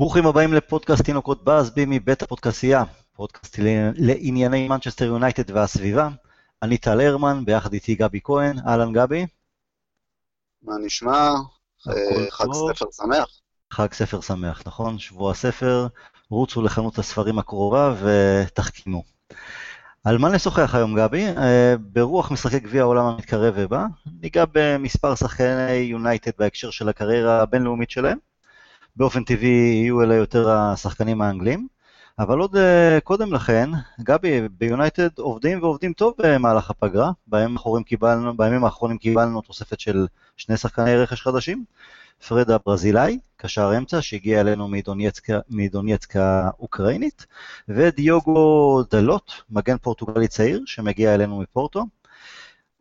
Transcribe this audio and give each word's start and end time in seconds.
ברוכים 0.00 0.26
הבאים 0.26 0.52
לפודקאסט 0.52 1.04
תינוקות 1.04 1.44
באזבי 1.44 1.84
מבית 1.88 2.22
הפודקסייה, 2.22 2.84
פודקאסט 3.16 3.58
לענייני 3.96 4.68
מנצ'סטר 4.68 5.04
יונייטד 5.04 5.50
והסביבה. 5.50 6.08
אני 6.62 6.78
טל 6.78 7.00
הרמן, 7.00 7.44
ביחד 7.44 7.72
איתי 7.72 7.94
גבי 7.94 8.20
כהן. 8.24 8.56
אהלן 8.66 8.92
גבי. 8.92 9.26
מה 10.62 10.72
נשמע? 10.84 11.30
חג 12.30 12.44
טוב. 12.44 12.72
ספר 12.72 12.86
שמח. 12.92 13.28
חג 13.70 13.92
ספר 13.92 14.20
שמח, 14.20 14.62
נכון? 14.66 14.98
שבוע 14.98 15.30
הספר, 15.30 15.86
רוצו 16.30 16.62
לחנות 16.62 16.98
הספרים 16.98 17.38
הקרובה 17.38 17.94
ותחכימו. 18.02 19.02
על 20.04 20.18
מה 20.18 20.28
נשוחח 20.28 20.74
היום 20.74 20.96
גבי? 20.96 21.26
אה, 21.26 21.74
ברוח 21.80 22.30
משחקי 22.30 22.60
גביע 22.60 22.82
העולם 22.82 23.04
המתקרב 23.04 23.54
ובא, 23.56 23.86
ניגע 24.20 24.44
במספר 24.52 25.14
שחקני 25.14 25.72
יונייטד 25.72 26.30
בהקשר 26.38 26.70
של 26.70 26.88
הקריירה 26.88 27.42
הבינלאומית 27.42 27.90
שלהם. 27.90 28.29
באופן 28.96 29.24
טבעי 29.24 29.48
יהיו 29.48 30.02
אלה 30.02 30.14
יותר 30.14 30.50
השחקנים 30.50 31.22
האנגלים. 31.22 31.68
אבל 32.18 32.38
עוד 32.38 32.56
uh, 32.56 33.00
קודם 33.04 33.32
לכן, 33.32 33.70
גבי, 34.00 34.48
ביונייטד 34.58 35.18
עובדים 35.18 35.62
ועובדים 35.62 35.92
טוב 35.92 36.14
במהלך 36.18 36.70
הפגרה. 36.70 37.10
בימים 37.26 37.56
האחרונים 37.56 37.84
קיבלנו, 37.84 38.36
בימים 38.36 38.64
האחרונים 38.64 38.98
קיבלנו 38.98 39.40
תוספת 39.40 39.80
של 39.80 40.06
שני 40.36 40.56
שחקני 40.56 40.96
רכש 40.96 41.22
חדשים. 41.22 41.64
פרד 42.28 42.50
הברזילאי, 42.50 43.18
קשר 43.36 43.78
אמצע, 43.78 44.02
שהגיע 44.02 44.40
אלינו 44.40 44.68
מדונייצקה 45.48 46.42
האוקראינית, 46.44 47.26
ודיוגו 47.68 48.82
דלות, 48.90 49.32
מגן 49.50 49.76
פורטוגלי 49.78 50.28
צעיר, 50.28 50.62
שמגיע 50.66 51.14
אלינו 51.14 51.40
מפורטו. 51.40 51.84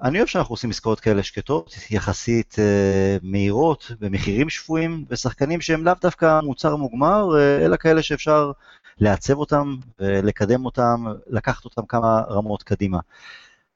אני 0.04 0.18
אוהב 0.18 0.28
שאנחנו 0.28 0.54
עושים 0.54 0.70
עסקאות 0.70 1.00
כאלה 1.00 1.24
שקטות, 1.24 1.76
יחסית 1.90 2.54
uh, 2.54 3.20
מהירות, 3.24 3.92
במחירים 4.00 4.50
שפויים, 4.50 5.06
ושחקנים 5.10 5.62
שהם 5.62 5.86
לאו 5.86 5.94
דווקא 6.02 6.40
מוצר 6.44 6.76
מוגמר, 6.76 7.30
uh, 7.32 7.66
אלא 7.66 7.78
כאלה 7.78 8.04
שאפשר 8.04 8.52
לעצב 8.98 9.34
אותם 9.34 9.76
ולקדם 10.00 10.66
אותם, 10.66 11.06
לקחת 11.28 11.66
אותם 11.66 11.86
כמה 11.86 12.22
רמות 12.30 12.64
קדימה. 12.64 13.00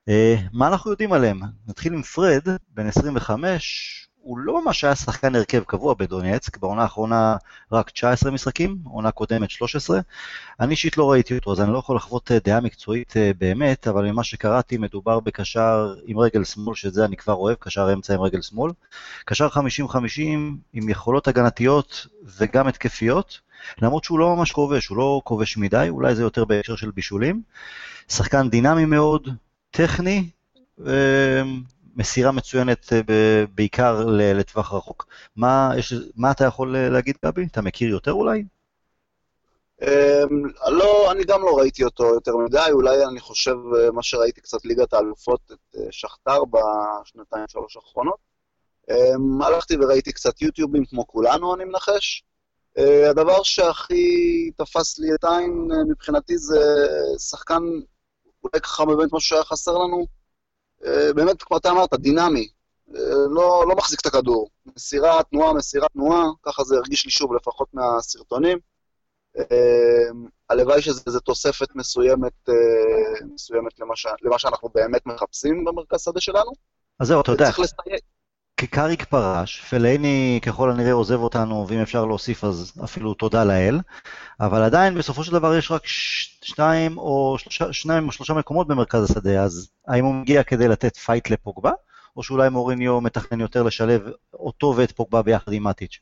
Uh, 0.10 0.14
מה 0.54 0.68
אנחנו 0.68 0.92
יודעים 0.92 1.14
עליהם? 1.14 1.40
נתחיל 1.68 1.94
עם 1.94 2.02
פרד, 2.02 2.48
בן 2.70 2.88
25, 2.88 4.08
הוא 4.24 4.38
לא 4.38 4.66
ממש 4.66 4.84
היה 4.84 4.96
שחקן 4.96 5.36
הרכב 5.36 5.64
קבוע 5.64 5.94
בדונייצק, 5.94 6.58
בעונה 6.58 6.82
האחרונה 6.82 7.36
רק 7.72 7.90
19 7.90 8.32
משחקים, 8.32 8.78
עונה 8.84 9.12
קודמת 9.12 9.50
13. 9.50 10.00
אני 10.60 10.72
אישית 10.72 10.98
לא 10.98 11.12
ראיתי 11.12 11.38
אותו, 11.38 11.52
אז 11.52 11.62
אני 11.62 11.74
לא 11.74 11.78
יכול 11.78 11.96
לחוות 11.96 12.32
אה, 12.32 12.38
דעה 12.46 12.62
מקצועית 12.62 13.18
אה, 13.18 13.32
באמת, 13.38 13.88
אבל 13.88 14.12
ממה 14.12 14.24
שקראתי 14.24 14.78
מדובר 14.78 15.20
בקשר 15.20 15.96
עם 16.06 16.20
רגל 16.20 16.44
שמאל, 16.44 16.76
שזה 16.76 17.06
אני 17.06 17.18
כבר 17.18 17.34
אוהב, 17.34 17.56
קשר 17.60 17.94
אמצע 17.94 18.14
עם 18.14 18.22
רגל 18.22 18.42
שמאל. 18.42 18.72
קשר 19.26 19.48
50-50 19.48 19.60
עם 20.74 20.90
יכולות 20.90 21.28
הגנתיות 21.28 22.08
וגם 22.38 22.68
התקפיות, 22.68 23.40
למרות 23.82 24.04
שהוא 24.04 24.20
לא 24.20 24.36
ממש 24.36 24.52
כובש, 24.52 24.88
הוא 24.88 24.98
לא 24.98 25.22
כובש 25.24 25.58
מדי, 25.58 25.86
אולי 25.90 26.16
זה 26.16 26.22
יותר 26.22 26.46
בהקשר 26.46 26.76
של 26.76 26.92
בישולים. 26.92 27.42
שחקן 28.10 28.50
דינמי 28.50 28.86
מאוד, 28.86 29.30
טכני, 29.72 30.30
אה, 30.88 31.42
מסירה 31.96 32.32
מצוינת 32.32 32.94
אה, 32.94 33.46
בעיקר 33.56 34.06
לטווח 34.08 34.74
רחוק. 34.74 35.06
מה, 35.36 35.72
יש, 35.78 35.94
מה 36.16 36.32
אתה 36.32 36.46
יכול 36.46 36.76
אה, 36.76 36.90
להגיד, 36.90 37.16
גבי? 37.26 37.46
אתה 37.52 37.62
מכיר 37.62 37.90
יותר 37.90 38.12
אולי? 38.12 38.44
אמ, 39.82 39.88
לא, 40.68 41.12
אני 41.12 41.24
גם 41.24 41.42
לא 41.42 41.58
ראיתי 41.58 41.84
אותו 41.84 42.04
יותר 42.04 42.36
מדי, 42.38 42.70
אולי 42.72 43.06
אני 43.06 43.20
חושב 43.20 43.56
אה, 43.78 43.92
מה 43.92 44.04
שראיתי 44.04 44.42
קצת 44.42 44.66
ליגת 44.66 44.94
האלופות, 44.94 45.52
את 45.52 45.76
שכתר 45.92 46.40
בשנתיים 46.46 47.46
שלוש 47.48 47.76
האחרונות. 47.76 48.20
אמ, 48.90 49.42
הלכתי 49.42 49.76
וראיתי 49.82 50.12
קצת 50.12 50.42
יוטיובים 50.42 50.86
כמו 50.86 51.08
כולנו, 51.08 51.56
אני 51.56 51.66
מנחש. 51.66 52.24
הדבר 53.10 53.44
שהכי 53.44 54.52
תפס 54.58 55.00
לי 55.00 55.08
את 55.14 55.24
העין 55.24 55.68
מבחינתי 55.90 56.38
זה 56.38 56.60
שחקן, 57.18 57.64
אולי 58.44 58.62
ככה 58.64 58.86
באמת 58.86 59.14
משהו 59.14 59.30
שהיה 59.30 59.44
חסר 59.44 59.72
לנו, 59.72 60.06
באמת, 61.16 61.44
כמו 61.44 61.58
אתה 61.58 61.70
אמרת, 61.70 61.94
דינמי. 61.94 62.48
אה, 62.96 63.02
לא, 63.30 63.66
לא 63.68 63.76
מחזיק 63.76 64.02
את 64.02 64.06
הכדור. 64.06 64.50
מסירה, 64.76 65.24
תנועה, 65.24 65.54
מסירה, 65.54 65.88
תנועה, 65.94 66.24
ככה 66.44 66.64
זה 66.64 66.76
הרגיש 66.76 67.06
לי 67.06 67.12
שוב, 67.12 67.34
לפחות 67.34 67.68
מהסרטונים. 67.74 68.58
אה, 69.38 69.46
הלוואי 70.50 70.82
שזו 70.82 71.20
תוספת 71.20 71.76
מסוימת, 71.76 72.50
מסוימת 73.34 73.80
למה, 73.80 73.96
ש, 73.96 74.08
למה 74.22 74.40
שאנחנו 74.40 74.70
באמת 74.70 75.06
מחפשים 75.06 75.66
במרכז 75.66 76.02
שדה 76.02 76.22
שלנו. 76.22 76.52
אז 77.00 77.08
זהו, 77.08 77.22
אתה 77.22 77.32
יודע. 77.32 77.46
צריך 77.46 77.60
לסייג. 77.60 78.00
קאריק 78.56 79.04
פרש, 79.04 79.62
פלאייני 79.70 80.40
ככל 80.44 80.72
הנראה 80.72 80.92
עוזב 80.92 81.20
אותנו, 81.20 81.66
ואם 81.68 81.80
אפשר 81.80 82.06
להוסיף 82.06 82.44
אז 82.44 82.72
אפילו 82.84 83.14
תודה 83.14 83.44
לאל, 83.44 83.80
אבל 84.40 84.64
עדיין 84.64 84.98
בסופו 84.98 85.24
של 85.24 85.32
דבר 85.32 85.56
יש 85.56 85.72
רק 85.72 85.82
שניים 85.86 86.98
או 86.98 87.36
שלושה, 87.40 87.74
שניים 87.74 88.08
או 88.08 88.12
שלושה 88.12 88.34
מקומות 88.34 88.68
במרכז 88.68 89.04
השדה, 89.04 89.44
אז 89.44 89.70
האם 89.88 90.06
הוא 90.06 90.16
מגיע 90.16 90.44
כדי 90.44 90.68
לתת 90.68 90.98
fight 90.98 91.30
לפוגבה, 91.30 91.72
או 92.18 92.24
שאולי 92.24 92.50
מוריניו 92.50 93.02
מתכנן 93.02 93.42
יותר 93.42 93.64
לשלב 93.64 94.02
אותו 94.34 94.74
ואת 94.78 94.92
פוגבה 94.92 95.22
ביחד 95.22 95.54
עם 95.54 95.64
מאטיץ'? 95.64 96.00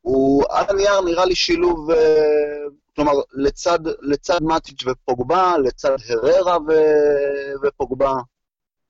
הוא 0.00 0.44
על 0.50 0.64
הנייר 0.68 1.00
נראה 1.00 1.24
לי 1.24 1.34
שילוב, 1.34 1.90
אה, 1.90 1.96
כלומר, 2.96 3.12
לצד, 3.32 3.78
לצד 4.00 4.42
מאטיץ' 4.42 4.84
ופוגבה, 4.86 5.54
לצד 5.58 5.96
הררה 6.08 6.56
ו, 6.68 6.72
ופוגבה. 7.62 8.12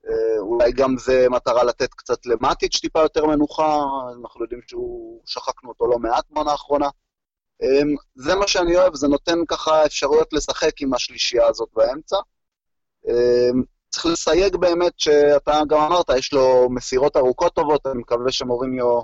אה, 0.08 0.38
אולי 0.38 0.72
גם 0.72 0.96
זה 0.98 1.26
מטרה 1.30 1.64
לתת 1.64 1.94
קצת 1.94 2.26
למטיץ' 2.26 2.80
טיפה 2.80 3.00
יותר 3.00 3.26
מנוחה, 3.26 3.82
אנחנו 4.22 4.42
יודעים 4.42 4.60
שהוא, 4.66 5.20
שחקנו 5.26 5.68
אותו 5.68 5.86
לא 5.86 5.98
מעט 5.98 6.24
בעונה 6.30 6.50
האחרונה. 6.50 6.88
אמ, 7.62 7.94
זה 8.14 8.34
מה 8.34 8.46
שאני 8.46 8.76
אוהב, 8.76 8.94
זה 8.94 9.08
נותן 9.08 9.38
ככה 9.48 9.86
אפשרויות 9.86 10.32
לשחק 10.32 10.82
עם 10.82 10.94
השלישייה 10.94 11.46
הזאת 11.46 11.68
באמצע. 11.72 12.16
אמ, 13.08 13.62
צריך 13.90 14.06
לסייג 14.06 14.56
באמת 14.56 14.92
שאתה 14.96 15.60
גם 15.68 15.80
אמרת, 15.80 16.06
יש 16.18 16.32
לו 16.32 16.68
מסירות 16.70 17.16
ארוכות 17.16 17.54
טובות, 17.54 17.86
אני 17.86 17.98
מקווה 17.98 18.32
שמוריניו, 18.32 19.00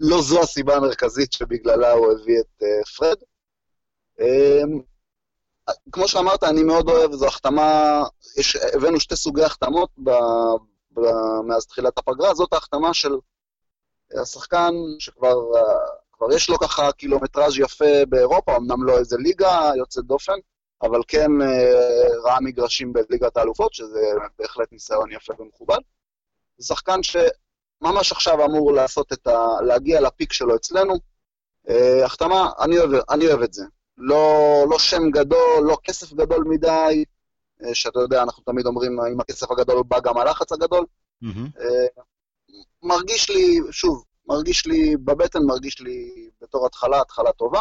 לא 0.00 0.22
זו 0.22 0.40
הסיבה 0.42 0.76
המרכזית 0.76 1.32
שבגללה 1.32 1.92
הוא 1.92 2.12
הביא 2.12 2.40
את 2.40 2.62
uh, 2.62 2.90
פרד. 2.96 3.16
כמו 5.92 6.08
שאמרת, 6.08 6.44
אני 6.44 6.62
מאוד 6.62 6.88
אוהב, 6.88 7.12
זו 7.12 7.26
החתמה, 7.26 8.02
יש, 8.38 8.56
הבאנו 8.56 9.00
שתי 9.00 9.16
סוגי 9.16 9.42
החתמות 9.42 9.90
ב, 10.04 10.10
ב, 10.90 11.00
מאז 11.46 11.66
תחילת 11.66 11.98
הפגרה, 11.98 12.34
זאת 12.34 12.52
ההחתמה 12.52 12.94
של 12.94 13.12
השחקן 14.22 14.74
שכבר 14.98 15.36
כבר 16.12 16.32
יש 16.32 16.48
לו 16.48 16.58
ככה 16.58 16.92
קילומטראז' 16.92 17.58
יפה 17.58 18.06
באירופה, 18.08 18.56
אמנם 18.56 18.84
לא 18.84 18.98
איזה 18.98 19.16
ליגה 19.16 19.70
יוצאת 19.76 20.04
דופן, 20.04 20.38
אבל 20.82 21.00
כן 21.08 21.42
אה, 21.42 22.08
ראה 22.24 22.40
מגרשים 22.40 22.92
בליגת 22.92 23.36
האלופות, 23.36 23.74
שזה 23.74 24.12
בהחלט 24.38 24.72
ניסיון 24.72 25.12
יפה 25.12 25.32
ומכובד. 25.38 25.78
זה 26.58 26.66
שחקן 26.66 27.00
שממש 27.02 28.12
עכשיו 28.12 28.44
אמור 28.44 28.72
לעשות 28.72 29.12
את 29.12 29.26
ה... 29.26 29.46
להגיע 29.66 30.00
לפיק 30.00 30.32
שלו 30.32 30.56
אצלנו. 30.56 30.94
אה, 31.68 32.04
החתמה, 32.04 32.50
אני 32.60 32.78
אוהב, 32.78 32.90
אני 33.10 33.26
אוהב 33.26 33.42
את 33.42 33.52
זה. 33.52 33.64
לא, 34.00 34.64
לא 34.70 34.78
שם 34.78 35.10
גדול, 35.10 35.62
לא 35.62 35.76
כסף 35.84 36.12
גדול 36.12 36.44
מדי, 36.48 37.04
אה, 37.64 37.74
שאתה 37.74 38.00
יודע, 38.00 38.22
אנחנו 38.22 38.42
תמיד 38.42 38.66
אומרים, 38.66 39.00
אם 39.12 39.20
הכסף 39.20 39.50
הגדול 39.50 39.82
בא 39.88 40.00
גם 40.00 40.18
הלחץ 40.18 40.52
הגדול. 40.52 40.86
Mm-hmm. 41.24 41.62
מרגיש 42.82 43.30
לי, 43.30 43.58
שוב, 43.70 44.04
מרגיש 44.28 44.66
לי, 44.66 44.96
בבטן 44.96 45.42
מרגיש 45.42 45.80
לי 45.80 46.28
בתור 46.42 46.66
התחלה, 46.66 47.00
התחלה 47.00 47.32
טובה. 47.32 47.60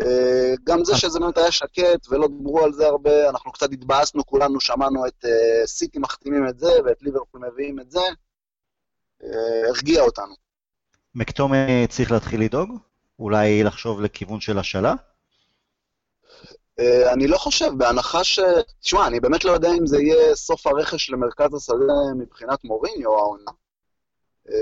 אה, 0.00 0.54
גם 0.64 0.84
זה 0.84 0.96
שזה 0.96 1.20
באמת 1.20 1.38
היה 1.38 1.50
שקט 1.50 2.06
ולא 2.10 2.28
דיברו 2.28 2.64
על 2.64 2.72
זה 2.72 2.86
הרבה, 2.86 3.28
אנחנו 3.28 3.52
קצת 3.52 3.72
התבאסנו, 3.72 4.26
כולנו 4.26 4.60
שמענו 4.60 5.06
את 5.06 5.24
סיטי 5.66 5.98
מחתימים 5.98 6.48
את 6.48 6.58
זה 6.58 6.70
ואת 6.84 7.02
ליברפול 7.02 7.40
מביאים 7.50 7.80
את 7.80 7.90
זה, 7.90 8.00
הרגיע 9.68 10.02
אותנו. 10.02 10.34
מקטומי 11.14 11.86
צריך 11.88 12.12
להתחיל 12.12 12.40
לדאוג? 12.40 12.70
אולי 13.18 13.64
לחשוב 13.64 14.00
לכיוון 14.00 14.40
של 14.40 14.58
השאלה? 14.58 14.94
Uh, 16.80 17.12
אני 17.12 17.26
לא 17.26 17.38
חושב, 17.38 17.70
בהנחה 17.76 18.24
ש... 18.24 18.40
תשמע, 18.80 19.06
אני 19.06 19.20
באמת 19.20 19.44
לא 19.44 19.52
יודע 19.52 19.68
אם 19.78 19.86
זה 19.86 19.98
יהיה 20.02 20.34
סוף 20.34 20.66
הרכש 20.66 21.10
למרכז 21.10 21.54
השדה 21.54 22.14
מבחינת 22.18 22.64
מוריניו 22.64 23.12
העונה. 23.12 23.50
Uh, 24.48 24.52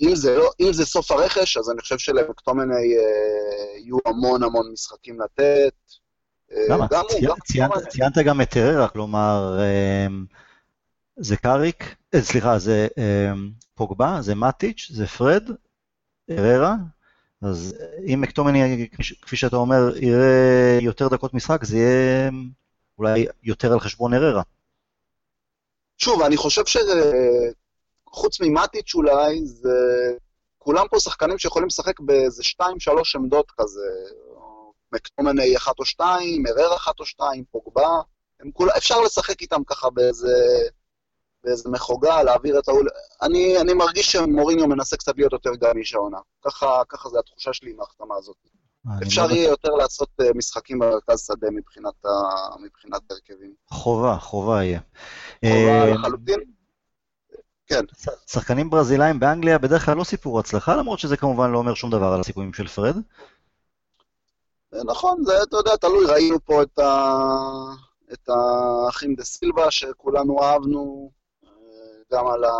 אם, 0.00 0.14
זה 0.14 0.36
לא, 0.36 0.50
אם 0.60 0.72
זה 0.72 0.86
סוף 0.86 1.10
הרכש, 1.10 1.56
אז 1.56 1.70
אני 1.70 1.80
חושב 1.80 1.98
שלמקטומני 1.98 2.74
uh, 2.74 3.78
יהיו 3.78 3.98
המון 4.06 4.42
המון 4.42 4.72
משחקים 4.72 5.20
לתת. 5.20 5.74
למה? 6.68 6.86
גם 6.90 7.04
צי... 7.08 7.26
הוא, 7.26 7.28
גם 7.28 7.40
ציינת, 7.44 7.72
גם... 7.74 7.90
ציינת 7.90 8.18
גם 8.18 8.40
את 8.40 8.50
טררה, 8.50 8.88
כלומר, 8.88 9.58
זה 11.16 11.36
קאריק, 11.36 11.94
סליחה, 12.20 12.58
זה 12.58 12.88
פוגבה, 13.74 14.18
זה 14.20 14.34
מאטיץ', 14.34 14.90
זה 14.92 15.06
פרד, 15.06 15.50
טררה, 16.26 16.74
אז 17.42 17.74
אם 18.14 18.20
מקטומני, 18.20 18.88
כפי 19.22 19.36
שאתה 19.36 19.56
אומר, 19.56 19.96
יראה 19.96 20.78
יותר 20.80 21.08
דקות 21.08 21.34
משחק, 21.34 21.64
זה 21.64 21.76
יהיה 21.76 22.30
אולי 22.98 23.26
יותר 23.42 23.72
על 23.72 23.80
חשבון 23.80 24.14
אררה. 24.14 24.42
שוב, 25.98 26.22
אני 26.22 26.36
חושב 26.36 26.62
שחוץ 26.66 28.40
ממטיץ' 28.40 28.94
אולי, 28.94 29.46
זה 29.46 29.70
כולם 30.58 30.86
פה 30.90 31.00
שחקנים 31.00 31.38
שיכולים 31.38 31.68
לשחק 31.68 32.00
באיזה 32.00 32.44
שתיים, 32.44 32.80
שלוש 32.80 33.16
עמדות 33.16 33.50
כזה. 33.58 33.88
מקטומני 34.92 35.56
אחת 35.56 35.78
או 35.78 35.84
שתיים, 35.84 36.42
מרר 36.42 36.76
אחת 36.76 37.00
או 37.00 37.06
שתיים, 37.06 37.44
פוגבה. 37.50 37.90
כול... 38.52 38.70
אפשר 38.76 39.00
לשחק 39.00 39.40
איתם 39.40 39.64
ככה 39.66 39.90
באיזה, 39.90 40.36
באיזה 41.44 41.68
מחוגה, 41.68 42.22
להעביר 42.22 42.58
את 42.58 42.68
האול... 42.68 42.88
אני, 43.22 43.60
אני 43.60 43.74
מרגיש 43.74 44.12
שמוריניו 44.12 44.66
מנסה 44.66 44.96
קצת 44.96 45.12
להיות 45.16 45.32
יותר 45.32 45.50
גמיש 45.54 45.94
העונה. 45.94 46.18
ככה, 46.44 46.82
ככה 46.88 47.08
זה 47.08 47.18
התחושה 47.18 47.52
שלי 47.52 47.70
עם 47.70 47.80
ההחתמה 47.80 48.14
הזאת. 48.18 48.36
אפשר 49.02 49.26
לא 49.26 49.32
יהיה 49.32 49.48
יותר 49.48 49.70
לעשות 49.70 50.08
אה, 50.20 50.26
משחקים 50.34 50.78
במרכז 50.78 51.20
שדה 51.26 51.50
מבחינת, 51.50 52.04
ה... 52.04 52.08
מבחינת 52.64 53.00
הרכבים. 53.10 53.54
חובה, 53.70 54.16
חובה 54.20 54.64
יהיה. 54.64 54.80
חובה 55.44 55.84
אה, 55.84 55.94
לחלוטין. 55.94 56.40
כן. 57.66 57.84
שחקנים 58.26 58.70
ברזילאים 58.70 59.20
באנגליה 59.20 59.58
בדרך 59.58 59.86
כלל 59.86 59.96
לא 59.96 60.04
סיפור 60.04 60.40
הצלחה, 60.40 60.76
למרות 60.76 60.98
שזה 60.98 61.16
כמובן 61.16 61.50
לא 61.50 61.58
אומר 61.58 61.74
שום 61.74 61.90
דבר 61.90 62.06
על 62.06 62.20
הסיכויים 62.20 62.52
של 62.52 62.66
פרד. 62.66 62.96
נכון, 64.72 65.24
זה, 65.24 65.42
אתה 65.42 65.56
יודע, 65.56 65.76
תלוי, 65.76 66.06
ראינו 66.06 66.36
פה 66.44 66.62
את, 66.62 66.78
ה... 66.78 67.18
את 68.12 68.28
האחים 68.28 69.14
דה 69.14 69.24
סילבה, 69.24 69.70
שכולנו 69.70 70.42
אהבנו, 70.42 71.10
גם 72.12 72.26
על 72.26 72.44
ה... 72.44 72.50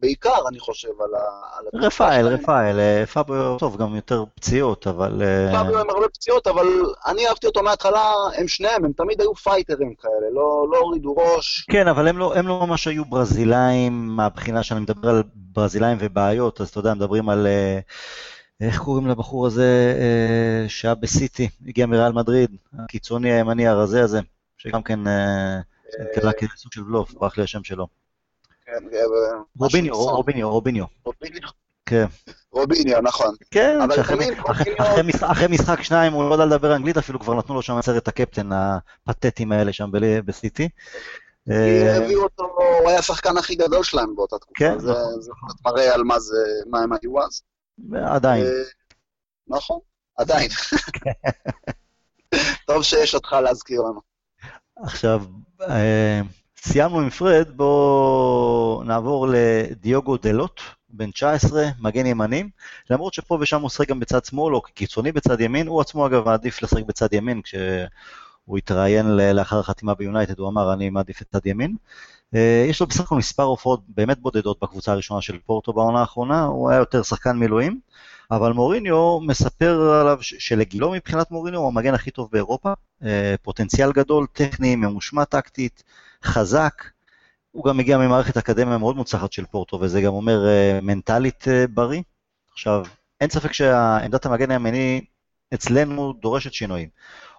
בעיקר, 0.00 0.48
אני 0.48 0.58
חושב, 0.58 0.88
על 1.00 1.14
ה... 1.14 1.86
רפאל, 1.86 2.26
רפאל, 2.26 2.78
אה, 2.78 3.06
פאביו, 3.06 3.56
טוב, 3.58 3.76
גם 3.76 3.94
יותר 3.94 4.24
פציעות, 4.34 4.86
אבל... 4.86 5.22
אה, 5.22 5.52
פאביו 5.52 5.80
עם 5.80 5.90
הרבה 5.90 6.08
פציעות, 6.08 6.46
אבל 6.46 6.66
אני 7.06 7.28
אהבתי 7.28 7.46
אותו 7.46 7.62
מההתחלה, 7.62 8.12
הם 8.36 8.48
שניהם, 8.48 8.84
הם 8.84 8.92
תמיד 8.92 9.20
היו 9.20 9.34
פייטרים 9.34 9.94
כאלה, 9.94 10.30
לא, 10.32 10.66
לא 10.72 10.78
הורידו 10.78 11.16
ראש. 11.16 11.66
כן, 11.70 11.88
אבל 11.88 12.08
הם 12.08 12.18
לא, 12.18 12.34
הם 12.34 12.48
לא 12.48 12.66
ממש 12.66 12.86
היו 12.86 13.04
ברזילאים, 13.04 14.16
מהבחינה 14.16 14.62
שאני 14.62 14.80
מדבר 14.80 15.08
על 15.08 15.22
ברזילאים 15.34 15.98
ובעיות, 16.00 16.60
אז 16.60 16.68
אתה 16.68 16.78
יודע, 16.78 16.94
מדברים 16.94 17.28
על... 17.28 17.46
אה, 17.46 17.78
איך 18.60 18.78
קוראים 18.78 19.06
לבחור 19.06 19.46
הזה 19.46 19.94
שהיה 20.68 20.94
בסיטי, 20.94 21.48
הגיע 21.66 21.86
מריאל 21.86 22.12
מדריד, 22.12 22.56
הקיצוני 22.78 23.32
הימני 23.32 23.66
הרזה 23.66 24.02
הזה, 24.02 24.20
שגם 24.58 24.82
כן 24.82 25.00
קלה 26.14 26.32
כסוג 26.32 26.72
של 26.72 26.82
בלוף, 26.82 27.14
ברח 27.14 27.38
לי 27.38 27.44
השם 27.44 27.64
שלו. 27.64 27.86
כן, 28.66 28.84
רוביניו, 29.58 29.94
רוביניו, 29.94 30.50
רוביניו. 30.50 30.84
כן. 31.86 32.04
רוביניו, 32.52 33.00
נכון. 33.00 33.34
כן, 33.50 33.78
אחרי 35.22 35.46
משחק 35.48 35.82
שניים 35.82 36.12
הוא 36.12 36.28
לא 36.28 36.34
יודע 36.34 36.44
לדבר 36.44 36.76
אנגלית, 36.76 36.96
אפילו 36.96 37.20
כבר 37.20 37.34
נתנו 37.34 37.54
לו 37.54 37.62
שם 37.62 37.78
לסרט 37.78 38.08
הקפטן 38.08 38.50
הפתטיים 38.52 39.52
האלה 39.52 39.72
שם 39.72 39.90
בסיטי. 40.24 40.68
אה, 41.50 41.96
הביאו 41.96 42.22
אותו, 42.22 42.44
הוא 42.80 42.88
היה 42.88 42.98
השחקן 42.98 43.36
הכי 43.36 43.54
גדול 43.54 43.84
שלהם 43.84 44.16
באותה 44.16 44.38
תקופה. 44.38 44.54
כן, 44.58 44.78
זה 44.78 44.90
נכון. 44.90 45.50
מראה 45.66 45.94
על 45.94 46.02
מה 46.66 46.80
הם 46.82 46.92
היו 46.92 47.20
אז. 47.20 47.42
עדיין. 47.94 48.44
אה, 48.44 48.50
נכון, 49.48 49.78
עדיין. 50.16 50.50
טוב 52.66 52.82
שיש 52.82 53.14
אותך 53.14 53.32
להזכיר 53.32 53.80
לנו. 53.80 54.00
עכשיו, 54.76 55.22
אה, 55.62 56.20
סיימנו 56.72 57.00
עם 57.00 57.10
פרד, 57.10 57.50
בואו 57.56 58.82
נעבור 58.86 59.28
לדיוגו 59.30 60.16
דלוט, 60.16 60.60
בן 60.90 61.10
19, 61.10 61.64
מגן 61.78 62.06
ימני, 62.06 62.48
למרות 62.90 63.14
שפה 63.14 63.38
ושם 63.40 63.60
הוא 63.60 63.70
שחק 63.70 63.88
גם 63.88 64.00
בצד 64.00 64.24
שמאל 64.24 64.54
או 64.54 64.62
קיצוני 64.62 65.12
בצד 65.12 65.40
ימין, 65.40 65.66
הוא 65.66 65.80
עצמו 65.80 66.06
אגב 66.06 66.24
מעדיף 66.24 66.62
לשחק 66.62 66.82
בצד 66.82 67.12
ימין, 67.12 67.40
כשהוא 68.46 68.58
התראיין 68.58 69.06
לאחר 69.16 69.58
החתימה 69.58 69.94
ביונייטד, 69.94 70.38
הוא 70.38 70.48
אמר 70.48 70.72
אני 70.72 70.90
מעדיף 70.90 71.22
את 71.22 71.26
צד 71.32 71.46
ימין. 71.46 71.76
אה, 72.34 72.66
יש 72.68 72.80
לו 72.80 72.86
בסך 72.86 73.00
הכל 73.00 73.16
מספר 73.16 73.42
הופעות 73.42 73.80
באמת 73.88 74.18
בודדות 74.18 74.58
בקבוצה 74.62 74.92
הראשונה 74.92 75.20
של 75.20 75.38
פורטו 75.38 75.72
בעונה 75.72 76.00
האחרונה, 76.00 76.44
הוא 76.44 76.70
היה 76.70 76.78
יותר 76.78 77.02
שחקן 77.02 77.36
מילואים, 77.36 77.80
אבל 78.30 78.52
מוריניו 78.52 79.20
מספר 79.20 79.80
עליו 80.00 80.18
שלגילו 80.20 80.90
מבחינת 80.90 81.30
מוריניו 81.30 81.60
הוא 81.60 81.68
המגן 81.68 81.94
הכי 81.94 82.10
טוב 82.10 82.28
באירופה, 82.32 82.72
אה, 83.02 83.34
פוטנציאל 83.42 83.92
גדול, 83.92 84.26
טכני, 84.32 84.76
ממושמע 84.76 85.24
טקטית, 85.24 85.82
חזק. 86.24 86.84
הוא 87.50 87.64
גם 87.64 87.76
מגיע 87.76 87.98
ממערכת 87.98 88.36
אקדמיה 88.36 88.78
מאוד 88.78 88.96
מוצלחת 88.96 89.32
של 89.32 89.44
פורטו, 89.44 89.78
וזה 89.80 90.00
גם 90.00 90.12
אומר 90.12 90.38
uh, 90.44 90.84
מנטלית 90.84 91.44
בריא. 91.70 92.02
עכשיו, 92.52 92.84
אין 93.20 93.30
ספק 93.30 93.52
שעמדת 93.52 94.26
המגן 94.26 94.50
הימני 94.50 95.04
אצלנו 95.54 96.12
דורשת 96.12 96.52
שינויים. 96.52 96.88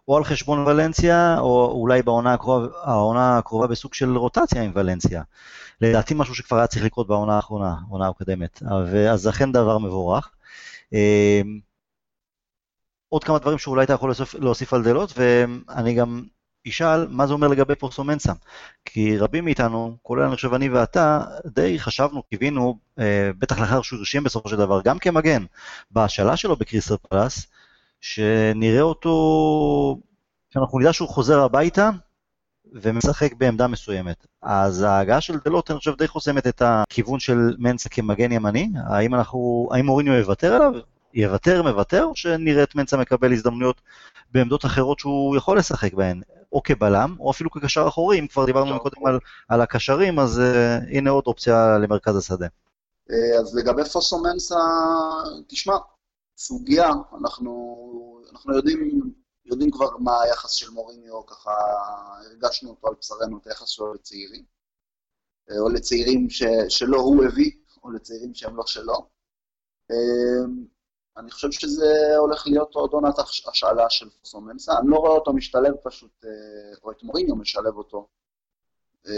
או 0.08 0.18
על 0.18 0.24
חשבון 0.24 0.60
ולנסיה, 0.60 1.40
או 1.40 1.72
אולי 1.72 2.02
בעונה 2.02 2.34
הקרובה, 2.34 2.68
העונה 2.84 3.38
הקרובה 3.38 3.68
בסוג 3.68 3.94
של 3.94 4.18
רוטציה 4.18 4.62
עם 4.64 4.72
ולנסיה. 4.76 5.24
לדעתי 5.82 6.14
משהו 6.18 6.36
שכבר 6.36 6.58
היה 6.58 6.68
צריך 6.68 6.86
לקרות 6.86 7.08
בעונה 7.08 7.36
האחרונה, 7.36 7.76
העונה 7.88 8.08
הקודמת. 8.08 8.64
אז 9.12 9.30
אכן 9.30 9.52
דבר 9.52 9.78
מבורך. 9.78 10.32
אה, 10.94 11.42
עוד 13.10 13.24
כמה 13.24 13.40
דברים 13.40 13.58
שאולי 13.58 13.84
אתה 13.84 13.94
יכול 13.94 14.10
להוסיף, 14.10 14.34
להוסיף 14.34 14.74
על 14.74 14.84
דלות, 14.84 15.14
ואני 15.18 15.94
גם 15.94 16.24
ישאל 16.66 17.08
מה 17.08 17.28
זה 17.28 17.34
אומר 17.34 17.48
לגבי 17.48 17.76
פורסומנסה. 17.76 18.34
כי 18.86 19.18
רבים 19.18 19.46
מאיתנו, 19.46 19.98
כולל 20.02 20.24
אני 20.24 20.36
חושב 20.36 20.54
אני 20.54 20.70
ואתה, 20.70 21.22
די 21.46 21.80
חשבנו, 21.80 22.24
קיווינו, 22.24 22.80
אה, 23.00 23.32
בטח 23.40 23.60
לאחר 23.60 23.82
שהוא 23.82 24.00
הרשים 24.00 24.24
בסופו 24.24 24.50
של 24.50 24.56
דבר, 24.56 24.82
גם 24.82 25.00
כמגן, 25.00 25.44
בהשאלה 25.92 26.38
שלו 26.38 26.56
בקריסטל 26.56 26.96
פלאס, 27.10 27.48
שנראה 28.02 28.82
אותו, 28.82 29.98
שאנחנו 30.50 30.80
נדע 30.80 30.94
שהוא 30.94 31.10
חוזר 31.10 31.40
הביתה 31.40 31.90
ומשחק 32.74 33.34
בעמדה 33.34 33.68
מסוימת. 33.68 34.26
אז 34.42 34.82
ההגעה 34.82 35.22
של 35.22 35.38
דלוט, 35.46 35.72
אני 35.72 35.80
חושב, 35.80 35.96
די 35.98 36.08
חוסמת 36.08 36.48
את 36.48 36.62
הכיוון 36.66 37.20
של 37.20 37.56
מנסה 37.58 37.90
כמגן 37.90 38.32
ימני. 38.32 38.70
האם 38.90 39.16
אנחנו, 39.16 39.70
האם 39.72 39.86
מוריניו 39.86 40.14
יוותר 40.14 40.54
עליו? 40.54 40.74
יוותר, 41.14 41.64
מוותר, 41.64 42.04
או 42.04 42.16
שנראה 42.16 42.64
את 42.64 42.76
מנסה 42.76 42.98
מקבל 42.98 43.34
הזדמנויות 43.34 43.82
בעמדות 44.32 44.66
אחרות 44.66 45.00
שהוא 45.00 45.38
יכול 45.38 45.58
לשחק 45.58 45.94
בהן? 45.94 46.22
או 46.52 46.64
כבלם, 46.64 47.16
או 47.20 47.32
אפילו 47.32 47.52
כקשר 47.52 47.88
אחורי, 47.88 48.20
אם 48.20 48.28
כבר 48.28 48.46
דיברנו 48.46 48.80
קודם 48.80 49.06
על, 49.06 49.20
על 49.50 49.62
הקשרים, 49.62 50.20
אז 50.20 50.40
uh, 50.40 50.98
הנה 50.98 51.10
עוד 51.10 51.24
אופציה 51.28 51.78
למרכז 51.78 52.18
השדה. 52.18 52.48
אה, 53.12 53.40
אז 53.40 53.56
לגבי 53.56 53.84
פוסו 53.94 54.24
מנסה, 54.24 54.56
תשמע, 55.48 55.74
סוגיה, 56.38 56.90
אנחנו, 57.22 58.22
אנחנו 58.32 58.56
יודעים, 58.56 59.14
יודעים 59.46 59.72
כבר 59.72 59.98
מה 59.98 60.22
היחס 60.22 60.52
של 60.52 60.70
מוריניו, 60.70 61.26
ככה 61.26 61.52
הרגשנו 62.26 62.70
אותו 62.70 62.88
על 62.88 62.94
בשרנו, 63.00 63.38
את 63.38 63.48
היחס 63.48 63.68
שלו 63.68 63.94
לצעירים, 63.94 64.46
אה, 65.50 65.60
או 65.60 65.70
לצעירים 65.70 66.30
ש, 66.30 66.44
שלא 66.70 66.98
הוא 66.98 67.26
הביא, 67.26 67.52
או 67.84 67.92
לצעירים 67.92 68.34
שהם 68.34 68.56
לא 68.56 68.64
שלו. 68.66 69.10
אני 71.18 71.32
חושב 71.32 71.52
שזה 71.52 72.18
הולך 72.18 72.48
להיות 72.48 72.76
עוד 72.76 72.94
עונת 72.94 73.16
השאלה 73.48 73.90
של 73.90 74.10
פוסומנסה. 74.10 74.72
אני 74.80 74.90
לא 74.90 74.96
רואה 74.96 75.12
אותו 75.12 75.34
משתלב 75.34 75.74
פשוט, 75.84 76.26
אה, 76.26 76.78
או 76.84 76.92
את 76.92 77.04
מוריניו 77.04 77.36
משלב 77.36 77.78
אותו. 77.78 78.08
אה, 79.10 79.14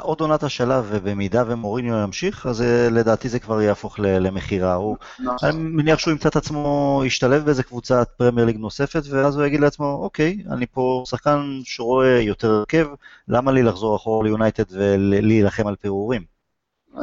עוד 0.00 0.20
עונת 0.20 0.42
השאלה, 0.42 0.82
ובמידה 0.88 1.44
ומוריניו 1.46 1.94
ימשיך, 1.94 2.46
אז 2.46 2.62
אה, 2.62 2.88
לדעתי 2.90 3.28
זה 3.28 3.38
כבר 3.38 3.62
יהפוך 3.62 3.98
למכירה. 3.98 4.78
נכון. 5.18 5.48
אני 5.48 5.58
מניח 5.58 5.98
שהוא 5.98 6.12
ימצא 6.12 6.28
את 6.28 6.36
עצמו, 6.36 7.02
ישתלב 7.06 7.44
באיזה 7.44 7.62
קבוצת 7.62 8.08
פרמייר 8.16 8.46
ליג 8.46 8.56
נוספת, 8.56 9.02
ואז 9.10 9.36
הוא 9.36 9.44
יגיד 9.44 9.60
לעצמו, 9.60 9.98
אוקיי, 10.02 10.44
אני 10.50 10.66
פה 10.66 11.02
שחקן 11.06 11.60
שרואה 11.64 12.20
יותר 12.20 12.50
הרכב, 12.50 12.86
למה 13.28 13.52
לי 13.52 13.62
לחזור 13.62 13.96
אחורה 13.96 14.24
ליונייטד 14.24 14.64
ולהילחם 14.70 15.66
על 15.66 15.76
פירורים? 15.76 16.22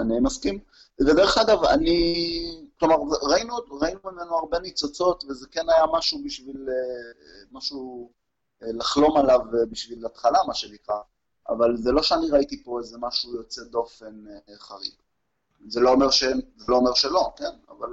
אני 0.01 0.19
מסכים. 0.21 0.59
ודרך 1.01 1.37
אגב, 1.37 1.63
אני 1.63 2.15
כלומר, 2.79 2.95
ראינו, 3.21 3.55
ראינו 3.81 3.99
ממנו 4.03 4.35
הרבה 4.35 4.59
ניצוצות, 4.59 5.23
וזה 5.29 5.47
כן 5.51 5.65
היה 5.69 5.85
משהו 5.97 6.19
בשביל, 6.25 6.65
אה, 6.69 7.43
משהו 7.51 8.11
לחלום 8.61 9.17
עליו 9.17 9.39
אה, 9.39 9.65
בשביל 9.71 10.05
התחלה, 10.05 10.39
מה 10.47 10.53
שנקרא, 10.53 10.95
אבל 11.49 11.77
זה 11.77 11.91
לא 11.91 12.03
שאני 12.03 12.29
ראיתי 12.29 12.63
פה 12.63 12.79
איזה 12.79 12.97
משהו 13.01 13.35
יוצא 13.35 13.61
דופן 13.63 14.23
חריג. 14.59 14.93
זה 15.67 15.79
לא 15.79 15.91
אומר, 15.91 16.09
ש... 16.09 16.23
זה 16.57 16.65
לא 16.67 16.75
אומר 16.75 16.93
שלא, 16.93 17.33
כן? 17.37 17.43
אבל 17.69 17.89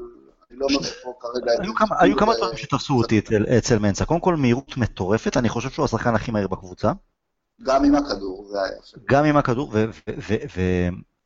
אני 0.51 0.59
לא 0.59 0.67
אומר 0.67 0.83
שפה 0.83 1.13
כרגע... 1.21 1.53
היו 1.63 1.75
כמה, 1.75 1.97
כמה 2.19 2.37
דברים 2.37 2.57
שתפסו 2.57 2.95
אותי 2.95 3.21
אצל, 3.59 3.79
מנסה. 3.79 4.05
קודם 4.05 4.21
כל, 4.21 4.37
מהירות 4.37 4.77
מטורפת, 4.77 5.37
אני 5.37 5.49
חושב 5.49 5.71
שהוא 5.71 5.85
השחקן 5.85 6.15
הכי 6.15 6.31
מהיר 6.31 6.49
בקבוצה. 6.49 6.93
גם 7.63 7.85
עם 7.85 7.95
הכדור, 7.95 8.49
זה 8.51 8.63
היה 8.63 8.73
יפה. 8.79 8.99
גם 9.05 9.25
עם 9.25 9.37
הכדור, 9.37 9.73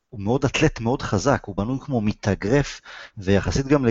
הוא 0.09 0.19
מאוד 0.19 0.45
אתלט, 0.45 0.79
מאוד 0.79 1.01
חזק, 1.01 1.43
הוא 1.45 1.55
בנוי 1.55 1.79
כמו 1.81 2.01
מתאגרף, 2.01 2.81
ויחסית 3.17 3.67
גם 3.67 3.85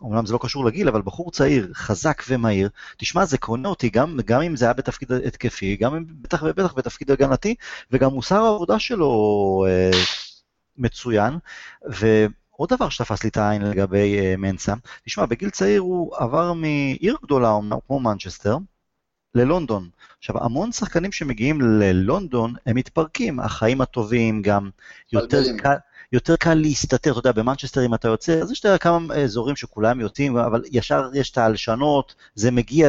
אומנם 0.00 0.26
זה 0.26 0.32
לא 0.32 0.38
קשור 0.42 0.64
לגיל, 0.64 0.88
אבל 0.88 1.02
בחור 1.02 1.30
צעיר, 1.30 1.70
חזק 1.74 2.22
ומהיר, 2.28 2.68
תשמע, 2.96 3.24
זה 3.24 3.38
קונה 3.38 3.68
אותי, 3.68 3.90
גם, 3.90 4.18
גם 4.24 4.42
אם 4.42 4.56
זה 4.56 4.64
היה 4.64 4.74
בתפקיד 4.74 5.12
התקפי, 5.12 5.76
גם 5.76 5.94
אם 5.94 6.04
בטח 6.08 6.42
ובטח 6.42 6.74
בתפקיד 6.74 7.10
הגנתי, 7.10 7.54
וגם 7.90 8.10
מוסר 8.10 8.42
העבודה 8.44 8.78
שלו 8.78 9.64
אה, 9.68 9.90
מצוין. 10.76 11.38
ועוד 11.84 12.68
דבר 12.68 12.88
שתפס 12.88 13.24
לי 13.24 13.30
את 13.30 13.36
העין 13.36 13.62
לגבי 13.62 14.18
אה, 14.18 14.34
מנסה, 14.38 14.74
תשמע, 15.04 15.26
בגיל 15.26 15.50
צעיר 15.50 15.80
הוא 15.80 16.16
עבר 16.16 16.52
מעיר 16.52 17.16
גדולה, 17.22 17.58
כמו 17.86 18.00
מנצ'סטר, 18.00 18.56
ללונדון. 19.34 19.88
עכשיו, 20.18 20.44
המון 20.44 20.72
שחקנים 20.72 21.12
שמגיעים 21.12 21.60
ללונדון, 21.60 22.54
הם 22.66 22.76
מתפרקים, 22.76 23.40
החיים 23.40 23.80
הטובים 23.80 24.42
גם 24.42 24.70
יותר 25.12 25.42
קל, 25.58 25.76
יותר 26.14 26.36
קל 26.36 26.54
להסתתר, 26.54 27.10
אתה 27.10 27.18
יודע, 27.18 27.32
במנצ'סטר 27.32 27.86
אם 27.86 27.94
אתה 27.94 28.08
יוצא, 28.08 28.32
אז 28.32 28.52
יש 28.52 28.66
כמה 28.80 29.14
אזורים 29.14 29.56
שכולם 29.56 30.00
יוצאים, 30.00 30.36
אבל 30.36 30.62
ישר 30.72 31.02
יש 31.14 31.30
את 31.30 31.38
ההלשנות, 31.38 32.14
זה 32.34 32.50
מגיע 32.50 32.88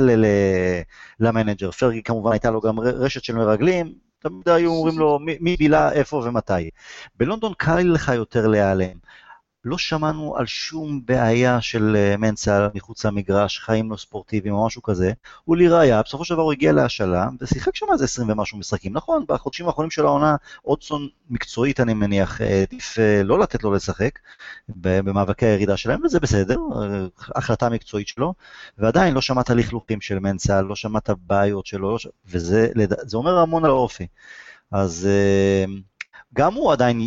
ל 1.20 1.25
manager. 1.25 1.72
פרגי 1.72 2.04
כמובן 2.04 2.32
הייתה 2.32 2.52
לו 2.52 2.62
גם 2.62 2.80
רשת 2.80 3.24
של 3.24 3.36
מרגלים, 3.36 3.94
תמיד 4.20 4.50
היו 4.50 4.72
אומרים 4.72 5.00
לו 5.00 5.20
מי 5.20 5.56
בילה, 5.58 5.92
איפה 5.92 6.18
ומתי. 6.26 6.70
בלונדון 7.18 7.54
קל 7.58 7.82
לך 7.82 8.12
יותר 8.16 8.48
להיעלם. 8.48 8.98
לא 9.66 9.78
שמענו 9.78 10.38
על 10.38 10.46
שום 10.46 11.02
בעיה 11.06 11.62
של 11.62 11.96
אה, 11.96 12.18
מנסה 12.18 12.68
מחוץ 12.76 13.06
למגרש, 13.06 13.60
חיים 13.60 13.92
לא 13.92 13.98
ספורטיביים 13.98 14.56
או 14.56 14.66
משהו 14.66 14.82
כזה. 14.82 15.12
הוא 15.44 15.58
לראיה, 15.58 16.02
בסופו 16.02 16.26
של 16.26 16.34
דבר 16.34 16.44
הוא 16.44 16.52
הגיע 16.52 16.72
להשאלה, 16.72 17.30
ושיחק 17.42 17.76
שם 17.76 17.86
איזה 17.94 18.04
20 18.04 18.30
ומשהו 18.30 18.58
משחקים. 18.58 18.94
נכון, 18.94 19.26
בחודשים 19.28 19.68
האחרונים 19.68 19.92
של 19.92 20.06
העונה, 20.06 20.36
אודסון 20.66 21.08
מקצועית, 21.30 21.80
אני 21.80 21.94
מניח, 21.94 22.42
עדיף 22.42 23.00
אה, 23.00 23.24
לא 23.24 23.40
לתת 23.40 23.64
לו 23.64 23.74
לשחק 23.74 24.20
במאבקי 24.70 25.46
הירידה 25.46 25.78
שלהם, 25.78 26.06
וזה 26.06 26.20
בסדר, 26.20 26.58
אה, 26.76 27.06
החלטה 27.36 27.70
מקצועית 27.70 28.08
שלו, 28.08 28.34
ועדיין 28.78 29.14
לא 29.14 29.22
שמעת 29.22 29.50
לכלוכים 29.50 30.02
של 30.02 30.20
מנסה, 30.20 30.62
לא 30.62 30.76
שמעת 30.76 31.10
בעיות 31.28 31.66
שלו, 31.66 31.92
לא 31.92 31.98
וזה 32.26 32.68
אומר 33.14 33.38
המון 33.38 33.66
על 33.66 33.72
האופי. 33.72 34.08
אז... 34.72 35.08
גם 36.36 36.54
הוא 36.54 36.72
עדיין 36.72 37.00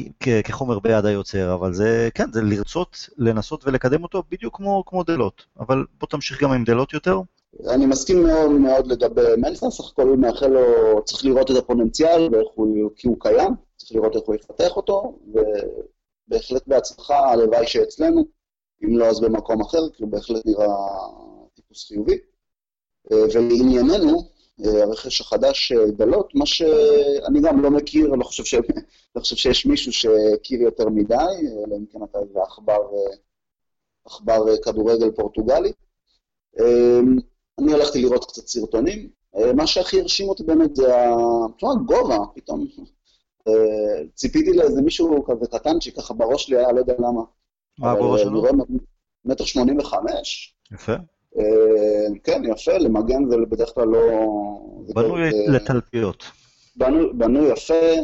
כחומר 0.44 0.78
ביד 0.78 1.04
היוצר, 1.04 1.54
אבל 1.54 1.74
זה, 1.74 2.08
כן, 2.14 2.32
זה 2.32 2.42
לרצות, 2.42 3.08
לנסות 3.18 3.66
ולקדם 3.66 4.02
אותו 4.02 4.22
בדיוק 4.30 4.56
כמו, 4.56 4.82
כמו 4.86 5.02
דלות. 5.02 5.46
אבל 5.60 5.84
בוא 6.00 6.08
תמשיך 6.08 6.42
גם 6.42 6.52
עם 6.52 6.64
דלות 6.64 6.92
יותר. 6.92 7.20
אני 7.68 7.86
מסכים 7.86 8.22
מאוד 8.22 8.50
מאוד 8.50 8.86
לגבי 8.86 9.22
מלסה, 9.38 9.70
סך 9.70 9.90
הכל 9.92 10.16
מאחל 10.16 10.46
לו, 10.46 10.60
צריך 11.04 11.24
לראות 11.24 11.50
את 11.50 11.56
הפוננציאל, 11.56 12.28
הוא, 12.54 12.90
כי 12.96 13.08
הוא 13.08 13.16
קיים, 13.20 13.54
צריך 13.76 13.92
לראות 13.92 14.16
איך 14.16 14.24
הוא 14.26 14.34
יפתח 14.34 14.76
אותו, 14.76 15.18
ובהחלט 16.28 16.62
בהצלחה, 16.66 17.30
הלוואי 17.30 17.66
שאצלנו, 17.66 18.24
אם 18.84 18.98
לא 18.98 19.06
אז 19.06 19.20
במקום 19.20 19.60
אחר, 19.60 19.90
כי 19.96 20.02
הוא 20.02 20.12
בהחלט 20.12 20.46
נראה 20.46 20.66
טיפוס 21.54 21.88
חיובי. 21.88 22.18
ולענייננו, 23.10 24.37
הרכש 24.64 25.20
החדש 25.20 25.72
דלות, 25.72 26.34
מה 26.34 26.46
שאני 26.46 27.40
גם 27.42 27.60
לא 27.62 27.70
מכיר, 27.70 28.06
לא 28.06 28.24
חושב, 28.24 28.44
ש... 28.44 28.54
לא 29.16 29.20
חושב 29.20 29.36
שיש 29.36 29.66
מישהו 29.66 29.92
שהכיר 29.92 30.60
יותר 30.60 30.88
מדי, 30.88 31.14
אלא 31.66 31.76
אם 31.76 31.84
כן 31.92 31.98
אתה 32.10 32.18
איזה 32.18 32.42
עכבר, 32.42 32.78
עכבר 34.04 34.56
כדורגל 34.64 35.10
פורטוגלי. 35.10 35.72
אני 37.58 37.74
הלכתי 37.74 38.02
לראות 38.02 38.24
קצת 38.24 38.46
סרטונים, 38.46 39.08
מה 39.54 39.66
שהכי 39.66 40.00
הרשים 40.00 40.28
אותי 40.28 40.42
באמת 40.42 40.76
זה 40.76 40.94
הגובה, 41.62 42.18
פתאום 42.34 42.66
ציפיתי 44.14 44.52
לאיזה 44.52 44.82
מישהו 44.82 45.24
כזה 45.24 45.46
קטנצ'י, 45.46 45.92
ככה 45.92 46.14
בראש 46.14 46.46
שלי 46.46 46.56
היה, 46.56 46.72
לא 46.72 46.78
יודע 46.78 46.94
למה. 46.98 47.22
מה 47.78 47.92
הגובה 47.92 48.18
שלו? 48.18 48.42
מטר 49.24 49.44
שמונים 49.44 49.78
וחמש. 49.78 50.54
יפה. 50.72 50.92
אה, 51.38 52.06
כן, 52.24 52.42
יפה, 52.44 52.78
למגן 52.78 53.28
זה 53.30 53.36
בדרך 53.36 53.74
כלל 53.74 53.88
לא... 53.88 54.00
בנוי 54.94 55.30
לתלפיות. 55.48 56.24
בנוי 57.14 57.52
יפה, 57.52 57.94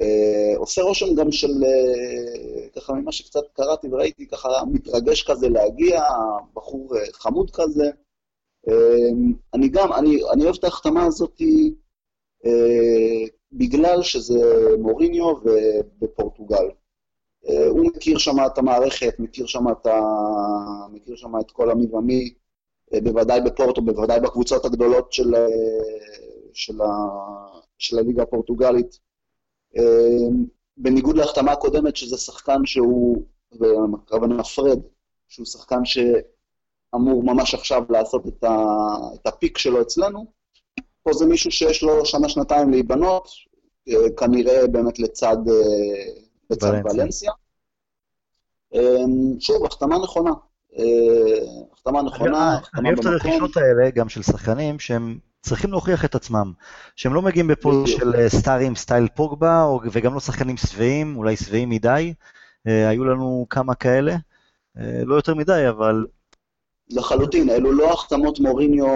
אה, 0.00 0.52
עושה 0.56 0.82
רושם 0.82 1.14
גם 1.14 1.32
של, 1.32 1.64
אה, 1.64 2.68
ככה 2.76 2.92
ממה 2.92 3.12
שקצת 3.12 3.40
קראתי 3.52 3.88
וראיתי, 3.90 4.26
ככה 4.26 4.48
מתרגש 4.72 5.22
כזה 5.22 5.48
להגיע, 5.48 6.02
בחור 6.54 6.94
חמוד 7.12 7.50
כזה. 7.50 7.90
אני 9.54 9.68
גם, 9.68 9.92
אני, 9.92 10.20
אני 10.32 10.44
אוהב 10.44 10.56
את 10.58 10.64
ההחתמה 10.64 11.04
הזאת 11.04 11.42
בגלל 13.52 14.02
שזה 14.02 14.66
מוריניו 14.78 15.34
ובפורטוגל. 15.44 16.68
הוא 17.68 17.86
מכיר 17.86 18.18
שם 18.18 18.36
את 18.46 18.58
המערכת, 18.58 19.14
מכיר 19.18 19.46
שם 19.46 19.64
את, 19.72 19.86
ה... 19.86 20.00
מכיר 20.92 21.16
שם 21.16 21.38
את 21.40 21.50
כל 21.50 21.70
המי 21.70 21.86
ומי, 21.86 22.34
בוודאי 22.92 23.40
בפורטו, 23.40 23.82
בוודאי 23.82 24.20
בקבוצות 24.20 24.64
הגדולות 24.64 25.12
של, 25.12 25.34
של, 26.52 26.82
ה, 26.82 26.86
של 27.78 27.98
הליגה 27.98 28.22
הפורטוגלית. 28.22 28.98
בניגוד 30.76 31.16
להחתמה 31.16 31.52
הקודמת, 31.52 31.96
שזה 31.96 32.16
שחקן 32.16 32.66
שהוא, 32.66 33.24
וכמובן 33.52 34.42
פרד, 34.42 34.80
שהוא 35.28 35.46
שחקן 35.46 35.84
שאמור 35.84 37.22
ממש 37.22 37.54
עכשיו 37.54 37.82
לעשות 37.90 38.26
את, 38.26 38.44
ה, 38.44 38.56
את 39.14 39.26
הפיק 39.26 39.58
שלו 39.58 39.82
אצלנו, 39.82 40.26
פה 41.02 41.12
זה 41.12 41.26
מישהו 41.26 41.50
שיש 41.50 41.82
לו 41.82 42.06
שנה-שנתיים 42.06 42.70
להיבנות, 42.70 43.28
כנראה 44.16 44.66
באמת 44.66 44.98
לצד, 44.98 45.36
לצד 46.50 46.72
ולנסיה. 46.84 47.32
שוב, 49.38 49.64
החתמה 49.64 49.98
נכונה. 49.98 50.32
החתמה 51.72 52.02
נכונה, 52.02 52.54
החתמה 52.54 52.60
במקום. 52.60 52.78
אני 52.78 52.88
אוהב 52.88 52.98
את 52.98 53.06
הרכישות 53.06 53.56
האלה, 53.56 53.90
גם 53.90 54.08
של 54.08 54.22
שחקנים, 54.22 54.78
שהם 54.78 55.18
צריכים 55.42 55.70
להוכיח 55.70 56.04
את 56.04 56.14
עצמם. 56.14 56.52
שהם 56.96 57.14
לא 57.14 57.22
מגיעים 57.22 57.46
בפוז 57.46 57.90
של 57.90 58.14
אה, 58.14 58.28
סטארים 58.28 58.76
סטייל 58.76 59.08
פוגבה, 59.08 59.66
וגם 59.92 60.14
לא 60.14 60.20
שחקנים 60.20 60.56
שבעים, 60.56 61.16
אולי 61.16 61.36
שבעים 61.36 61.68
מדי. 61.70 62.14
אה, 62.66 62.88
היו 62.88 63.04
לנו 63.04 63.46
כמה 63.50 63.74
כאלה, 63.74 64.16
אה, 64.78 65.02
לא 65.04 65.14
יותר 65.14 65.34
מדי, 65.34 65.68
אבל... 65.68 66.06
לחלוטין, 66.90 67.50
אלו 67.50 67.72
לא 67.72 67.92
החתמות 67.92 68.40
מוריניו, 68.40 68.86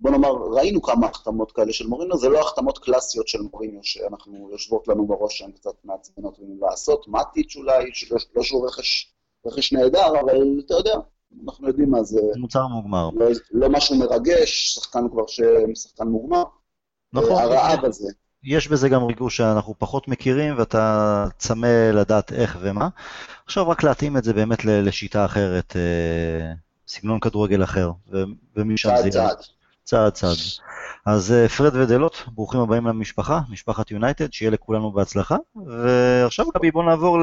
בוא 0.00 0.10
נאמר, 0.10 0.32
ראינו 0.32 0.82
כמה 0.82 1.06
החתמות 1.06 1.52
כאלה 1.52 1.72
של 1.72 1.86
מוריניו, 1.86 2.18
זה 2.18 2.28
לא 2.28 2.40
החתמות 2.40 2.78
קלאסיות 2.78 3.28
של 3.28 3.40
מוריניו 3.52 3.80
שאנחנו 3.82 4.48
יושבות 4.52 4.88
לנו 4.88 5.06
בראש 5.06 5.38
שהן 5.38 5.52
קצת 5.52 5.74
מעצבנות 5.84 6.38
לעשות, 6.60 7.08
מאטיץ' 7.08 7.56
אולי, 7.56 7.90
לא 8.36 8.42
שהוא 8.42 8.66
רכש 8.66 9.12
רכש 9.46 9.72
נהדר, 9.72 10.20
אבל 10.20 10.60
אתה 10.66 10.74
יודע, 10.74 10.94
אנחנו 11.44 11.68
יודעים 11.68 11.90
מה 11.90 12.02
זה. 12.02 12.20
מוצר 12.36 12.66
מוגמר. 12.66 13.10
לא, 13.14 13.26
לא 13.50 13.68
משהו 13.68 13.96
מרגש, 13.96 14.74
שחקן 14.74 15.08
כבר 15.12 15.26
ש... 15.26 15.40
שחקן 15.74 16.08
מוגמר. 16.08 16.42
נכון. 17.12 17.42
הרעב 17.42 17.84
הזה. 17.84 18.08
יש 18.44 18.68
בזה 18.68 18.88
גם 18.88 19.04
ריגוש 19.04 19.36
שאנחנו 19.36 19.74
פחות 19.78 20.08
מכירים, 20.08 20.54
ואתה 20.58 21.26
צמא 21.38 21.90
לדעת 21.94 22.32
איך 22.32 22.58
ומה. 22.60 22.88
עכשיו 23.46 23.68
רק 23.68 23.82
להתאים 23.82 24.16
את 24.16 24.24
זה 24.24 24.32
באמת 24.32 24.64
לשיטה 24.64 25.24
אחרת, 25.24 25.76
אה, 25.76 26.52
סגנון 26.88 27.20
כדורגל 27.20 27.64
אחר, 27.64 27.90
ומשם 28.56 28.90
זה... 28.96 29.10
צעד 29.10 29.12
צעד. 29.12 29.36
צעד 29.92 30.12
צעד. 30.12 30.36
אז 31.06 31.32
אה, 31.32 31.48
פרד 31.48 31.76
ודלות, 31.76 32.22
ברוכים 32.34 32.60
הבאים 32.60 32.86
למשפחה, 32.86 33.40
משפחת 33.50 33.90
יונייטד, 33.90 34.32
שיהיה 34.32 34.50
לכולנו 34.50 34.92
בהצלחה. 34.92 35.36
ועכשיו 35.66 36.46
גבי 36.54 36.70
בוא 36.70 36.84
נעבור 36.84 37.18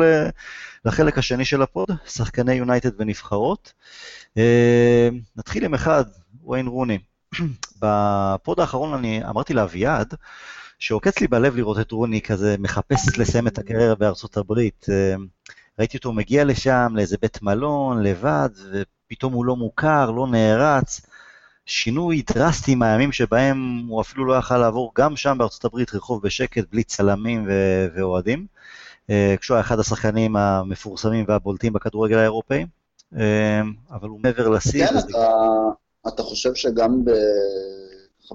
לחלק 0.86 1.18
השני 1.18 1.46
של 1.46 1.62
ה 1.62 1.67
pod, 1.67 1.90
שחקני 2.08 2.54
יונייטד 2.54 2.90
ונבחרות. 2.98 3.74
אה, 4.38 5.10
נתחיל 5.36 5.66
עם 5.66 5.74
אחד, 5.74 6.04
ויין 6.48 6.68
רוני. 6.68 6.98
בפוד 7.82 8.60
האחרון 8.60 8.94
אני 8.94 9.22
אמרתי 9.30 9.54
לאביעד, 9.54 10.14
שעוקץ 10.80 11.20
לי 11.20 11.28
בלב 11.28 11.56
לראות 11.56 11.80
את 11.80 11.92
רוני 11.92 12.22
כזה 12.22 12.56
מחפש 12.60 13.18
לסיים 13.18 13.48
את 13.48 13.58
הקריירה 13.58 13.96
בארצות 13.96 14.38
הברית. 14.38 14.86
אה, 14.90 15.16
ראיתי 15.80 15.98
אותו 15.98 16.14
מגיע 16.14 16.44
לשם, 16.44 16.94
לאיזה 16.96 17.18
בית 17.22 17.42
מלון, 17.42 18.04
לבד, 18.04 18.50
ופתאום 18.72 19.34
הוא 19.34 19.46
לא 19.46 19.56
מוכר, 19.56 20.12
לא 20.12 20.28
נערץ. 20.28 21.02
שינוי 21.70 22.24
דרסטי 22.34 22.76
מהימים 22.76 23.12
שבהם 23.12 23.86
הוא 23.88 24.02
אפילו 24.02 24.26
לא 24.26 24.34
יכל 24.34 24.58
לעבור 24.58 24.92
גם 24.98 25.16
שם 25.16 25.36
בארצות 25.38 25.66
הברית 25.66 25.96
רחוב 25.96 26.22
בשקט, 26.24 26.64
בלי 26.72 26.84
צלמים 26.84 27.46
ו- 27.48 27.88
ואוהדים, 27.96 28.46
אה, 29.10 29.36
כשהוא 29.42 29.56
היה 29.56 29.62
אחד 29.62 29.80
השחקנים 29.80 30.36
המפורסמים 30.36 31.26
והבולטים 31.28 31.74
בכדורגל 31.74 32.18
האירופאי, 32.18 32.66
אה, 33.18 33.62
אבל 33.92 34.10
הוא 34.10 34.20
מעבר 34.24 34.50
לשיא. 34.50 34.88
כן, 34.88 34.98
אתה, 34.98 35.30
אתה 36.08 36.24
חושב 36.24 36.56
שגם 36.56 37.04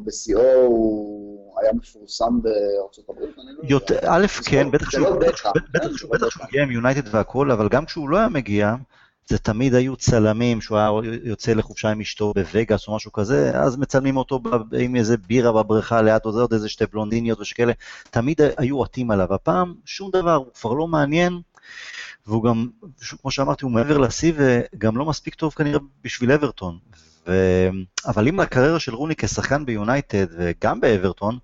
בשיאו 0.05 0.43
הוא 0.67 1.61
היה 1.61 1.73
מפורסם 1.73 2.41
בארצות 2.43 3.09
הברית? 3.09 3.37
לא 3.71 3.81
א', 4.07 4.27
כן, 4.45 4.71
בטח 4.71 4.91
שהוא 4.91 6.17
הגיע 6.41 6.63
עם 6.63 6.71
יונייטד 6.71 7.15
והכל, 7.15 7.51
אבל 7.51 7.69
גם 7.69 7.87
כשהוא 7.87 8.09
לא 8.09 8.19
היה 8.19 8.29
מגיע, 8.29 8.75
זה 9.27 9.39
תמיד 9.39 9.75
היו 9.75 9.97
צלמים, 9.97 10.61
שהוא 10.61 10.79
היה 10.79 10.91
יוצא 11.23 11.53
לחופשה 11.53 11.91
עם 11.91 12.01
אשתו 12.01 12.33
בווגאס 12.35 12.89
או 12.89 12.97
משהו 12.97 13.13
כזה, 13.13 13.61
אז 13.61 13.77
מצלמים 13.77 14.17
אותו 14.17 14.41
עם 14.79 14.97
איזה 14.97 15.17
בירה 15.17 15.53
בבריכה 15.53 16.03
ליד 16.03 16.21
עוד 16.25 16.53
איזה 16.53 16.69
שתי 16.69 16.85
בלונדיניות 16.93 17.41
ושכאלה, 17.41 17.73
תמיד 18.11 18.41
היו 18.57 18.83
עטים 18.83 19.11
עליו. 19.11 19.35
הפעם 19.35 19.75
שום 19.85 20.11
דבר, 20.11 20.35
הוא 20.35 20.47
כבר 20.61 20.73
לא 20.73 20.87
מעניין, 20.87 21.41
והוא 22.27 22.45
גם, 22.45 22.69
כמו 23.23 23.31
שאמרתי, 23.31 23.65
הוא 23.65 23.73
מעבר 23.73 23.99
לשיא 23.99 24.33
וגם 24.37 24.97
לא 24.97 25.05
מספיק 25.05 25.35
טוב 25.35 25.53
כנראה 25.53 25.79
בשביל 26.05 26.33
אברטון. 26.33 26.79
ו... 27.27 27.69
אבל 28.07 28.29
אם 28.29 28.41
הקריירה 28.41 28.79
של 28.79 28.95
רוני 28.95 29.17
כשחקן 29.17 29.67
ביונייטד 29.67 30.27
וגם 30.39 30.81
באברטון, 30.81 31.39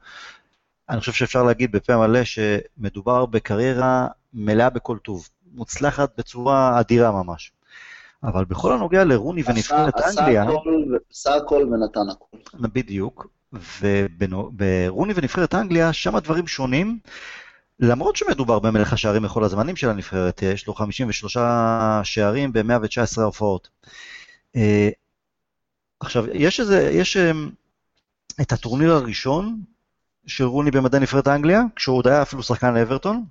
אני 0.88 1.00
חושב 1.00 1.12
שאפשר 1.12 1.42
להגיד 1.42 1.72
בפה 1.72 1.96
מלא 1.96 2.20
שמדובר 2.24 3.26
בקריירה 3.26 4.06
מלאה 4.34 4.70
בכל 4.70 4.98
טוב, 5.02 5.28
מוצלחת 5.54 6.12
בצורה 6.18 6.80
אדירה 6.80 7.12
ממש. 7.12 7.52
אבל 8.24 8.44
בכל 8.44 8.72
הנוגע 8.72 9.04
לרוני 9.04 9.42
ונבחרת 9.46 9.94
אנגליה... 10.00 10.44
עשה 11.10 11.34
הכל 11.34 11.66
ונתן 11.72 12.10
הכל. 12.10 12.36
בדיוק. 12.54 13.26
וברוני 13.52 15.12
ונבחרת 15.16 15.54
אנגליה, 15.54 15.92
שם 15.92 16.16
הדברים 16.16 16.46
שונים. 16.46 16.98
למרות 17.80 18.16
שמדובר 18.16 18.58
במלך 18.58 18.92
השערים 18.92 19.22
בכל 19.22 19.44
הזמנים 19.44 19.76
של 19.76 19.88
הנבחרת, 19.88 20.42
יש 20.42 20.66
לו 20.66 20.74
53 20.74 21.36
שערים 22.02 22.52
ב-119 22.52 23.20
הופעות. 23.20 23.68
עכשיו, 26.00 26.24
יש 26.32 26.60
איזה, 26.60 26.90
יש 26.92 27.16
את 28.40 28.52
הטורניר 28.52 28.92
הראשון 28.92 29.60
של 30.26 30.44
רוני 30.44 30.70
במדעי 30.70 31.00
נבחרת 31.00 31.28
אנגליה, 31.28 31.62
כשהוא 31.76 31.96
עוד 31.96 32.08
היה 32.08 32.22
אפילו 32.22 32.42
שחקן 32.42 32.74
לאברטון, 32.74 33.24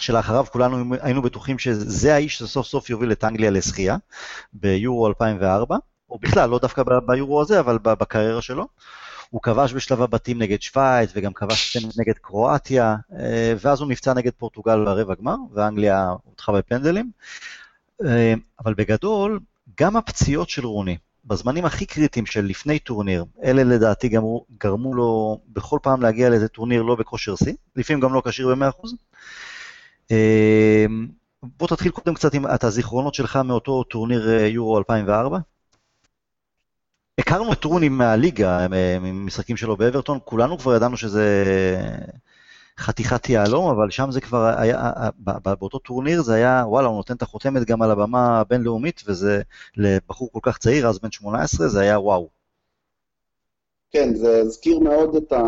שלאחריו 0.00 0.46
כולנו 0.52 0.94
היינו 1.00 1.22
בטוחים 1.22 1.58
שזה 1.58 2.14
האיש 2.14 2.38
שסוף 2.38 2.66
סוף 2.66 2.90
יוביל 2.90 3.12
את 3.12 3.24
אנגליה 3.24 3.50
לזכייה, 3.50 3.96
ביורו 4.52 5.06
2004, 5.06 5.76
או 6.10 6.18
בכלל, 6.18 6.50
לא 6.50 6.58
דווקא 6.58 6.82
ביורו 7.06 7.40
הזה, 7.40 7.60
אבל 7.60 7.78
בקריירה 7.82 8.42
שלו. 8.42 8.68
הוא 9.30 9.42
כבש 9.42 9.72
בשלב 9.72 10.02
הבתים 10.02 10.38
נגד 10.38 10.62
שווייץ, 10.62 11.10
וגם 11.14 11.32
כבש 11.32 11.76
נגד 11.76 12.14
קרואטיה, 12.22 12.96
אה, 13.18 13.54
ואז 13.60 13.80
הוא 13.80 13.88
נפצע 13.88 14.14
נגד 14.14 14.32
פורטוגל 14.38 14.84
ברבע 14.84 15.14
גמר, 15.14 15.36
ואנגליה 15.54 16.12
הודחה 16.24 16.52
בפנדלים. 16.52 17.10
אה, 18.04 18.34
אבל 18.64 18.74
בגדול, 18.74 19.40
גם 19.80 19.96
הפציעות 19.96 20.48
של 20.48 20.66
רוני, 20.66 20.96
בזמנים 21.24 21.64
הכי 21.64 21.86
קריטיים 21.86 22.26
של 22.26 22.44
לפני 22.44 22.78
טורניר, 22.78 23.24
אלה 23.44 23.64
לדעתי 23.64 24.08
גרמו, 24.08 24.44
גרמו 24.58 24.94
לו 24.94 25.40
בכל 25.48 25.78
פעם 25.82 26.02
להגיע 26.02 26.28
לאיזה 26.28 26.48
טורניר 26.48 26.82
לא 26.82 26.94
בכושר 26.94 27.36
שיא, 27.36 27.54
לפעמים 27.76 28.00
גם 28.00 28.14
לא 28.14 28.22
כשיר 28.26 28.54
ב-100%. 28.54 28.88
אה, 30.10 30.86
בוא 31.42 31.68
תתחיל 31.68 31.92
קודם 31.92 32.14
קצת 32.14 32.34
עם 32.34 32.46
את 32.46 32.64
הזיכרונות 32.64 33.14
שלך 33.14 33.36
מאותו 33.36 33.84
טורניר 33.84 34.30
יורו 34.30 34.78
2004. 34.78 35.38
הכרנו 37.18 37.52
את 37.52 37.64
רוני 37.64 37.88
מהליגה, 37.88 38.66
ממשחקים 39.00 39.56
שלו 39.56 39.76
באברטון, 39.76 40.18
כולנו 40.24 40.58
כבר 40.58 40.76
ידענו 40.76 40.96
שזה 40.96 41.44
חתיכת 42.78 43.28
יהלום, 43.28 43.70
אבל 43.70 43.90
שם 43.90 44.10
זה 44.10 44.20
כבר 44.20 44.54
היה, 44.58 44.90
באותו 45.58 45.78
טורניר 45.78 46.22
זה 46.22 46.34
היה, 46.34 46.62
וואלה, 46.66 46.88
הוא 46.88 46.96
נותן 46.96 47.16
את 47.16 47.22
החותמת 47.22 47.64
גם 47.64 47.82
על 47.82 47.90
הבמה 47.90 48.40
הבינלאומית, 48.40 49.02
וזה 49.06 49.42
לבחור 49.76 50.28
כל 50.32 50.40
כך 50.42 50.58
צעיר, 50.58 50.88
אז 50.88 50.98
בן 50.98 51.10
18, 51.10 51.68
זה 51.68 51.80
היה 51.80 52.00
וואו. 52.00 52.28
כן, 53.90 54.14
זה 54.14 54.40
הזכיר 54.40 54.78
מאוד 54.78 55.14
את 55.14 55.32
ה... 55.32 55.42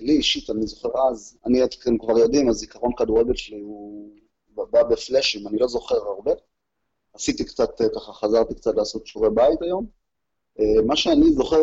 לי 0.00 0.12
אישית, 0.12 0.50
אני 0.50 0.66
זוכר 0.66 0.88
אז, 1.10 1.38
אני, 1.46 1.64
אתם 1.64 1.98
כבר 1.98 2.18
יודעים, 2.18 2.48
הזיכרון 2.48 2.92
כדורגל 2.96 3.34
שלי 3.36 3.60
הוא 3.60 4.10
בא 4.54 4.82
בפלאשים, 4.82 5.48
אני 5.48 5.58
לא 5.58 5.68
זוכר 5.68 5.96
הרבה. 5.96 6.32
עשיתי 7.14 7.44
קצת, 7.44 7.80
אה, 7.80 7.86
ככה 7.94 8.12
חזרתי 8.12 8.54
קצת 8.54 8.74
לעשות 8.76 9.06
שיעורי 9.06 9.30
בית 9.30 9.62
היום. 9.62 9.86
אה, 10.60 10.82
מה 10.86 10.96
שאני 10.96 11.32
זוכר 11.32 11.60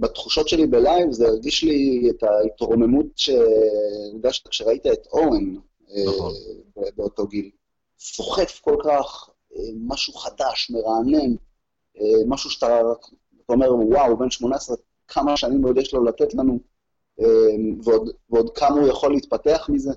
בתחושות 0.00 0.48
שלי 0.48 0.66
בלייב, 0.66 1.12
זה 1.12 1.26
הרגיש 1.26 1.64
לי 1.64 2.10
את 2.10 2.22
ההתרוממות 2.22 3.06
שהרגשת 3.16 4.48
כשראית 4.48 4.86
את 4.86 5.06
אורן 5.06 5.56
אה, 5.90 6.04
נכון. 6.06 6.32
באותו 6.96 7.26
גיל. 7.26 7.50
סוחף 7.98 8.60
כל 8.60 8.76
כך, 8.84 9.30
משהו 9.74 10.12
חדש, 10.12 10.70
מרענן, 10.70 11.34
משהו 12.26 12.50
שאתה 12.50 12.80
אומר, 13.48 13.74
וואו, 13.74 14.16
בן 14.16 14.30
18, 14.30 14.76
כמה 15.08 15.36
שנים 15.36 15.64
עוד 15.64 15.78
יש 15.78 15.94
לו 15.94 16.04
לתת 16.04 16.34
לנו, 16.34 16.58
ועוד, 17.84 18.10
ועוד 18.30 18.50
כמה 18.56 18.80
הוא 18.80 18.88
יכול 18.88 19.12
להתפתח 19.12 19.68
מזה. 19.72 19.90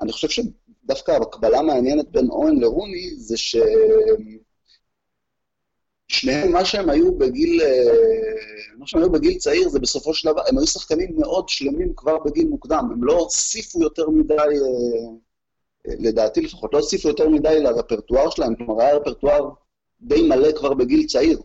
אני 0.00 0.12
חושב 0.12 0.28
ש... 0.28 0.40
דווקא 0.84 1.12
הקבלה 1.12 1.62
מעניינת 1.62 2.08
בין 2.10 2.30
אוהן 2.30 2.60
לרוני 2.60 3.10
זה 3.16 3.36
ש... 3.36 3.56
שניהם, 6.08 6.52
מה 6.52 6.64
שהם 6.64 6.90
היו 6.90 7.18
בגיל, 7.18 7.62
אה, 7.62 7.82
מה 8.78 8.86
שהם 8.86 9.00
היו 9.00 9.10
בגיל 9.10 9.38
צעיר, 9.38 9.68
זה 9.68 9.78
בסופו 9.78 10.14
של 10.14 10.30
דבר, 10.32 10.42
הם 10.48 10.58
היו 10.58 10.66
שחקנים 10.66 11.16
מאוד 11.18 11.48
שלמים 11.48 11.92
כבר 11.96 12.18
בגיל 12.18 12.48
מוקדם, 12.48 12.88
הם 12.92 13.04
לא 13.04 13.18
הוסיפו 13.18 13.82
יותר 13.82 14.10
מדי, 14.10 14.34
אה, 14.34 15.94
לדעתי 15.98 16.40
לפחות, 16.40 16.74
לא 16.74 16.78
הוסיפו 16.78 17.08
יותר 17.08 17.28
מדי 17.28 17.60
לרפרטואר 17.60 18.30
שלהם, 18.30 18.54
כלומר 18.54 18.82
היה 18.82 18.96
רפרטואר 18.96 19.50
די 20.00 20.22
מלא 20.22 20.52
כבר 20.52 20.74
בגיל 20.74 21.06
צעיר. 21.06 21.42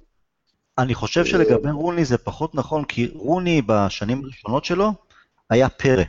אני 0.78 0.96
חושב 0.96 1.26
שלגבי 1.26 1.72
רוני 1.72 2.06
זה 2.06 2.18
פחות 2.18 2.56
נכון, 2.56 2.86
כי 2.86 3.12
רוני 3.14 3.62
בשנים 3.66 4.22
הראשונות 4.24 4.66
שלו 4.66 4.94
היה 5.50 5.70
פרא. 5.70 6.04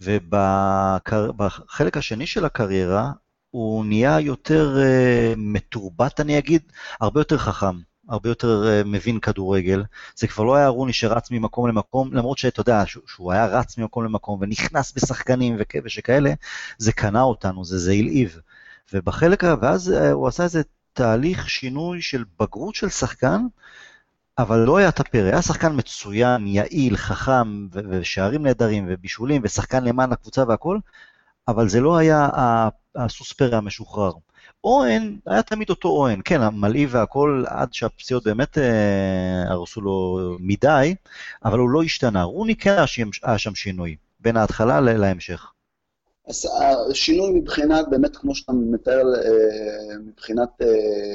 ובחלק 0.00 1.96
השני 1.96 2.26
של 2.26 2.44
הקריירה 2.44 3.12
הוא 3.50 3.84
נהיה 3.84 4.20
יותר 4.20 4.76
uh, 4.76 5.34
מתורבת, 5.36 6.20
אני 6.20 6.38
אגיד, 6.38 6.62
הרבה 7.00 7.20
יותר 7.20 7.38
חכם, 7.38 7.76
הרבה 8.08 8.28
יותר 8.28 8.64
uh, 8.64 8.86
מבין 8.86 9.20
כדורגל. 9.20 9.84
זה 10.16 10.26
כבר 10.26 10.44
לא 10.44 10.56
היה 10.56 10.68
רוני 10.68 10.92
שרץ 10.92 11.30
ממקום 11.30 11.68
למקום, 11.68 12.12
למרות 12.12 12.38
שאתה 12.38 12.60
יודע, 12.60 12.82
שהוא, 13.06 13.32
היה 13.32 13.46
רץ 13.46 13.78
ממקום 13.78 14.04
למקום 14.04 14.38
ונכנס 14.42 14.92
בשחקנים 14.92 15.56
ושכאלה, 15.84 16.32
זה 16.78 16.92
קנה 16.92 17.22
אותנו, 17.22 17.64
זה, 17.64 17.78
זה 17.78 17.92
הלהיב. 17.92 18.40
ובחלק, 18.92 19.42
ואז 19.60 19.94
uh, 19.96 20.12
הוא 20.12 20.28
עשה 20.28 20.44
איזה 20.44 20.62
תהליך 20.98 21.50
שינוי 21.50 22.02
של 22.02 22.24
בגרות 22.40 22.74
של 22.74 22.88
שחקן, 22.88 23.40
אבל 24.38 24.58
לא 24.58 24.76
היה 24.76 24.92
טפר, 24.92 25.24
היה 25.24 25.42
שחקן 25.42 25.76
מצוין, 25.76 26.46
יעיל, 26.46 26.96
חכם, 26.96 27.68
ושערים 27.72 28.42
נהדרים, 28.42 28.86
ובישולים, 28.88 29.42
ושחקן 29.44 29.84
למען 29.84 30.12
הקבוצה 30.12 30.44
והכל, 30.48 30.78
אבל 31.48 31.68
זה 31.68 31.80
לא 31.80 31.96
היה 31.96 32.28
הסוס 32.96 33.32
פרא 33.32 33.56
המשוחרר. 33.56 34.12
אוהן, 34.64 35.18
היה 35.26 35.42
תמיד 35.42 35.70
אותו 35.70 35.88
אוהן, 35.88 36.20
כן, 36.24 36.40
המלאי 36.40 36.86
והכל, 36.86 37.44
עד 37.46 37.74
שהפציעות 37.74 38.24
באמת 38.24 38.58
אה, 38.58 39.44
הרסו 39.48 39.80
לו 39.80 40.18
מדי, 40.40 40.94
אבל 41.44 41.58
הוא 41.58 41.70
לא 41.70 41.82
השתנה. 41.82 42.22
רוני 42.22 42.56
כן 42.56 42.76
היה 43.22 43.38
שם 43.38 43.54
שינוי, 43.54 43.96
בין 44.20 44.36
ההתחלה 44.36 44.80
להמשך. 44.80 45.52
השינוי 46.90 47.30
מבחינת, 47.30 47.88
באמת, 47.90 48.16
כמו 48.16 48.34
שאתה 48.34 48.52
מתאר, 48.52 49.14
אה, 49.14 49.98
מבחינת 49.98 50.48
אה, 50.62 51.14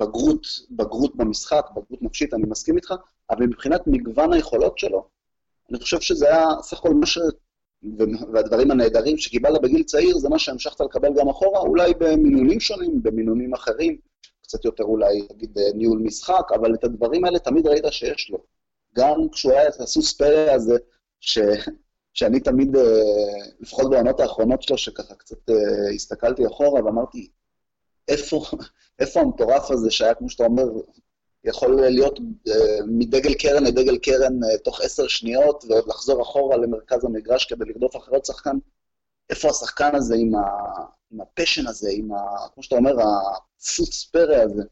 בגרות, 0.00 0.46
בגרות 0.70 1.16
במשחק, 1.16 1.66
בגרות 1.70 2.02
נפשית, 2.02 2.34
אני 2.34 2.42
מסכים 2.48 2.76
איתך, 2.76 2.94
אבל 3.30 3.46
מבחינת 3.46 3.80
מגוון 3.86 4.32
היכולות 4.32 4.78
שלו, 4.78 5.08
אני 5.70 5.78
חושב 5.78 6.00
שזה 6.00 6.26
היה 6.26 6.46
סך 6.62 6.78
הכל 6.78 6.94
מה 6.94 7.06
ש... 7.06 7.18
והדברים 8.32 8.70
הנהדרים 8.70 9.18
שקיבלת 9.18 9.60
בגיל 9.62 9.82
צעיר, 9.82 10.18
זה 10.18 10.28
מה 10.28 10.38
שהמשכת 10.38 10.80
לקבל 10.80 11.08
גם 11.16 11.28
אחורה, 11.28 11.60
אולי 11.60 11.94
במינונים 11.98 12.60
שונים, 12.60 13.02
במינונים 13.02 13.54
אחרים, 13.54 13.98
קצת 14.42 14.64
יותר 14.64 14.84
אולי, 14.84 15.26
נגיד, 15.34 15.58
ניהול 15.74 15.98
משחק, 15.98 16.52
אבל 16.54 16.74
את 16.74 16.84
הדברים 16.84 17.24
האלה 17.24 17.38
תמיד 17.38 17.66
ראית 17.66 17.84
שיש 17.90 18.30
לו. 18.30 18.38
גם 18.96 19.28
כשהוא 19.32 19.52
היה 19.52 19.68
את 19.68 19.80
הסוס 19.80 20.12
פרא 20.12 20.50
הזה, 20.50 20.76
ש... 21.20 21.38
שאני 22.16 22.40
תמיד, 22.40 22.76
אה, 22.76 22.82
לפחות 23.60 23.90
בעונות 23.90 24.20
האחרונות 24.20 24.62
שלו, 24.62 24.78
שככה 24.78 25.14
קצת 25.14 25.50
אה, 25.50 25.94
הסתכלתי 25.94 26.46
אחורה 26.46 26.84
ואמרתי, 26.84 27.30
איפה, 28.08 28.44
איפה 28.98 29.20
המטורף 29.20 29.70
הזה 29.70 29.90
שהיה, 29.90 30.14
כמו 30.14 30.30
שאתה 30.30 30.44
אומר, 30.44 30.64
יכול 31.44 31.74
להיות 31.74 32.18
אה, 32.18 32.52
מדגל 32.86 33.34
קרן 33.34 33.64
לדגל 33.64 33.98
קרן 33.98 34.32
תוך 34.64 34.80
עשר 34.80 35.06
שניות, 35.08 35.64
ועוד 35.68 35.88
לחזור 35.88 36.22
אחורה 36.22 36.56
למרכז 36.56 37.04
המגרש 37.04 37.44
כדי 37.44 37.64
לרדוף 37.64 37.96
אחרי 37.96 38.14
עוד 38.14 38.24
שחקן? 38.24 38.56
איפה 39.30 39.50
השחקן 39.50 39.94
הזה 39.94 40.14
עם, 40.18 40.32
ה 41.20 41.26
passion 41.26 41.66
הזה, 41.66 41.88
עם 41.92 42.12
ה... 42.12 42.48
כמו 42.54 42.62
שאתה 42.62 42.76
אומר, 42.76 42.96
הסוס 43.60 44.04
פרא 44.04 44.36
הזה? 44.36 44.62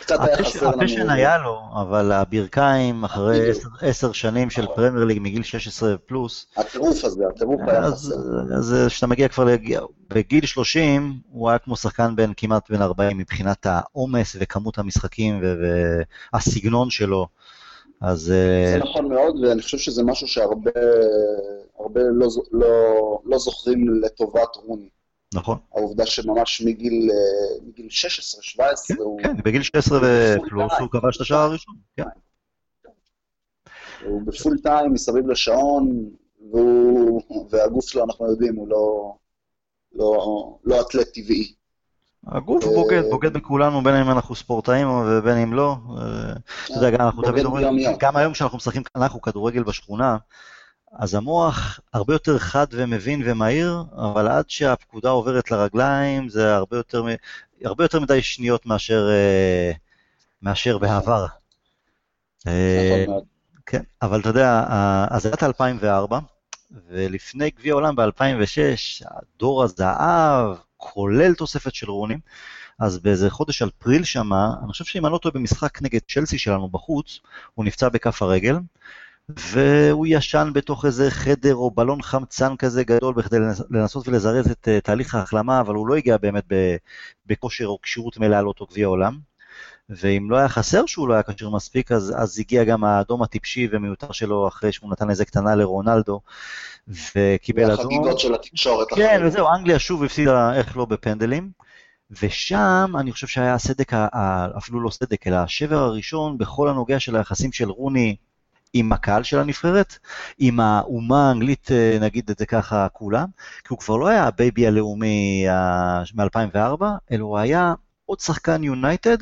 קצת 0.00 0.16
היה 0.20 0.36
חסר 0.36 0.70
לנו... 0.70 0.82
ה 0.82 0.85
passion 0.85 1.10
היה 1.10 1.38
לו, 1.38 1.62
אבל 1.80 2.12
הברכיים, 2.12 3.04
אחרי 3.04 3.50
עשר 3.80 4.12
שנים 4.12 4.50
של 4.50 4.66
פרמייר 4.66 5.04
ליג 5.04 5.18
מגיל 5.20 5.42
16 5.42 5.96
פלוס... 6.06 6.46
הטירוף 6.56 7.04
הזה, 7.04 7.24
הטירוף 7.34 7.60
היה 7.66 7.90
חסר. 7.90 8.14
אז 8.56 8.76
כשאתה 8.88 9.06
מגיע 9.06 9.28
כבר. 9.28 9.46
בגיל 10.10 10.46
30, 10.46 11.14
הוא 11.30 11.48
היה 11.48 11.58
כמו 11.58 11.76
שחקן 11.76 12.16
בין 12.16 12.32
כמעט 12.36 12.70
בין 12.70 12.82
40 12.82 13.18
מבחינת 13.18 13.66
העומס 13.66 14.36
וכמות 14.40 14.78
המשחקים 14.78 15.42
והסגנון 16.32 16.90
שלו. 16.90 17.26
אז... 18.00 18.20
זה 18.20 18.72
אה, 18.74 18.78
נכון 18.78 19.08
מאוד, 19.08 19.36
ואני 19.44 19.62
חושב 19.62 19.78
שזה 19.78 20.02
משהו 20.02 20.28
שהרבה 20.28 20.70
לא, 21.94 22.28
לא, 22.52 23.20
לא 23.24 23.38
זוכרים 23.38 24.02
לטובת 24.02 24.56
רוני. 24.56 24.88
נכון. 25.34 25.58
העובדה 25.74 26.06
שממש 26.06 26.62
מגיל, 26.64 27.08
אה, 27.10 27.66
מגיל 27.68 27.86
16, 27.90 28.42
17 28.42 28.96
כן, 28.96 29.02
הוא... 29.02 29.20
כן, 29.22 29.36
בגיל 29.44 29.62
16 29.62 29.98
ופלוס 29.98 30.72
הוא 30.80 30.88
כבש 30.90 31.16
את 31.16 31.20
השער 31.20 31.38
הראשון, 31.38 31.74
כן. 31.96 32.02
הוא 34.04 34.22
בפול 34.26 34.58
טיים 34.62 34.92
מסביב 34.92 35.26
לשעון, 35.26 36.10
והוא, 36.52 37.22
והגוף 37.50 37.88
שלו, 37.88 38.04
אנחנו 38.04 38.30
יודעים, 38.30 38.56
הוא 38.56 38.68
לא, 38.68 39.14
לא, 39.94 40.58
לא 40.64 40.80
אתלט 40.80 41.08
טבעי. 41.14 41.52
הגוף 42.26 42.64
הוא 42.64 42.74
בוגד, 42.74 43.04
אה, 43.04 43.10
בוגד 43.10 43.32
בכולנו, 43.32 43.82
בין 43.82 43.94
אם 43.94 44.10
אנחנו 44.10 44.34
ספורטאים 44.34 44.88
ובין 44.88 45.36
אם 45.36 45.54
לא. 45.54 45.76
אה, 45.98 46.32
אתה 46.64 46.74
יודע, 46.74 46.90
גם 46.90 47.00
אנחנו 47.00 47.22
תמיד 47.22 47.44
אומרים, 47.44 47.66
גם 47.98 48.16
היום 48.16 48.32
כשאנחנו 48.32 48.56
משחקים, 48.56 48.82
אנחנו 48.96 49.20
כדורגל 49.20 49.62
בשכונה, 49.62 50.16
אז 50.92 51.14
המוח 51.14 51.80
הרבה 51.92 52.14
יותר 52.14 52.38
חד 52.38 52.66
ומבין 52.70 53.22
ומהיר, 53.24 53.82
אבל 53.96 54.28
עד 54.28 54.50
שהפקודה 54.50 55.10
עוברת 55.10 55.50
לרגליים 55.50 56.28
זה 56.28 56.54
הרבה 56.56 56.76
יותר, 56.76 57.04
הרבה 57.64 57.84
יותר 57.84 58.00
מדי 58.00 58.22
שניות 58.22 58.66
מאשר, 58.66 59.08
אה, 59.10 59.72
מאשר 60.42 60.78
בעבר. 60.78 61.26
אה, 62.46 63.04
כן, 63.66 63.82
אבל 64.02 64.20
אתה 64.20 64.28
יודע, 64.28 64.64
אז 65.10 65.22
זה 65.22 65.28
היה 65.28 65.46
2004, 65.46 66.18
ולפני 66.88 67.50
גביע 67.50 67.72
העולם 67.72 67.96
ב-2006, 67.96 69.06
דור 69.38 69.64
הזהב, 69.64 70.56
כולל 70.76 71.34
תוספת 71.34 71.74
של 71.74 71.90
רונים, 71.90 72.18
אז 72.78 72.98
באיזה 72.98 73.30
חודש 73.30 73.62
אפריל 73.62 74.04
שמה, 74.04 74.54
אני 74.62 74.68
חושב 74.68 74.84
שאם 74.84 75.06
אני 75.06 75.12
לא 75.12 75.18
טועה 75.18 75.32
במשחק 75.32 75.82
נגד 75.82 76.00
צ'לסי 76.08 76.38
שלנו 76.38 76.68
בחוץ, 76.68 77.20
הוא 77.54 77.64
נפצע 77.64 77.88
בכף 77.88 78.22
הרגל, 78.22 78.56
והוא 79.28 80.06
ישן 80.08 80.50
בתוך 80.54 80.84
איזה 80.84 81.10
חדר 81.10 81.54
או 81.54 81.70
בלון 81.70 82.02
חמצן 82.02 82.56
כזה 82.56 82.84
גדול 82.84 83.14
בכדי 83.14 83.36
לנסות 83.70 84.08
ולזרז 84.08 84.50
את 84.50 84.68
uh, 84.68 84.80
תהליך 84.84 85.14
ההחלמה, 85.14 85.60
אבל 85.60 85.74
הוא 85.74 85.88
לא 85.88 85.94
הגיע 85.94 86.16
באמת 86.16 86.44
בכושר 87.26 87.66
או 87.66 87.78
כשירות 87.82 88.18
מלאה 88.18 88.42
לאותו 88.42 88.66
גביע 88.66 88.86
עולם. 88.86 89.18
ואם 89.90 90.30
לא 90.30 90.36
היה 90.36 90.48
חסר 90.48 90.86
שהוא 90.86 91.08
לא 91.08 91.14
היה 91.14 91.22
כשיר 91.22 91.50
מספיק, 91.50 91.92
אז, 91.92 92.14
אז 92.16 92.38
הגיע 92.38 92.64
גם 92.64 92.84
האדום 92.84 93.22
הטיפשי 93.22 93.68
ומיותר 93.70 94.12
שלו 94.12 94.48
אחרי 94.48 94.72
שהוא 94.72 94.90
נתן 94.90 95.10
איזה 95.10 95.24
קטנה 95.24 95.54
לרונלדו, 95.54 96.20
וקיבל 96.88 97.64
אדום. 97.70 97.78
והחגיגות 97.78 98.18
של 98.18 98.34
התקשורת. 98.34 98.88
כן, 98.94 99.22
וזהו, 99.24 99.48
אנגליה 99.54 99.78
שוב 99.78 100.04
הפסידה, 100.04 100.54
איך 100.54 100.76
לא, 100.76 100.84
בפנדלים. 100.84 101.50
ושם 102.22 102.92
אני 102.98 103.12
חושב 103.12 103.26
שהיה 103.26 103.54
הסדק, 103.54 103.92
אפילו 104.56 104.80
לא 104.80 104.90
סדק, 104.90 105.26
אלא 105.26 105.36
השבר 105.36 105.78
הראשון 105.78 106.38
בכל 106.38 106.68
הנוגע 106.68 107.00
של 107.00 107.16
היחסים 107.16 107.52
של 107.52 107.70
רוני 107.70 108.16
עם 108.72 108.92
הקהל 108.92 109.22
של 109.22 109.38
הנבחרת, 109.38 109.94
עם 110.38 110.60
האומה 110.60 111.28
האנגלית, 111.28 111.70
אה, 111.70 111.98
נגיד 112.00 112.30
את 112.30 112.38
זה 112.38 112.46
ככה, 112.46 112.88
כולם, 112.92 113.26
כי 113.60 113.66
הוא 113.68 113.78
כבר 113.78 113.96
לא 113.96 114.08
היה 114.08 114.24
ה 114.24 114.32
baby 114.32 114.66
הלאומי 114.66 115.46
מ-2004, 116.14 116.84
אלא 117.10 117.24
הוא 117.24 117.38
היה 117.38 117.74
עוד 118.06 118.20
שחקן 118.20 118.64
יונייטד, 118.64 119.16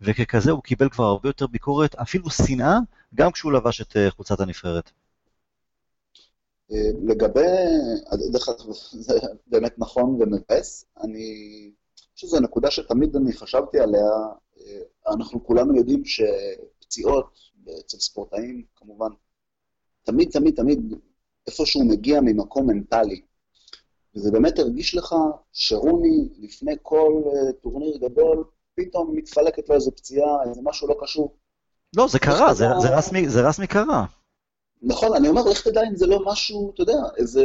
וככזה 0.00 0.50
הוא 0.50 0.62
קיבל 0.62 0.88
כבר 0.88 1.04
הרבה 1.04 1.28
יותר 1.28 1.46
ביקורת, 1.46 1.94
אפילו 1.94 2.30
שנאה, 2.30 2.78
גם 3.14 3.32
כשהוא 3.32 3.52
לבש 3.52 3.80
את 3.80 3.96
אה, 3.96 4.10
חולצת 4.10 4.40
הנבחרת. 4.40 4.90
אה, 6.72 6.90
לגבי, 7.02 7.40
דרך 8.32 8.48
אגב, 8.48 8.72
זה 8.92 9.18
באמת 9.46 9.74
נכון 9.78 10.04
ומבאס, 10.04 10.84
אני 11.02 11.70
חושב 12.14 12.26
שזו 12.26 12.40
נקודה 12.40 12.70
שתמיד 12.70 13.16
אני 13.16 13.32
חשבתי 13.32 13.80
עליה, 13.80 14.08
אנחנו 15.08 15.44
כולנו 15.44 15.76
יודעים 15.76 16.02
שפציעות 16.04 17.51
אצל 17.80 17.96
ספורטאים, 17.98 18.64
כמובן, 18.76 19.08
תמיד, 20.02 20.30
תמיד, 20.30 20.54
תמיד 20.56 20.94
איפשהו 21.46 21.84
מגיע 21.84 22.20
ממקום 22.20 22.66
מנטלי. 22.66 23.22
וזה 24.14 24.30
באמת 24.30 24.58
הרגיש 24.58 24.94
לך 24.94 25.14
שרוני, 25.52 26.28
לפני 26.38 26.74
כל 26.82 27.22
uh, 27.26 27.52
טורניר 27.52 27.96
גדול, 27.96 28.44
פתאום 28.74 29.16
מתפלקת 29.16 29.68
לו 29.68 29.74
איזו 29.74 29.90
פציעה, 29.96 30.42
איזה 30.48 30.60
משהו 30.64 30.88
לא 30.88 30.96
קשור. 31.00 31.36
לא, 31.96 32.08
זה 32.08 32.18
קרה, 32.18 32.54
זה, 32.54 32.66
זה, 32.80 32.96
רסמי, 32.96 33.28
זה 33.28 33.48
רסמי 33.48 33.66
קרה. 33.66 34.04
נכון, 34.82 35.16
אני 35.16 35.28
אומר, 35.28 35.42
לך 35.50 35.68
תדע 35.68 35.80
אם 35.88 35.96
זה 35.96 36.06
לא 36.06 36.20
משהו, 36.26 36.72
אתה 36.74 36.82
יודע, 36.82 36.98
איזה 37.16 37.44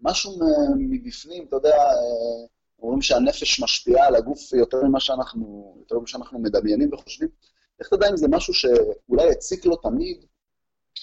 משהו 0.00 0.38
מבפנים, 0.78 1.44
אתה 1.48 1.56
יודע, 1.56 1.76
אה, 1.76 2.46
אומרים 2.78 3.02
שהנפש 3.02 3.60
משפיעה 3.60 4.06
על 4.06 4.14
הגוף 4.14 4.52
יותר 4.52 4.82
ממה 4.82 5.00
שאנחנו, 5.00 5.76
יותר 5.80 5.98
ממה 5.98 6.06
שאנחנו 6.06 6.38
מדמיינים 6.38 6.92
וחושבים. 6.92 7.28
איך 7.84 7.94
תדע 7.94 8.10
אם 8.10 8.16
זה 8.16 8.28
משהו 8.28 8.54
שאולי 8.54 9.30
הציק 9.30 9.66
לו 9.66 9.76
תמיד, 9.76 10.24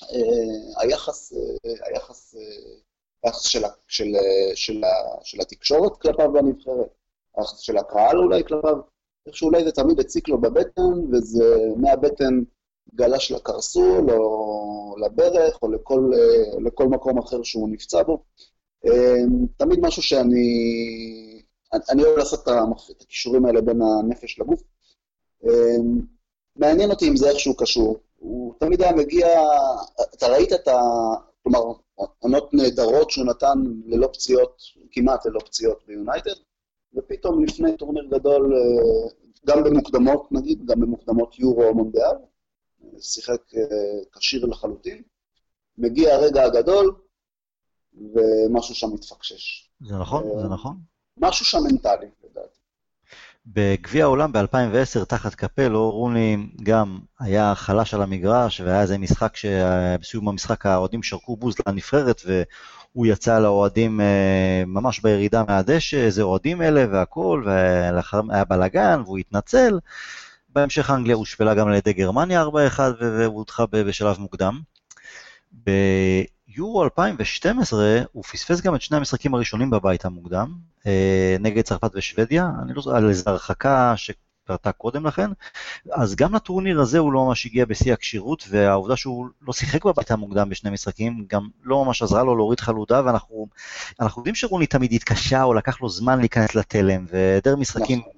אה, 0.04 0.82
היחס, 0.82 1.34
אה, 1.34 1.88
היחס, 1.88 2.36
אה, 2.36 2.42
היחס 3.24 3.42
של, 3.44 3.62
של, 3.88 4.16
של, 4.56 4.82
של 5.24 5.42
התקשורת 5.42 6.02
כלפיו 6.02 6.34
בנבחרת, 6.34 6.90
היחס 7.38 7.60
של 7.60 7.78
הקהל 7.78 8.18
אולי 8.18 8.44
כלפיו, 8.44 8.78
איך 9.28 9.36
שאולי 9.36 9.64
זה 9.64 9.72
תמיד 9.72 10.00
הציק 10.00 10.30
לו 10.30 10.42
בבטן, 10.42 11.14
וזה 11.14 11.58
מהבטן 11.78 12.44
גלש 12.96 13.32
לקרסול, 13.32 14.12
או 14.12 14.96
לברך, 15.06 15.62
או 15.62 15.72
לכל, 15.72 16.12
לכל 16.66 16.88
מקום 16.88 17.18
אחר 17.18 17.44
שהוא 17.44 17.70
נפצע 17.70 18.04
בו. 18.04 18.24
תמיד 19.58 19.80
משהו 19.82 20.04
שאני... 20.04 20.42
אני 21.90 22.04
אוהב 22.04 22.18
לעשות 22.18 22.48
את 22.92 23.02
הכישורים 23.02 23.46
האלה 23.46 23.62
בין 23.62 23.82
הנפש 23.82 24.40
לגוף. 24.40 24.64
מעניין 26.56 26.92
אותי 26.92 27.10
אם 27.10 27.16
זה 27.16 27.30
איכשהו 27.30 27.56
קשור. 27.56 27.98
הוא 28.18 28.54
תמיד 28.60 28.82
היה 28.82 28.96
מגיע, 28.96 29.28
אתה 30.16 30.28
ראית 30.28 30.54
את 30.54 30.68
ה... 30.68 30.80
כלומר, 31.44 31.60
עונות 32.20 32.54
נהדרות 32.54 33.12
שהוא 33.12 33.26
נתן 33.26 33.58
ללא 33.86 34.08
פציעות, 34.14 34.62
כמעט 34.92 35.26
ללא 35.26 35.40
פציעות 35.40 35.84
ביונייטד, 35.88 36.34
ופתאום 36.94 37.44
לפני 37.44 37.78
טורניר 37.78 38.08
גדול, 38.12 38.54
אה, 38.56 39.10
גם 39.46 39.64
במוקדמות, 39.64 40.32
נגיד, 40.32 40.66
גם 40.66 40.80
במוקדמות 40.80 41.40
יורו 41.40 41.64
או 41.64 41.74
מונדיאל, 41.74 42.16
שיחק 43.00 43.42
אה, 43.56 44.20
כשיר 44.20 44.46
לחלוטין, 44.46 45.02
מגיע 45.78 46.14
הרגע 46.14 46.44
הגדול, 46.44 46.96
ומשהו 47.94 48.76
שם 48.76 48.94
מתפקשש. 48.94 49.70
זה 49.88 49.96
נכון, 49.96 50.24
זה 50.24 50.44
אה, 50.44 50.54
נכון. 50.54 50.78
משהו 51.18 51.46
שם 51.46 51.58
מנטלי. 51.64 52.08
בגביע 53.46 54.04
העולם 54.04 54.32
ב-2010, 54.32 55.06
תחת 55.06 55.36
קפלו, 55.36 55.92
רוני 55.92 56.38
גם 56.64 57.00
היה 57.20 57.56
חלש 57.56 57.94
על 57.94 58.02
המגרש, 58.02 58.62
והיה 58.62 58.82
איזה 58.82 58.98
משחק 58.98 59.36
שבסיום 59.36 60.30
המשחק 60.30 60.66
האוהדים 60.66 61.04
שרקו 61.04 61.38
בוז 61.38 61.56
לנבחרת, 61.68 62.22
והוא 62.26 63.06
יצא 63.06 63.40
לאוהדים 63.40 64.02
אה, 64.02 64.64
ממש 64.68 65.00
בירידה 65.00 65.44
מהדשא, 65.48 65.98
איזה 65.98 66.22
אוהדים 66.22 66.62
אלה 66.62 66.86
והכול, 66.92 67.48
ולאחר 67.48 68.22
היה 68.30 68.46
בלאגן, 68.46 69.02
והוא 69.06 69.18
התנצל. 69.18 69.80
בהמשך 70.50 70.90
אנגליה 70.90 71.16
הושפלה 71.16 71.54
גם 71.54 71.68
על 71.68 71.74
ידי 71.74 71.94
גרמניה 71.94 72.44
4-1 72.44 72.80
והודחה 73.00 73.66
בשלב 73.66 74.20
מוקדם. 74.20 74.60
ביורו 75.52 76.84
2012 76.84 78.02
הוא 78.12 78.24
פספס 78.24 78.62
גם 78.62 78.76
את 78.76 78.82
שני 78.82 78.98
המשחקים 78.98 79.34
הראשונים 79.34 79.70
בבית 79.70 80.06
המוקדם, 80.06 80.71
נגד 81.40 81.62
צרפת 81.62 81.92
ושוודיה, 81.94 82.52
אני 82.64 82.74
לא 82.74 82.82
זוכר, 82.82 82.96
על 82.96 83.10
איזו 83.10 83.30
הרחקה 83.30 83.94
שקרתה 83.96 84.72
קודם 84.72 85.08
לכן, 85.08 85.30
אז 85.92 86.16
גם 86.16 86.36
לטורניר 86.36 86.82
הזה 86.82 87.00
הוא 87.00 87.14
לא 87.14 87.26
ממש 87.26 87.46
הגיע 87.46 87.66
בשיא 87.66 87.94
הכשירות, 87.94 88.46
והעובדה 88.50 88.96
שהוא 88.96 89.28
לא 89.42 89.54
שיחק 89.54 89.86
בבית 89.86 90.12
המוקדם 90.12 90.50
בשני 90.50 90.70
משחקים, 90.70 91.26
גם 91.30 91.48
לא 91.64 91.86
ממש 91.86 92.02
עזרה 92.02 92.24
לו 92.24 92.36
להוריד 92.36 92.60
חלודה, 92.60 93.02
ואנחנו 93.06 93.48
יודעים 94.18 94.36
שרוני 94.36 94.68
תמיד 94.68 94.94
התקשה 94.94 95.44
או 95.44 95.54
לקח 95.54 95.82
לו 95.82 95.90
זמן 95.90 96.20
להיכנס 96.20 96.56
לתלם, 96.56 97.06
והיעדר 97.10 97.56
משחקים 97.56 98.00
נכון. 98.00 98.12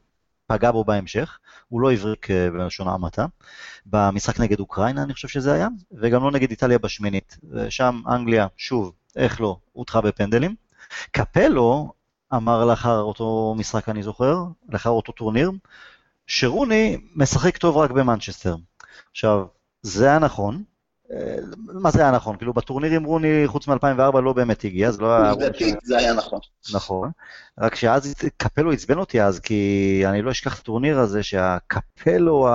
פגע 0.47 0.71
בו 0.71 0.83
בהמשך, 0.83 1.39
הוא 1.69 1.81
לא 1.81 1.91
הבריק 1.91 2.31
אה, 2.31 2.51
בלשון 2.51 2.87
המעטה. 2.87 3.25
במשחק 3.85 4.39
נגד 4.39 4.59
אוקראינה 4.59 5.03
אני 5.03 5.13
חושב 5.13 5.27
שזה 5.27 5.53
היה, 5.53 5.67
וגם 5.91 6.23
לא 6.23 6.31
נגד 6.31 6.49
איטליה 6.49 6.77
בשמינית. 6.77 7.37
שם 7.69 8.01
אנגליה, 8.07 8.47
שוב, 8.57 8.93
איך 9.15 9.41
לא, 9.41 9.57
הודחה 9.71 10.01
בפנדלים. 10.01 10.55
קפלו 11.11 11.93
אמר 12.35 12.65
לאחר 12.65 12.99
אותו 12.99 13.55
משחק, 13.57 13.89
אני 13.89 14.03
זוכר, 14.03 14.43
לאחר 14.69 14.89
אותו 14.89 15.11
טורניר, 15.11 15.51
שרוני 16.27 16.97
משחק 17.15 17.57
טוב 17.57 17.77
רק 17.77 17.91
במנצ'סטר. 17.91 18.55
עכשיו, 19.11 19.45
זה 19.81 20.05
היה 20.05 20.19
נכון. 20.19 20.63
אה, 21.11 21.35
מה 21.57 21.91
זה 21.91 22.01
היה 22.01 22.11
נכון? 22.11 22.37
כאילו 22.37 22.53
בטורנירים 22.53 23.03
רוני, 23.03 23.43
חוץ 23.45 23.67
מ-2004, 23.67 24.19
לא 24.19 24.33
באמת 24.33 24.63
הגיע, 24.63 24.91
זה 24.91 25.01
לא 25.01 25.15
היה... 25.15 25.33
זה 25.83 25.97
היה 25.97 26.13
נכון. 26.13 26.39
נכון. 26.73 27.11
רק 27.59 27.75
שאז 27.75 28.13
קפלו 28.37 28.71
עצבן 28.71 28.97
אותי 28.97 29.21
אז, 29.21 29.39
כי 29.39 30.03
אני 30.05 30.21
לא 30.21 30.31
אשכח 30.31 30.55
את 30.55 30.59
הטורניר 30.59 30.99
הזה, 30.99 31.23
שהקפלו 31.23 32.47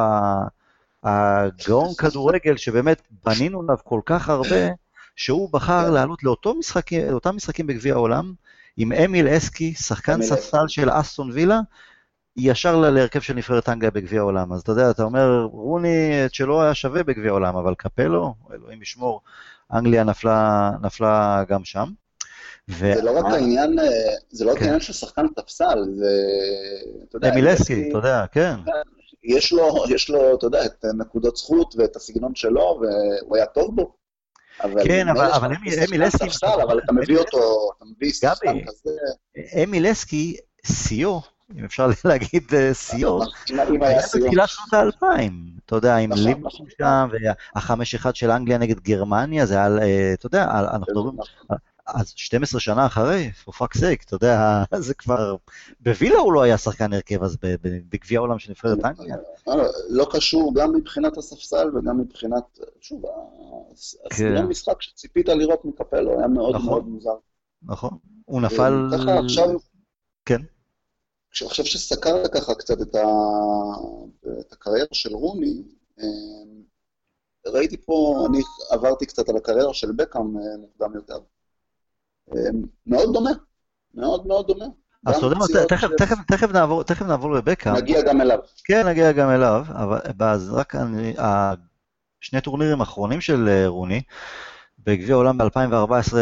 הגאון 1.03 1.95
כדורגל, 1.99 2.57
שבאמת 2.57 3.03
בנינו 3.25 3.61
עליו 3.61 3.77
כל 3.85 4.01
כך 4.07 4.29
הרבה, 4.29 4.69
שהוא 5.17 5.53
בחר 5.53 5.85
כן. 5.87 5.93
לעלות 5.93 6.23
לאותם 6.23 7.37
משחקים 7.37 7.67
בגביע 7.67 7.95
העולם, 7.95 8.33
עם 8.81 8.93
אמיל 8.93 9.29
אסקי, 9.29 9.75
שחקן 9.75 10.23
ספסל 10.23 10.69
של 10.69 10.89
אסטון 10.93 11.31
וילה, 11.31 11.61
ישר 12.37 12.77
להרכב 12.77 13.21
של 13.21 13.35
נבחרת 13.35 13.69
אנגליה 13.69 13.91
בגביע 13.91 14.21
העולם. 14.21 14.53
אז 14.53 14.61
אתה 14.61 14.73
יודע, 14.73 14.91
אתה 14.91 15.03
אומר, 15.03 15.49
רוני, 15.53 16.27
את 16.27 16.35
שלא 16.35 16.63
היה 16.63 16.75
שווה 16.75 17.03
בגביע 17.03 17.31
העולם, 17.31 17.57
אבל 17.57 17.75
קפלו, 17.75 18.35
אלוהים 18.53 18.83
ישמור, 18.83 19.21
אנגליה 19.73 20.05
נפלה, 20.05 20.71
נפלה 20.83 21.45
גם 21.49 21.65
שם. 21.65 21.89
ו... 22.71 22.95
זה 22.95 23.03
לא 23.03 23.19
רק 23.19 23.25
העניין, 23.25 23.79
אה, 23.79 23.85
זה 24.31 24.45
לא 24.45 24.51
רק 24.51 24.59
כן. 24.59 24.65
העניין 24.65 24.81
של 24.81 24.93
שחקן 24.93 25.27
ספסל, 25.39 25.85
זה, 25.95 26.11
אתה 27.09 27.17
יודע... 27.17 27.33
אמיל 27.33 27.53
אסקי, 27.53 27.89
אתה 27.89 27.99
יודע, 27.99 28.25
כן. 28.33 28.55
יש 29.25 29.53
לו, 29.53 29.85
יש 29.89 30.11
לו, 30.11 30.35
אתה 30.35 30.47
יודע, 30.47 30.65
את 30.65 30.85
נקודות 30.99 31.37
זכות 31.37 31.75
ואת 31.79 31.97
הסגנון 31.97 32.35
שלו, 32.35 32.81
והוא 32.81 33.37
היה 33.37 33.47
טוב 33.47 33.77
בו. 33.77 33.95
כן, 34.85 35.09
אבל, 35.09 35.31
אבל 35.31 35.55
אמיל 35.89 36.09
אסקי... 36.09 36.47
אבל 36.63 36.79
אתה 36.79 36.93
מביא 36.93 37.19
אותו, 37.19 37.71
אתה 37.77 37.85
מביא 37.85 38.13
שחקן 38.13 38.65
כזה... 38.67 38.91
אמיל 39.65 39.91
אסקי, 39.93 40.37
שיאו, 40.67 41.21
אם 41.57 41.65
אפשר 41.65 41.89
להגיד 42.05 42.53
שיאו, 42.73 43.23
היה 43.81 44.01
בתחילת 44.15 44.49
שנות 44.49 44.73
האלפיים. 44.73 45.33
אתה 45.67 45.77
יודע, 45.77 45.97
עם 45.97 46.11
נכון, 46.11 46.25
ליברפול 46.25 46.51
נכון. 46.51 46.67
שם, 46.79 47.09
והחמש 47.55 47.95
אחד 47.95 48.17
של 48.17 48.31
אנגליה 48.31 48.59
נגד 48.59 48.81
גרמניה, 48.81 49.47
זה 49.47 49.55
היה, 49.55 49.79
אה, 49.83 50.13
אתה 50.13 50.27
יודע, 50.27 50.45
אנחנו 50.45 50.81
מדברים 50.81 51.17
אז 51.95 52.13
12 52.17 52.61
שנה 52.61 52.87
אחרי, 52.87 53.31
for 53.45 53.51
fuck's 53.51 53.79
sake, 53.79 54.05
אתה 54.07 54.15
יודע, 54.15 54.63
זה 54.79 54.95
כבר... 54.95 55.37
בווילה 55.81 56.19
הוא 56.19 56.33
לא 56.33 56.43
היה 56.43 56.59
שחקן 56.59 56.93
הרכב, 56.93 57.23
אז 57.23 57.37
בגביע 57.63 58.19
העולם 58.19 58.39
של 58.39 58.51
נבחרת 58.51 58.79
אנגליה. 58.85 59.17
לא 59.89 60.07
קשור 60.11 60.53
גם 60.55 60.75
מבחינת 60.75 61.17
הספסל 61.17 61.77
וגם 61.77 61.99
מבחינת, 62.01 62.59
שוב, 62.81 63.03
הסגנון 64.07 64.43
כן. 64.43 64.47
משחק 64.47 64.83
שציפית 64.83 65.29
לראות 65.29 65.65
מקפלו 65.65 66.19
היה 66.19 66.29
מאוד 66.29 66.55
נכון. 66.55 66.67
מאוד 66.69 66.89
מוזר. 66.89 67.17
נכון, 67.63 67.99
הוא 68.25 68.43
נפל... 68.43 68.89
ככה 68.93 69.19
עכשיו... 69.19 69.49
כן. 70.25 70.43
עכשיו 71.33 71.65
שסקרת 71.65 72.33
ככה 72.35 72.55
קצת 72.55 72.83
את, 72.83 72.95
ה... 72.95 73.05
את 74.41 74.53
הקריירה 74.53 74.89
של 74.93 75.15
רוני, 75.15 75.63
אמ, 76.01 76.63
ראיתי 77.47 77.77
פה, 77.77 78.27
אני 78.31 78.39
עברתי 78.71 79.07
קצת 79.07 79.29
על 79.29 79.37
הקריירה 79.37 79.75
של 79.75 79.93
בקאם 79.93 80.39
אה, 80.39 80.57
מוקדם 80.59 80.95
יותר. 80.95 81.19
מאוד 82.87 83.13
דומה, 83.13 83.31
מאוד 83.95 84.27
מאוד 84.27 84.47
דומה. 84.47 84.65
אז 85.07 85.17
אתה 85.17 85.27
יודע 85.27 85.37
מה, 85.39 85.47
תכף, 86.29 86.53
נעבור, 86.53 86.83
תכף 86.83 87.03
נעבור 87.07 87.35
לבקאם. 87.35 87.77
נגיע 87.77 88.03
גם 88.03 88.21
אליו. 88.21 88.39
כן, 88.65 88.89
נגיע 88.89 89.13
גם 89.13 89.31
אליו, 89.31 89.65
אבל 89.69 90.29
אז 90.29 90.51
רק 90.51 90.75
אני, 90.75 91.15
שני 92.21 92.41
טורנירים 92.41 92.81
האחרונים 92.81 93.21
של 93.21 93.49
אה, 93.49 93.69
רוני, 93.69 94.03
בגביע 94.79 95.15
העולם 95.15 95.39
ב-2014, 95.39 96.15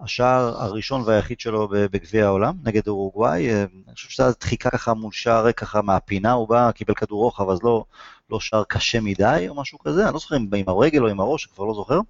השער 0.00 0.62
הראשון 0.62 1.02
והיחיד 1.06 1.40
שלו 1.40 1.68
בגביע 1.70 2.24
העולם, 2.24 2.54
נגד 2.64 2.88
אורוגוואי, 2.88 3.50
אה, 3.50 3.64
אני 3.86 3.94
חושב 3.94 4.08
שזו 4.08 4.32
דחיקה 4.40 4.70
ככה 4.70 4.94
מול 4.94 5.12
שער 5.12 5.44
ריק 5.44 5.58
ככה 5.58 5.82
מהפינה, 5.82 6.32
הוא 6.32 6.48
בא, 6.48 6.70
קיבל 6.70 6.94
כדור 6.94 7.22
רוחב, 7.22 7.50
אז 7.50 7.62
לא, 7.62 7.84
לא 8.30 8.40
שער 8.40 8.64
קשה 8.64 9.00
מדי 9.00 9.46
או 9.48 9.54
משהו 9.54 9.78
כזה, 9.78 10.04
אני 10.04 10.12
לא 10.12 10.18
זוכר 10.18 10.36
אם 10.36 10.48
עם 10.56 10.68
הרגל 10.68 11.02
או 11.02 11.08
עם 11.08 11.20
הראש, 11.20 11.46
כבר 11.46 11.64
לא 11.64 11.74
זוכר. 11.74 12.00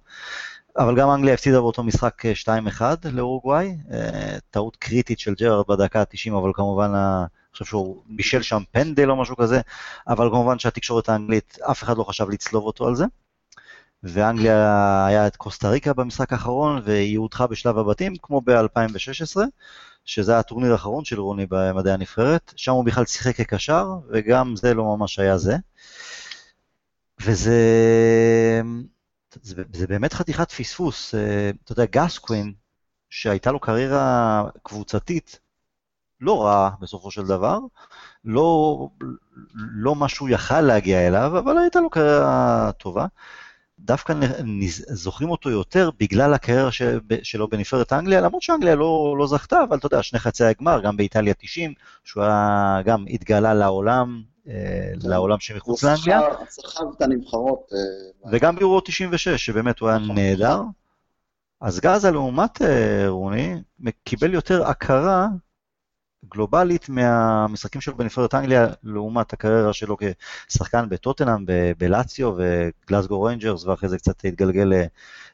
אבל 0.77 0.95
גם 0.95 1.11
אנגליה 1.11 1.33
הפסידה 1.33 1.59
באותו 1.61 1.83
משחק 1.83 2.25
2-1 2.25 2.81
אה, 2.81 2.95
לאורוגוואי, 3.11 3.75
אה, 3.91 4.37
טעות 4.49 4.75
קריטית 4.75 5.19
של 5.19 5.33
ג'רארד 5.33 5.67
בדקה 5.67 6.01
ה-90, 6.01 6.37
אבל 6.37 6.51
כמובן, 6.53 6.91
אני 6.95 7.25
חושב 7.51 7.65
שהוא 7.65 8.03
בישל 8.09 8.41
שם 8.41 8.63
פנדל 8.71 9.09
או 9.11 9.15
משהו 9.15 9.35
כזה, 9.35 9.61
אבל 10.07 10.29
כמובן 10.29 10.59
שהתקשורת 10.59 11.09
האנגלית, 11.09 11.57
אף 11.71 11.83
אחד 11.83 11.97
לא 11.97 12.03
חשב 12.03 12.29
לצלוב 12.29 12.65
אותו 12.65 12.87
על 12.87 12.95
זה. 12.95 13.05
ואנגליה 14.03 15.05
היה 15.07 15.27
את 15.27 15.35
קוסטה 15.35 15.69
ריקה 15.69 15.93
במשחק 15.93 16.33
האחרון, 16.33 16.81
והיא 16.85 17.17
הודחה 17.17 17.47
בשלב 17.47 17.77
הבתים, 17.77 18.13
כמו 18.21 18.41
ב-2016, 18.41 19.37
שזה 20.05 20.39
הטורניר 20.39 20.71
האחרון 20.71 21.05
של 21.05 21.19
רוני 21.19 21.45
במדעי 21.49 21.93
הנבחרת, 21.93 22.53
שם 22.55 22.71
הוא 22.71 22.85
בכלל 22.85 23.05
שיחק 23.05 23.35
כקשר, 23.35 23.87
וגם 24.09 24.55
זה 24.55 24.73
לא 24.73 24.83
ממש 24.83 25.19
היה 25.19 25.37
זה. 25.37 25.55
וזה 27.21 27.61
זה, 29.41 29.63
זה 29.73 29.87
באמת 29.87 30.13
חתיכת 30.13 30.51
פספוס. 30.51 31.15
אה, 31.15 31.51
אתה 31.63 31.71
יודע, 31.71 31.85
גסקווין, 31.85 32.53
שהייתה 33.09 33.51
לו 33.51 33.59
קריירה 33.59 34.43
קבוצתית 34.63 35.39
לא 36.21 36.45
רעה 36.45 36.69
בסופו 36.79 37.11
של 37.11 37.25
דבר, 37.25 37.59
לא, 38.25 38.77
לא 39.55 39.95
מה 39.95 40.09
שהוא 40.09 40.29
יכל 40.29 40.61
להגיע 40.61 41.07
אליו, 41.07 41.39
אבל 41.39 41.57
הייתה 41.57 41.79
לו 41.79 41.89
קריירה 41.89 42.71
טובה. 42.77 43.05
דווקא 43.79 44.13
זוכרים 44.87 45.29
אותו 45.29 45.49
יותר 45.49 45.89
בגלל 45.99 46.33
הקריירה 46.33 46.69
שלו 47.23 47.47
בנבחרת 47.47 47.93
אנגליה, 47.93 48.21
למרות 48.21 48.41
שאנגליה 48.41 48.75
לא, 48.75 49.15
לא 49.19 49.27
זכתה, 49.27 49.63
אבל 49.69 49.77
אתה 49.77 49.85
יודע, 49.85 50.03
שני 50.03 50.19
חצי 50.19 50.43
הגמר, 50.43 50.81
גם 50.81 50.97
באיטליה 50.97 51.33
90, 51.33 51.73
שהוא 52.03 52.23
היה, 52.23 52.81
גם 52.85 53.05
התגלה 53.09 53.53
לעולם, 53.53 54.23
לעולם 55.03 55.39
שמחוץ 55.39 55.83
לאנגליה. 55.83 56.19
הוא 56.19 56.45
סחב 56.49 56.83
את 56.97 57.01
הנבחרות. 57.01 57.69
אה, 57.73 58.29
וגם 58.31 58.55
ביורו 58.55 58.81
96, 58.81 59.45
שבאמת 59.45 59.79
הוא 59.79 59.89
היה 59.89 59.97
נכון. 59.97 60.15
נהדר. 60.15 60.61
אז 61.61 61.79
גאזה 61.79 62.11
לעומת 62.11 62.61
אה, 62.61 63.05
רוני, 63.07 63.61
קיבל 64.03 64.33
יותר 64.33 64.67
הכרה 64.67 65.27
גלובלית 66.29 66.89
מהמשחקים 66.89 67.81
שלו 67.81 67.97
בנבחרת 67.97 68.35
אנגליה, 68.35 68.67
לעומת 68.83 69.33
הקריירה 69.33 69.73
שלו 69.73 69.97
כשחקן 70.47 70.89
בטוטנאם, 70.89 71.45
בלאציו 71.77 72.35
וגלסגו 72.37 73.21
ריינג'רס, 73.21 73.65
ואחרי 73.65 73.89
זה 73.89 73.97
קצת 73.97 74.25
התגלגל 74.25 74.71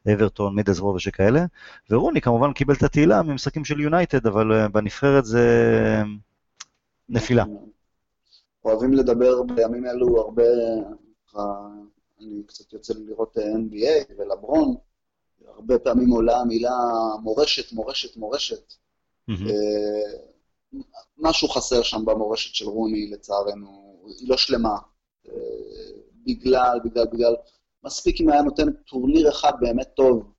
לאברטון, 0.05 0.55
מידלסבורו 0.55 0.95
ושכאלה. 0.95 1.45
ורוני 1.89 2.21
כמובן 2.21 2.53
קיבל 2.53 2.73
את 2.73 2.83
התהילה 2.83 3.21
ממשחקים 3.21 3.65
של 3.65 3.79
יונייטד, 3.79 4.27
אבל 4.27 4.67
בנבחרת 4.67 5.25
זה 5.25 6.03
נפילה. 7.09 7.43
אוהבים 8.65 8.93
לדבר 8.93 9.43
בימים 9.43 9.85
אלו 9.85 10.21
הרבה, 10.21 10.43
אני 12.19 12.43
קצת 12.45 12.73
יוצא 12.73 12.93
לראות 12.93 13.37
NBA 13.37 14.13
ולברון, 14.17 14.75
הרבה 15.47 15.79
פעמים 15.79 16.09
עולה 16.09 16.37
המילה 16.37 16.77
מורשת, 17.21 17.73
מורשת, 17.73 18.17
מורשת. 18.17 18.73
משהו 21.17 21.47
חסר 21.47 21.81
שם 21.81 22.05
במורשת 22.05 22.55
של 22.55 22.65
רוני, 22.65 23.09
לצערנו, 23.09 24.03
היא 24.19 24.29
לא 24.29 24.37
שלמה. 24.37 24.77
בגלל, 26.25 26.79
בגלל, 26.85 27.05
בגלל, 27.13 27.35
מספיק 27.83 28.21
אם 28.21 28.29
היה 28.29 28.41
נותן 28.41 28.71
טורניר 28.71 29.29
אחד 29.29 29.51
באמת 29.59 29.89
טוב, 29.95 30.31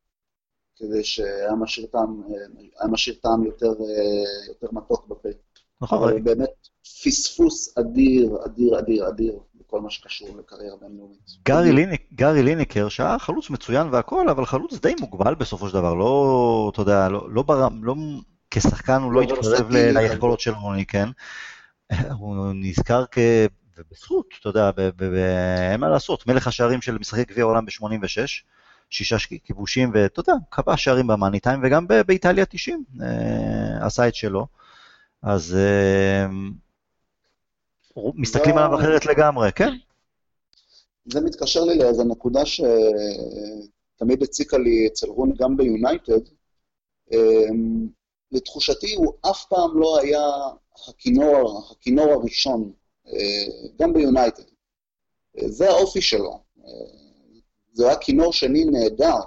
כדי 0.77 1.05
שהיה 1.05 1.55
משאיר 1.55 3.17
טעם 3.23 3.45
יותר, 3.45 3.73
יותר 4.49 4.67
מתוק 4.73 5.07
בפה. 5.07 5.29
נכון. 5.83 6.09
אבל 6.09 6.21
באמת 6.21 6.69
פספוס 7.05 7.79
אדיר, 7.79 8.39
אדיר, 8.47 8.79
אדיר, 8.79 9.09
אדיר, 9.09 9.39
בכל 9.55 9.81
מה 9.81 9.91
שקשור 9.91 10.29
לקריירה 10.39 10.77
בינלאומית. 10.81 11.19
גארי, 11.49 11.73
ליניק, 11.73 12.03
גארי 12.15 12.43
ליניקר, 12.43 12.89
שהיה 12.89 13.19
חלוץ 13.19 13.51
מצוין 13.51 13.89
והכל, 13.91 14.29
אבל 14.29 14.47
חלוץ 14.47 14.79
די 14.81 14.95
מוגבל 15.01 15.35
בסופו 15.35 15.69
של 15.69 15.75
דבר, 15.75 15.95
לא, 15.95 16.71
אתה 16.73 16.83
יודע, 16.83 17.09
לא, 17.09 17.27
לא, 17.31 17.43
ברם, 17.43 17.85
לא 17.85 17.95
כשחקן 18.51 19.03
הוא 19.03 19.13
לא, 19.13 19.23
לא 19.23 19.33
התקרב 19.33 19.71
ליכולות 19.71 20.41
של 20.41 20.55
רוני, 20.55 20.87
כן? 20.87 21.09
הוא 22.19 22.53
נזכר 22.55 23.05
כ... 23.11 23.19
ובזכות, 23.79 24.27
אתה 24.41 24.49
יודע, 24.49 24.71
אין 25.73 25.81
מה 25.81 25.89
לעשות, 25.89 26.27
מלך 26.27 26.47
השערים 26.47 26.83
של 26.83 26.99
משחקי 26.99 27.25
גביע 27.25 27.45
העולם 27.45 27.65
ב-86, 27.65 28.43
שישה 28.91 29.17
כיבושים, 29.45 29.91
ואתה 29.95 30.21
יודע, 30.21 30.33
כבש 30.51 30.85
שערים 30.85 31.07
במאני 31.07 31.41
טיים, 31.41 31.61
וגם 31.63 31.87
באיטליה 32.07 32.45
90 32.45 32.85
אה, 33.03 33.87
עשה 33.87 34.09
את 34.09 34.15
שלו. 34.15 34.47
אז 35.23 35.57
אה, 35.57 36.27
מסתכלים 38.15 38.59
עליו 38.59 38.79
אחרת 38.79 39.07
לגמרי, 39.07 39.53
כן? 39.53 39.73
זה 41.05 41.21
מתקשר 41.21 41.65
לי 41.65 41.79
לאיזו 41.79 42.05
נקודה 42.05 42.41
שתמיד 42.47 44.23
הציקה 44.23 44.59
לי 44.59 44.87
אצל 44.87 45.07
רון 45.07 45.33
גם 45.39 45.57
ביונייטד. 45.57 46.21
אה, 47.13 47.47
לתחושתי 48.33 48.95
הוא 48.95 49.13
אף 49.31 49.45
פעם 49.49 49.81
לא 49.81 49.99
היה 50.01 50.23
הכינור, 50.89 51.69
הכינור 51.71 52.13
הראשון, 52.13 52.73
אה, 53.07 53.73
גם 53.79 53.93
ביונייטד. 53.93 54.43
זה 55.47 55.71
האופי 55.71 56.01
שלו. 56.01 56.43
זה 57.73 57.87
היה 57.87 57.97
כינור 57.97 58.33
שני 58.33 58.65
נהדר, 58.65 59.19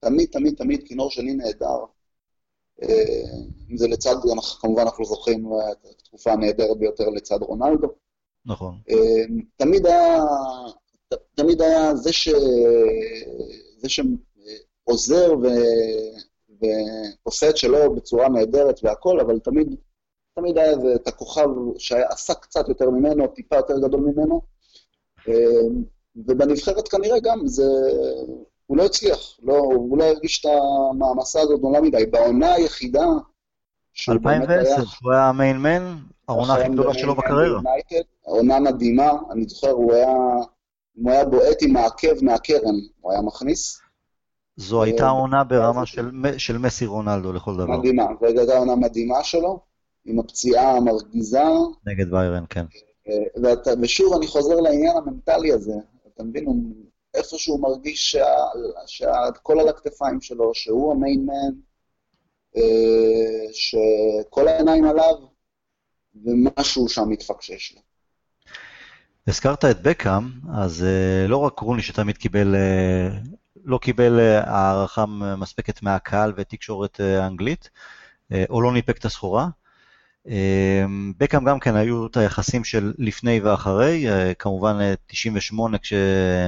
תמיד, 0.00 0.28
תמיד, 0.32 0.54
תמיד 0.54 0.82
כינור 0.88 1.10
שני 1.10 1.34
נהדר. 1.34 1.84
אם 3.70 3.76
זה 3.76 3.88
לצד, 3.88 4.14
כמובן 4.60 4.82
אנחנו 4.82 5.04
זוכרים 5.04 5.48
את 5.72 5.86
התקופה 6.02 6.32
הנהדרת 6.32 6.78
ביותר 6.78 7.08
לצד 7.08 7.42
רונלדו. 7.42 7.88
נכון. 8.46 8.74
תמיד 9.56 9.86
היה, 9.86 10.24
תמיד 11.34 11.62
היה 11.62 11.94
זה, 11.94 12.12
ש... 12.12 12.28
זה 13.78 13.88
שעוזר 13.88 15.34
ו... 15.42 15.46
ועושה 17.24 17.50
את 17.50 17.56
שלו 17.56 17.94
בצורה 17.94 18.28
נהדרת 18.28 18.80
והכל, 18.82 19.20
אבל 19.20 19.38
תמיד, 19.38 19.76
תמיד 20.34 20.58
היה 20.58 20.72
את 20.94 21.08
הכוכב 21.08 21.48
שעשה 21.78 22.34
קצת 22.34 22.68
יותר 22.68 22.90
ממנו, 22.90 23.26
טיפה 23.26 23.56
יותר 23.56 23.78
גדול 23.78 24.00
ממנו. 24.00 24.40
ובנבחרת 26.16 26.88
כנראה 26.88 27.20
גם 27.20 27.46
זה, 27.46 27.64
הוא 28.72 28.78
לא 28.78 28.86
הצליח, 28.86 29.38
לא, 29.42 29.56
הוא 29.56 29.98
לא 29.98 30.04
הרגיש 30.04 30.40
את 30.40 30.50
המעמסה 30.50 31.40
הזאת 31.40 31.58
גדולה 31.58 31.80
מדי. 31.80 32.06
בעונה 32.06 32.52
היחידה... 32.52 33.04
2010, 34.08 34.82
הוא 35.02 35.12
היה 35.12 35.28
המיין 35.28 35.58
מן, 35.58 35.96
העונה 36.28 36.54
הכי 36.54 36.68
גדולה 36.68 36.94
שלו 36.94 37.14
בקריירה. 37.14 37.60
עונה 38.20 38.60
מדהימה, 38.60 39.12
אני 39.30 39.44
זוכר, 39.48 39.70
הוא 39.70 39.94
היה, 39.94 40.12
הוא 40.94 41.10
היה 41.10 41.24
בועט 41.24 41.62
עם 41.62 41.76
העקב 41.76 42.24
מהקרן, 42.24 42.74
הוא 43.00 43.12
היה 43.12 43.22
מכניס. 43.22 43.80
זו 44.56 44.82
הייתה 44.82 45.08
עונה 45.08 45.44
ברמה 45.44 45.86
של, 45.86 46.10
של 46.38 46.58
מסי 46.58 46.86
רונלדו 46.86 47.32
לכל 47.32 47.54
דבר. 47.54 47.78
מדהימה, 47.78 48.06
זו 48.20 48.38
הייתה 48.38 48.58
עונה 48.58 48.76
מדהימה 48.76 49.24
שלו, 49.24 49.60
עם 50.04 50.18
הפציעה 50.18 50.76
המרגיזה. 50.76 51.42
נגד 51.86 52.10
ביירן, 52.10 52.44
כן. 52.50 52.64
ואתה, 53.42 53.70
ושוב, 53.82 54.14
אני 54.14 54.26
חוזר 54.26 54.60
לעניין 54.60 54.96
המנטלי 54.96 55.52
הזה. 55.52 55.74
אתה 56.14 56.22
מבין, 56.22 56.46
הוא 56.46 56.56
איפשהו 57.14 57.58
מרגיש 57.58 58.16
שהכל 58.86 59.60
על 59.60 59.68
הכתפיים 59.68 60.20
שלו, 60.20 60.54
שהוא 60.54 60.92
המיינמן, 60.92 61.52
אה, 62.56 63.52
שכל 63.52 64.48
העיניים 64.48 64.84
עליו, 64.84 65.14
ומשהו 66.24 66.88
שם 66.88 67.08
מתפקשש 67.08 67.74
לו. 67.74 67.80
הזכרת 69.26 69.64
את 69.64 69.82
בקאם, 69.82 70.22
אז 70.54 70.82
uh, 70.82 71.28
לא 71.28 71.36
רק 71.36 71.58
רוני 71.58 71.82
שתמיד 71.82 72.16
קיבל 72.16 72.54
uh, 72.54 73.28
לא 73.64 73.78
קיבל 73.78 74.20
הערכה 74.20 75.06
מספקת 75.38 75.82
מהקהל 75.82 76.32
ותקשורת 76.36 77.00
אנגלית, 77.00 77.70
או 78.50 78.62
לא 78.62 78.72
ניפק 78.72 78.98
את 78.98 79.04
הסחורה. 79.04 79.48
בקאם 81.18 81.44
גם 81.44 81.60
כן 81.60 81.76
היו 81.76 82.06
את 82.06 82.16
היחסים 82.16 82.64
של 82.64 82.92
לפני 82.98 83.40
ואחרי, 83.40 84.06
כמובן 84.38 84.78
98 85.06 85.78
כשהוא 85.78 85.98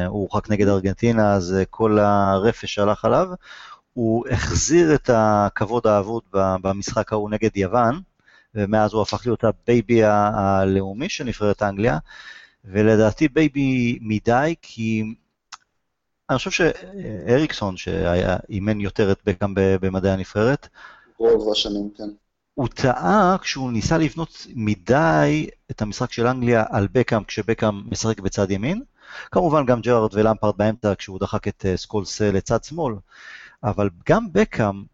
הורחק 0.08 0.50
נגד 0.50 0.68
ארגנטינה, 0.68 1.34
אז 1.34 1.56
כל 1.70 1.98
הרפש 1.98 2.78
הלך 2.78 3.04
עליו. 3.04 3.28
הוא 3.92 4.28
החזיר 4.30 4.94
את 4.94 5.10
הכבוד 5.12 5.87
האבוד 5.87 6.22
במשחק 6.32 7.12
ההוא 7.12 7.30
נגד 7.30 7.56
יוון, 7.56 8.00
ומאז 8.54 8.92
הוא 8.92 9.02
הפך 9.02 9.26
להיות 9.26 9.44
הבייבי 9.44 10.04
הלאומי 10.04 11.08
של 11.08 11.24
נבחרת 11.24 11.62
אנגליה, 11.62 11.98
ולדעתי 12.64 13.28
בייבי 13.28 13.98
מדי, 14.02 14.54
כי 14.62 15.04
אני 16.30 16.38
חושב 16.38 16.50
שאריקסון, 16.50 17.76
שאימן 17.76 18.80
יותר 18.80 19.12
את 19.12 19.18
בקאם 19.26 19.54
במדי 19.54 20.12
הנבחרת, 20.12 20.68
רוב 21.18 21.52
השנים, 21.52 21.90
כן. 21.96 22.23
הוא 22.54 22.68
טעה 22.68 23.36
כשהוא 23.40 23.72
ניסה 23.72 23.98
לבנות 23.98 24.46
מדי 24.54 25.48
את 25.70 25.82
המשחק 25.82 26.12
של 26.12 26.26
אנגליה 26.26 26.64
על 26.70 26.88
בקאם, 26.92 27.24
כשבקאם 27.24 27.82
משחק 27.90 28.20
בצד 28.20 28.50
ימין. 28.50 28.82
כמובן 29.32 29.66
גם 29.66 29.80
ג'רארד 29.80 30.14
ולמפרד 30.14 30.56
באמצע, 30.56 30.94
כשהוא 30.94 31.20
דחק 31.20 31.48
את 31.48 31.66
אה, 31.68 31.76
סקולס 31.76 32.20
לצד 32.20 32.64
שמאל. 32.64 32.94
אבל 33.64 33.90
גם 34.08 34.32
בקאם, 34.32 34.84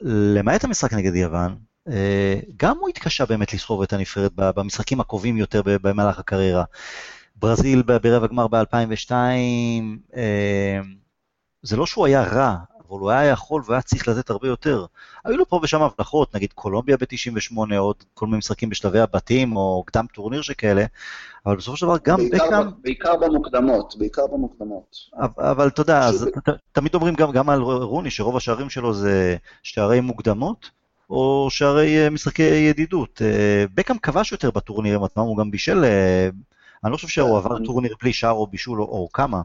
למעט 0.00 0.64
המשחק 0.64 0.92
נגד 0.92 1.14
יוון, 1.14 1.56
אה, 1.88 2.40
גם 2.56 2.78
הוא 2.78 2.88
התקשה 2.88 3.26
באמת 3.26 3.52
לסחוב 3.52 3.82
את 3.82 3.92
הנבחרת 3.92 4.32
במשחקים 4.36 5.00
הקרובים 5.00 5.36
יותר 5.36 5.62
במהלך 5.64 6.18
הקריירה. 6.18 6.64
ברזיל 7.36 7.82
ברבע 7.82 8.26
גמר 8.26 8.48
ב-2002, 8.48 9.12
אה, 10.16 10.80
זה 11.62 11.76
לא 11.76 11.86
שהוא 11.86 12.06
היה 12.06 12.22
רע, 12.22 12.56
אבל 12.92 13.00
הוא 13.00 13.10
היה 13.10 13.30
יכול 13.30 13.62
והיה 13.66 13.82
צריך 13.82 14.08
לתת 14.08 14.30
הרבה 14.30 14.48
יותר. 14.48 14.86
היו 15.24 15.36
לו 15.36 15.48
פה 15.48 15.60
ושם 15.62 15.82
הבטחות, 15.82 16.34
נגיד 16.34 16.52
קולומביה 16.52 16.96
ב-98, 16.96 17.74
עוד 17.78 17.96
כל 18.14 18.26
מיני 18.26 18.38
משחקים 18.38 18.70
בשלבי 18.70 19.00
הבתים, 19.00 19.56
או 19.56 19.84
קדם 19.86 20.06
טורניר 20.14 20.42
שכאלה, 20.42 20.84
אבל 21.46 21.56
בסופו 21.56 21.76
של 21.76 21.86
דבר 21.86 21.96
גם 22.04 22.18
בקאם... 22.32 22.70
בעיקר 22.82 23.16
במוקדמות, 23.16 23.94
בעיקר 23.98 24.26
במוקדמות. 24.26 24.96
אבל 25.38 25.68
אתה 25.68 25.80
יודע, 25.80 25.98
אז 25.98 26.28
תמיד 26.72 26.94
אומרים 26.94 27.14
גם 27.14 27.50
על 27.50 27.60
רוני, 27.62 28.10
שרוב 28.10 28.36
השערים 28.36 28.70
שלו 28.70 28.94
זה 28.94 29.36
שערי 29.62 30.00
מוקדמות, 30.00 30.70
או 31.10 31.48
שערי 31.50 32.04
אה, 32.04 32.10
משחקי 32.10 32.42
ידידות. 32.42 33.22
אה, 33.22 33.64
בקאם 33.74 33.98
כבש 33.98 34.32
יותר 34.32 34.50
בטורנירים 34.50 35.04
עצמם, 35.04 35.22
הוא 35.22 35.38
גם 35.38 35.50
בישל... 35.50 35.84
אה, 35.84 36.28
אני 36.84 36.92
לא 36.92 36.96
חושב 36.96 37.08
שהוא 37.08 37.38
עבר 37.38 37.64
טורניר 37.64 37.94
בלי 38.02 38.12
שער 38.12 38.32
או 38.32 38.46
בישול 38.46 38.82
או 38.82 39.08
כמה. 39.12 39.40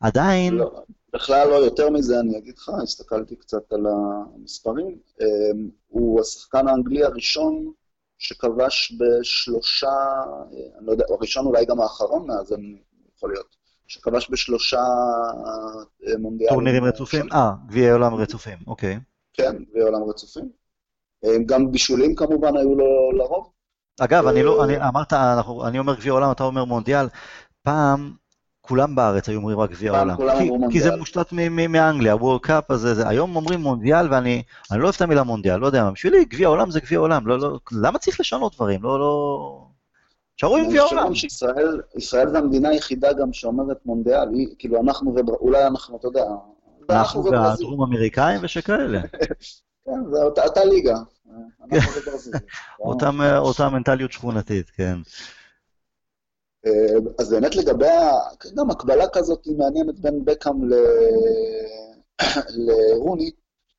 עדיין... 0.00 0.54
לא, 0.54 0.82
בכלל 1.12 1.48
לא 1.48 1.54
יותר 1.54 1.90
מזה, 1.90 2.20
אני 2.20 2.38
אגיד 2.38 2.58
לך, 2.58 2.70
הסתכלתי 2.82 3.36
קצת 3.36 3.72
על 3.72 3.86
המספרים. 3.86 4.98
הוא 5.88 6.20
השחקן 6.20 6.68
האנגלי 6.68 7.04
הראשון 7.04 7.72
שכבש 8.18 8.98
בשלושה, 8.98 9.92
אני 10.78 10.86
לא 10.86 10.92
יודע, 10.92 11.04
הראשון 11.08 11.46
אולי 11.46 11.64
גם 11.64 11.80
האחרון 11.80 12.26
מאז, 12.26 12.54
יכול 13.16 13.32
להיות, 13.32 13.56
שכבש 13.86 14.30
בשלושה 14.30 14.82
מונדיאלים. 16.18 16.54
טורנירים 16.54 16.84
רצופים? 16.84 17.26
אה, 17.32 17.50
גביעי 17.66 17.90
עולם 17.90 18.14
רצופים, 18.14 18.58
אוקיי. 18.66 18.98
כן, 19.32 19.56
גביעי 19.70 19.84
עולם 19.84 20.02
רצופים. 20.08 20.50
גם 21.46 21.72
בישולים 21.72 22.14
כמובן 22.14 22.56
היו 22.56 22.74
לו 22.74 23.12
לרוב. 23.12 23.50
אגב, 24.00 24.26
אני 24.26 24.42
לא, 24.42 24.64
אני 24.64 24.88
אמרת, 24.88 25.12
אנחנו, 25.12 25.66
אני 25.66 25.78
אומר 25.78 25.94
גביע 25.94 26.12
עולם, 26.12 26.30
אתה 26.30 26.44
אומר 26.44 26.64
מונדיאל. 26.64 27.06
פעם 27.62 28.12
כולם 28.60 28.94
בארץ 28.94 29.28
היו 29.28 29.38
אומרים 29.38 29.58
רק 29.58 29.70
גביע 29.70 30.00
עולם. 30.00 30.16
כי, 30.38 30.50
כי 30.70 30.80
זה 30.80 30.96
מושתת 30.96 31.32
מאנגליה, 31.32 32.16
וורד 32.16 32.40
קאפ, 32.40 32.70
אז 32.70 32.80
זה, 32.80 33.08
היום 33.08 33.36
אומרים 33.36 33.60
מונדיאל, 33.60 34.12
ואני 34.12 34.42
לא 34.70 34.84
אוהב 34.84 34.94
את 34.94 35.02
המילה 35.02 35.22
מונדיאל, 35.22 35.56
לא 35.56 35.66
יודע 35.66 35.84
מה, 35.84 35.90
בשבילי 35.90 36.24
גביע 36.24 36.48
עולם 36.48 36.70
זה 36.70 36.80
גביע 36.80 36.98
עולם, 36.98 37.26
לא, 37.26 37.38
לא, 37.38 37.58
למה 37.72 37.98
צריך 37.98 38.20
לשנות 38.20 38.54
דברים? 38.54 38.82
לא, 38.82 38.98
לא... 38.98 39.66
שערו 40.36 40.56
עם 40.56 40.68
גביע 40.68 40.82
עולם. 40.82 41.12
ישראל 41.96 42.28
זה 42.30 42.38
המדינה 42.38 42.68
היחידה 42.68 43.12
גם 43.12 43.32
שאומרת 43.32 43.76
מונדיאל, 43.86 44.28
כאילו 44.58 44.80
אנחנו, 44.80 45.14
אולי 45.40 45.66
אנחנו, 45.66 45.96
אתה 45.96 46.06
יודע, 46.08 46.24
אנחנו 46.90 47.24
והדרום 47.24 47.82
אמריקאים 47.82 48.40
ושכאלה. 48.42 49.00
כן, 49.84 50.00
זה 50.12 50.22
אותה 50.22 50.64
ליגה. 50.64 50.96
אותה 53.38 53.68
מנטליות 53.68 54.12
שכונתית, 54.12 54.70
כן. 54.70 54.98
אז 57.18 57.30
באמת 57.30 57.56
לגבי, 57.56 57.86
גם 58.54 58.70
הקבלה 58.70 59.08
כזאת 59.08 59.44
היא 59.44 59.56
מעניינת 59.56 60.00
בין 60.00 60.24
בקאם 60.24 60.68
לרוני, 62.66 63.30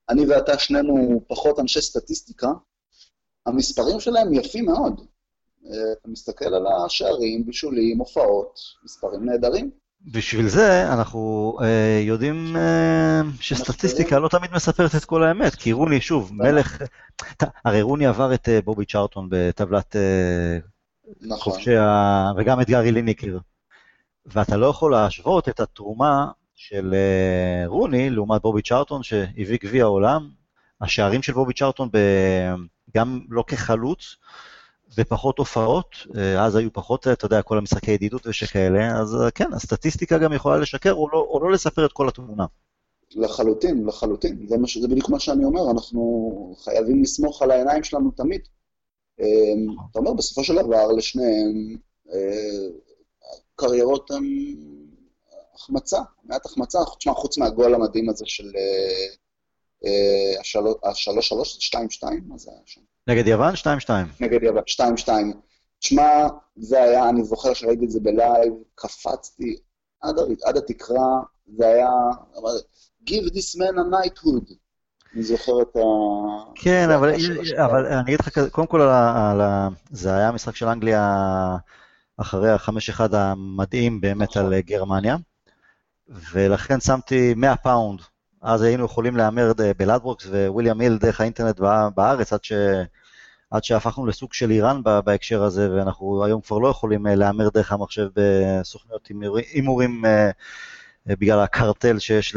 אני 0.09 0.25
ואתה 0.25 0.59
שנינו 0.59 1.21
פחות 1.27 1.59
אנשי 1.59 1.81
סטטיסטיקה, 1.81 2.47
המספרים 3.45 3.99
שלהם 3.99 4.33
יפים 4.33 4.65
מאוד. 4.65 5.01
אה, 5.65 5.91
אתה 5.91 6.09
מסתכל 6.09 6.53
על 6.53 6.65
השערים, 6.67 7.45
בישולים, 7.45 7.99
הופעות, 7.99 8.59
מספרים 8.83 9.25
נהדרים. 9.25 9.71
בשביל 10.05 10.47
זה 10.47 10.93
אנחנו 10.93 11.57
אה, 11.61 12.01
יודעים 12.03 12.55
אה, 12.55 13.21
שסטטיסטיקה 13.39 14.19
לא 14.19 14.27
תמיד 14.27 14.51
מספרת 14.53 14.95
את 14.95 15.05
כל 15.05 15.23
האמת, 15.23 15.55
כי 15.55 15.71
רוני, 15.71 16.01
שוב, 16.01 16.31
מלך... 16.33 16.81
הרי 17.65 17.81
רוני 17.81 18.05
עבר 18.05 18.33
את 18.33 18.49
אה, 18.49 18.61
בובי 18.61 18.85
צ'ארטון 18.85 19.27
בטבלת 19.31 19.95
אה, 19.95 20.57
נכון. 21.21 21.53
חובשי 21.53 21.75
ה... 21.75 22.31
וגם 22.37 22.61
את 22.61 22.69
גארי 22.69 22.91
ליניקר. 22.91 23.37
ואתה 24.25 24.57
לא 24.57 24.65
יכול 24.65 24.91
להשוות 24.91 25.49
את 25.49 25.59
התרומה 25.59 26.27
של 26.55 26.93
אה, 26.93 27.67
רוני 27.67 28.09
לעומת 28.09 28.41
בובי 28.41 28.61
צ'ארטון 28.61 29.03
שהביא 29.03 29.57
גביע 29.63 29.83
העולם. 29.83 30.29
השערים 30.81 31.21
של 31.21 31.33
בובי 31.33 31.53
צ'ארטון, 31.53 31.89
ב... 31.93 31.97
גם 32.95 33.19
לא 33.29 33.43
כחלוץ, 33.47 34.15
ופחות 34.97 35.37
הופעות, 35.37 35.95
אה, 36.17 36.45
אז 36.45 36.55
היו 36.55 36.73
פחות, 36.73 37.07
אתה 37.07 37.25
יודע, 37.25 37.41
כל 37.41 37.57
המשחקי 37.57 37.91
ידידות 37.91 38.27
ושכאלה, 38.27 38.99
אז 38.99 39.15
אה, 39.15 39.31
כן, 39.31 39.53
הסטטיסטיקה 39.53 40.17
גם 40.17 40.33
יכולה 40.33 40.57
לשקר 40.57 40.93
או 40.93 41.09
לא, 41.09 41.27
או 41.29 41.39
לא 41.43 41.51
לספר 41.51 41.85
את 41.85 41.91
כל 41.91 42.07
התמונה. 42.07 42.45
לחלוטין, 43.15 43.85
לחלוטין. 43.87 44.45
זה, 44.47 44.57
מש, 44.57 44.77
זה 44.77 44.87
בדיוק 44.87 45.09
מה 45.09 45.19
שאני 45.19 45.45
אומר, 45.45 45.71
אנחנו 45.71 46.55
חייבים 46.63 47.01
לסמוך 47.01 47.41
על 47.41 47.51
העיניים 47.51 47.83
שלנו 47.83 48.11
תמיד. 48.11 48.41
אה, 49.21 49.53
אתה 49.91 49.99
אומר, 49.99 50.13
בסופו 50.13 50.43
של 50.43 50.55
דבר, 50.55 50.91
לשניהם, 50.91 51.77
קריירות 53.55 54.11
הן 54.11 54.23
החמצה, 55.55 55.99
מעט 56.23 56.45
החמצה. 56.45 56.79
תשמע, 56.97 57.13
חוץ 57.13 57.37
מהגול 57.37 57.75
המדהים 57.75 58.09
הזה 58.09 58.25
של 58.25 58.51
השלוש-שלוש, 60.83 61.57
שתיים-שתיים, 61.59 62.23
מה 62.27 62.37
זה 62.37 62.51
היה 62.51 62.61
שם? 62.65 62.81
נגד 63.07 63.27
יוון? 63.27 63.53
2-2. 63.53 63.89
נגד 64.19 64.43
יוון, 64.43 64.63
2-2. 64.67 65.09
תשמע, 65.79 66.27
זה 66.55 66.83
היה, 66.83 67.09
אני 67.09 67.23
זוכר 67.23 67.53
שראיתי 67.53 67.85
את 67.85 67.91
זה 67.91 67.99
בלייב, 67.99 68.53
קפצתי 68.75 69.59
עד, 70.01 70.15
עד 70.43 70.57
התקרה, 70.57 71.21
זה 71.57 71.67
היה, 71.67 71.89
Give 73.03 73.25
this 73.33 73.55
man 73.55 73.77
a 73.77 73.83
knighthood. 73.83 74.53
אני 75.15 75.23
זוכר 75.23 75.61
את 75.61 75.75
ה... 75.75 75.79
כן, 76.55 76.89
אבל, 76.89 77.13
אבל 77.65 77.85
אני 77.85 78.01
אגיד 78.01 78.19
לך, 78.19 78.39
קודם 78.51 78.67
כל, 78.67 78.81
על 78.81 79.41
ה... 79.41 79.69
זה 79.91 80.15
היה 80.15 80.31
משחק 80.31 80.55
של 80.55 80.67
אנגליה 80.67 81.57
אחרי 82.17 82.51
ה-5-1 82.51 83.15
המדהים 83.15 84.01
באמת 84.01 84.29
נכון. 84.29 84.45
על 84.45 84.59
גרמניה, 84.59 85.15
ולכן 86.31 86.79
שמתי 86.79 87.33
100 87.35 87.55
פאונד. 87.55 88.01
אז 88.41 88.61
היינו 88.61 88.85
יכולים 88.85 89.17
להמר 89.17 89.51
בלאדברוקס 89.77 90.25
וויליאם 90.47 90.77
היל 90.77 90.97
דרך 90.97 91.21
האינטרנט 91.21 91.59
בארץ, 91.95 92.33
עד, 92.33 92.43
ש... 92.43 92.53
עד 93.51 93.63
שהפכנו 93.63 94.05
לסוג 94.05 94.33
של 94.33 94.51
איראן 94.51 94.81
בהקשר 95.05 95.43
הזה, 95.43 95.71
ואנחנו 95.71 96.23
היום 96.25 96.41
כבר 96.41 96.57
לא 96.57 96.67
יכולים 96.67 97.07
אה, 97.07 97.15
להמר 97.15 97.49
דרך 97.49 97.71
המחשב 97.71 98.07
בסוכניות 98.15 99.09
הימורים 99.53 100.05
אה, 100.05 100.11
אה, 100.11 100.31
בגלל 101.05 101.39
הקרטל 101.39 101.99
שיש 101.99 102.35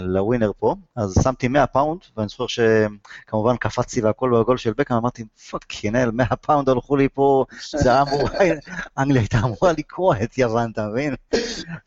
לווינר 0.00 0.50
פה, 0.58 0.74
אז 0.96 1.14
שמתי 1.22 1.48
100 1.48 1.66
פאונד, 1.66 2.00
ואני 2.16 2.28
זוכר 2.28 2.46
שכמובן 2.46 3.56
קפצתי 3.56 4.00
והכל 4.00 4.32
בגול 4.40 4.56
של 4.56 4.72
בקאם, 4.76 4.96
אמרתי, 4.96 5.24
fuck, 5.50 5.84
ינעל, 5.84 6.10
100 6.10 6.26
פאונד 6.26 6.68
הלכו 6.68 6.96
לי 6.96 7.08
פה, 7.08 7.44
זה 7.70 7.90
היה 7.90 8.02
אמור, 8.02 8.28
אנגליה 8.98 9.20
הייתה 9.22 9.38
אמורה 9.38 9.72
לקרוע 9.72 10.22
את 10.22 10.38
יוון, 10.38 10.70
אתה 10.70 10.86
מבין? 10.86 11.14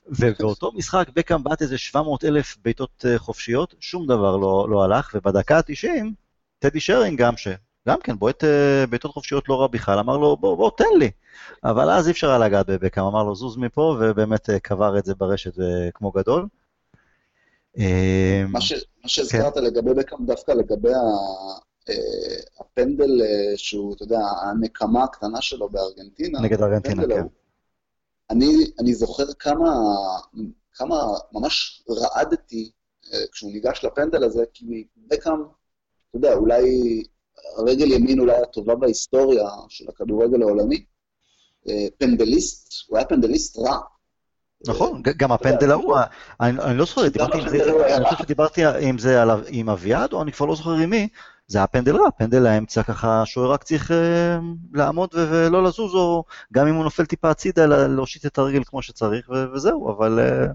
ובאותו 0.08 0.72
משחק 0.72 1.08
בקאם 1.16 1.44
בעט 1.44 1.62
איזה 1.62 1.78
700 1.78 2.24
אלף 2.24 2.58
בעיטות 2.64 3.06
אה, 3.08 3.20
חופשיות, 3.20 3.76
שום 3.80 4.08
דבר 4.08 4.38
לא, 4.38 4.68
לא 4.70 4.84
הלך, 4.84 5.12
ובדקה 5.16 5.58
ה-90, 5.58 5.88
טדי 6.60 6.80
שרינגהם, 6.80 7.38
שגם 7.86 7.98
כן 8.04 8.16
בועט 8.16 8.44
אה, 8.44 8.86
בעיטות 8.90 9.12
חופשיות 9.12 9.50
לא 9.50 9.62
רע 9.62 9.68
בכלל, 9.68 10.00
אמר 10.00 10.18
לו, 10.18 10.38
בוא, 10.38 10.58
בוא, 10.58 10.72
תן 10.78 11.00
לי. 11.00 11.12
אבל 11.64 11.90
אז 11.90 12.08
אי 12.08 12.12
אפשר 12.12 12.30
היה 12.30 12.40
לגעת 12.40 12.70
בבקאם, 12.70 13.04
אמר 13.04 13.24
לו 13.24 13.36
זוז 13.36 13.58
מפה, 13.58 13.98
ובאמת 14.00 14.50
אה, 14.50 14.60
קבר 14.60 15.00
את 15.00 15.06
זה 15.06 15.16
ברשת 15.16 15.60
אה, 15.60 15.92
כמו 15.94 16.12
גדול. 16.12 16.48
אה, 17.78 18.44
מה 18.48 18.62
שהזכרת 19.08 19.54
כן. 19.54 19.64
לגבי 19.64 19.94
בקאם, 19.94 20.26
דווקא 20.26 20.52
לגבי 20.52 20.90
הפנדל 22.60 23.10
שהוא, 23.56 23.94
אתה 23.94 24.04
יודע, 24.04 24.20
הנקמה 24.42 25.04
הקטנה 25.04 25.42
שלו 25.42 25.70
בארגנטינה. 25.70 26.42
נגד 26.42 26.62
ארגנטינה, 26.62 27.04
כן. 27.08 27.26
אני, 28.30 28.72
אני 28.80 28.94
זוכר 28.94 29.34
כמה, 29.40 29.72
כמה 30.74 30.96
ממש 31.32 31.84
רעדתי 31.90 32.72
כשהוא 33.32 33.52
ניגש 33.52 33.86
לפנדל 33.86 34.24
הזה, 34.24 34.44
כי 34.54 34.88
בקאם, 35.08 35.34
אתה 36.10 36.18
יודע, 36.18 36.34
אולי 36.34 36.64
הרגל 37.58 37.92
ימין 37.92 38.20
אולי 38.20 38.42
הטובה 38.42 38.76
בהיסטוריה 38.76 39.48
של 39.70 39.86
הכדורגל 39.90 40.42
העולמי, 40.42 40.84
אה, 41.70 41.86
פנדליסט, 41.98 42.74
הוא 42.88 42.98
היה 42.98 43.08
פנדליסט 43.08 43.58
רע. 43.60 43.78
נכון, 44.68 45.02
גם 45.18 45.32
הפנדל 45.32 45.72
ההוא, 45.72 45.98
אני 46.40 46.78
לא 46.78 46.86
זוכר, 46.86 47.02
אני 47.96 48.06
חושב 48.06 48.24
שדיברתי 48.24 48.62
עם 48.66 48.98
זה 48.98 49.24
עם 49.48 49.70
אביעד, 49.70 50.14
או 50.14 50.22
אני 50.22 50.32
כבר 50.32 50.46
לא 50.46 50.56
זוכר 50.56 50.72
עם 50.72 50.90
מי, 50.90 51.08
זה 51.48 51.58
היה 51.58 51.68
פנדל 51.68 51.96
רע, 51.96 52.12
פנדל 52.18 52.46
האמצע 52.46 52.84
ככה, 52.84 53.26
שוער 53.26 53.52
רק 53.52 53.64
צריך 53.64 53.92
אה, 53.92 54.40
לעמוד 54.74 55.10
ולא 55.16 55.64
לזוז, 55.64 55.96
או 55.96 56.24
גם 56.54 56.68
אם 56.68 56.76
הוא 56.76 56.84
נופל 56.84 57.06
טיפה 57.06 57.30
הצידה, 57.30 57.66
להושיט 57.66 58.26
את 58.26 58.38
הרגל 58.38 58.64
כמו 58.66 58.82
שצריך, 58.82 59.30
וזהו, 59.54 59.92
אבל... 59.92 60.20
אה, 60.20 60.46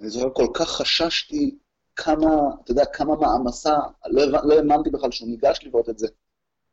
אני 0.00 0.10
זוכר, 0.10 0.30
כל 0.34 0.46
כך 0.54 0.68
חששתי 0.68 1.56
כמה, 1.96 2.26
אתה 2.64 2.70
יודע, 2.70 2.84
כמה 2.84 3.16
מעמסה, 3.16 3.74
לא, 4.06 4.24
לא 4.44 4.54
האמנתי 4.54 4.90
בכלל 4.90 5.10
שהוא 5.10 5.28
ניגש 5.28 5.60
לראות 5.62 5.88
את 5.88 5.98
זה. 5.98 6.08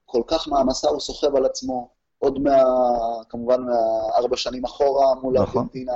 כל 0.05 0.21
כך 0.28 0.47
מעמסה 0.47 0.89
הוא 0.89 0.99
סוחב 0.99 1.36
על 1.36 1.45
עצמו, 1.45 1.89
עוד 2.17 2.39
מה... 2.39 2.63
כמובן 3.30 3.61
מהארבע 3.61 4.38
שנים 4.38 4.65
אחורה 4.65 5.15
מול 5.15 5.41
נכון. 5.41 5.61
ארגנטינה, 5.61 5.93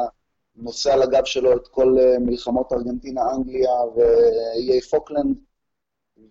נושא 0.55 0.93
על 0.93 1.01
הגב 1.01 1.25
שלו 1.25 1.57
את 1.57 1.67
כל 1.67 1.95
אה, 1.99 2.19
מלחמות 2.19 2.73
ארגנטינה, 2.73 3.21
אנגליה 3.35 3.71
ואיי 3.95 4.81
פוקלנד, 4.81 5.39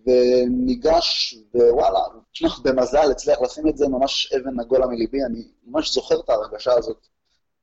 וניגש, 0.05 1.37
ווואלה, 1.53 1.99
תשמע, 2.31 2.49
במזל 2.63 3.11
הצליח 3.11 3.41
לשים 3.41 3.67
את 3.67 3.77
זה 3.77 3.87
ממש 3.87 4.33
אבן 4.33 4.59
נגולה 4.59 4.87
מליבי, 4.87 5.23
אני 5.23 5.47
ממש 5.65 5.93
זוכר 5.93 6.19
את 6.19 6.29
ההרגשה 6.29 6.73
הזאת 6.73 7.07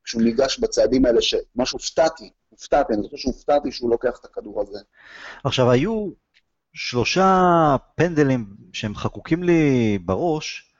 כשהוא 0.03 0.21
ניגש 0.21 0.59
בצעדים 0.59 1.05
האלה, 1.05 1.21
שממש 1.21 1.71
הופתעתי, 1.71 2.31
הופתעתי, 2.55 2.93
אני 2.93 3.03
זוכר 3.03 3.17
שהופתעתי 3.17 3.71
שהוא 3.71 3.89
לוקח 3.89 4.17
את 4.19 4.25
הכדור 4.25 4.61
הזה. 4.61 4.79
עכשיו, 5.43 5.71
היו 5.71 6.09
שלושה 6.73 7.75
פנדלים 7.95 8.45
שהם 8.73 8.95
חקוקים 8.95 9.43
לי 9.43 9.97
בראש, 10.05 10.71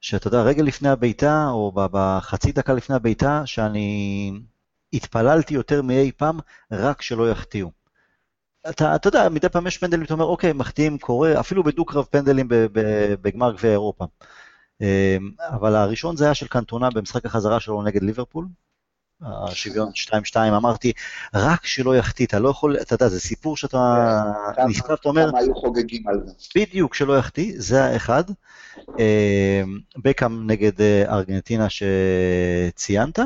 שאתה 0.00 0.28
יודע, 0.28 0.42
רגע 0.42 0.62
לפני 0.62 0.88
הבעיטה, 0.88 1.48
או 1.48 1.72
בחצי 1.74 2.52
דקה 2.52 2.72
לפני 2.72 2.96
הבעיטה, 2.96 3.42
שאני 3.46 4.32
התפללתי 4.92 5.54
יותר 5.54 5.82
מאי 5.82 6.12
פעם, 6.16 6.38
רק 6.72 7.02
שלא 7.02 7.30
יחטיאו. 7.30 7.70
אתה, 8.70 8.96
אתה 8.96 9.08
יודע, 9.08 9.28
מדי 9.28 9.48
פעם 9.48 9.66
יש 9.66 9.78
פנדלים, 9.78 10.04
אתה 10.04 10.14
אומר, 10.14 10.24
אוקיי, 10.24 10.52
מחטיאים, 10.52 10.98
קורה, 10.98 11.40
אפילו 11.40 11.64
בדו-קרב 11.64 12.04
פנדלים 12.04 12.46
בגמר 13.22 13.52
גביע 13.52 13.70
אירופה. 13.70 14.04
אמ, 14.80 15.30
אבל 15.38 15.74
הראשון 15.74 16.16
זה 16.16 16.24
היה 16.24 16.34
של 16.34 16.46
קנטונה 16.46 16.90
במשחק 16.90 17.26
החזרה 17.26 17.60
שלו 17.60 17.82
נגד 17.82 18.02
ליברפול. 18.02 18.46
השוויון 19.22 19.90
2-2, 20.32 20.36
אמרתי, 20.36 20.92
רק 21.34 21.66
שלא 21.66 21.96
יחטיא, 21.96 22.26
אתה 22.26 22.38
לא 22.38 22.48
יכול, 22.48 22.76
אתה 22.80 22.94
יודע, 22.94 23.08
זה 23.08 23.20
סיפור 23.20 23.56
שאתה 23.56 24.12
כן, 24.56 24.62
נזכר, 24.68 24.94
אתה 24.94 25.08
אומר... 25.08 25.30
כמה 25.30 25.38
היו 25.38 25.54
חוגגים 25.54 26.08
על 26.08 26.20
זה. 26.26 26.32
בדיוק, 26.56 26.94
שלא 26.94 27.18
יחטיא, 27.18 27.52
זה 27.56 27.84
האחד. 27.84 28.24
אמ, 28.98 29.78
בקאם 29.96 30.50
נגד 30.50 30.80
אה, 30.80 31.04
ארגנטינה 31.08 31.66
שציינת, 31.68 33.18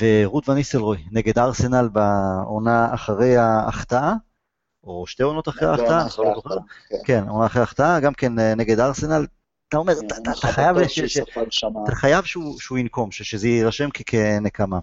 ורות 0.00 0.48
וניסלרוי 0.48 1.04
נגד 1.12 1.38
ארסנל 1.38 1.88
בעונה 1.92 2.94
אחרי 2.94 3.36
ההחטאה. 3.36 4.12
או 4.84 5.06
שתי 5.06 5.22
עונות 5.22 5.48
אחרי 5.48 5.68
ההחטאה, 5.68 6.06
לא. 6.18 6.42
כן. 6.88 6.96
כן, 7.04 7.28
עונה 7.28 7.46
אחרי 7.46 7.60
ההחטאה, 7.60 8.00
גם 8.00 8.14
כן 8.14 8.38
אה, 8.38 8.54
נגד 8.54 8.80
ארסנל. 8.80 9.26
אתה 9.68 9.76
אומר, 9.76 9.94
כן, 9.94 10.30
אתה 11.84 11.94
חייב 11.94 12.24
שהוא 12.58 12.78
ינקום, 12.78 13.12
שזה 13.12 13.48
יירשם 13.48 13.88
כנקמה. 13.90 14.78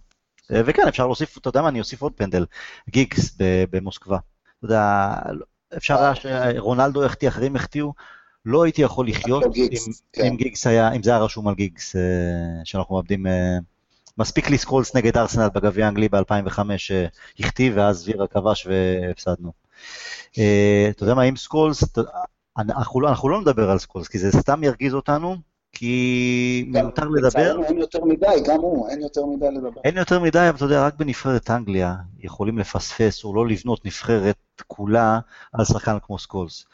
אה, 0.52 0.62
וכן, 0.66 0.88
אפשר 0.88 1.06
להוסיף, 1.06 1.38
אתה 1.38 1.50
יודע 1.50 1.62
מה, 1.62 1.70
אני 1.70 1.80
אוסיף 1.80 2.02
עוד 2.02 2.14
פנדל, 2.16 2.46
גיגס 2.90 3.38
במוסקבה. 3.72 4.18
אתה 4.58 4.66
יודע, 4.66 5.14
אפשר 5.78 6.04
היה 6.04 6.16
שרונלדו 6.16 7.04
יחטיא, 7.04 7.28
אחרים 7.28 7.56
יחטיאו, 7.56 7.94
לא 8.46 8.64
הייתי 8.64 8.82
יכול 8.82 9.08
לחיות 9.08 9.44
כן. 10.14 10.26
אם 10.26 10.36
גיגס 10.36 10.68
היה, 10.68 10.92
אם 10.92 11.04
זה 11.04 11.10
היה 11.10 11.20
רשום 11.20 11.48
על 11.48 11.56
גיגס, 11.56 11.96
אה, 11.96 12.02
שאנחנו 12.64 12.96
מאבדים... 12.96 13.26
מספיק 14.18 14.50
לי 14.50 14.58
סקולס 14.58 14.96
נגד 14.96 15.18
ארסנל 15.18 15.50
בגביע 15.54 15.86
האנגלי 15.86 16.10
ב-2005, 16.10 16.60
שהחטיא, 16.78 17.74
ואז 17.76 18.08
וירה 18.08 18.28
כבש 18.28 18.68
והפסדנו. 18.68 19.52
אה, 20.38 20.88
אתה 20.90 21.04
יודע 21.04 21.14
מה, 21.14 21.22
עם 21.22 21.36
סקולס, 21.36 21.84
אנחנו 22.58 23.02
לא, 23.02 23.10
אנחנו 23.10 23.30
לא 23.30 23.42
נדבר 23.42 23.70
על 23.70 23.78
סקולס, 23.78 24.08
כי 24.08 24.20
זה 24.20 24.32
סתם 24.32 24.64
ירגיז 24.64 24.94
אותנו, 24.94 25.38
כי 25.72 26.66
מיותר 26.68 27.08
לדבר. 27.08 27.64
אין 27.64 27.78
יותר 27.78 28.06
מדי, 28.06 28.44
גם 28.48 28.60
הוא, 28.60 28.90
אין 28.90 29.02
יותר 29.02 29.26
מדי 29.26 29.46
לדבר. 29.52 29.82
אין 29.84 29.98
יותר 29.98 30.20
מדי, 30.20 30.50
אבל 30.50 30.56
אתה 30.56 30.66
יודע, 30.66 30.86
רק 30.86 30.96
בנבחרת 30.96 31.52
אנגליה 31.52 31.96
יכולים 32.20 32.58
לפספס 32.58 33.24
או 33.24 33.36
לא 33.36 33.48
לבנות 33.48 33.86
נבחרת 33.86 34.36
כולה 34.68 35.20
על 35.54 35.66
שחקן 35.66 35.98
כמו 36.02 36.20
סקולס. 36.20 36.66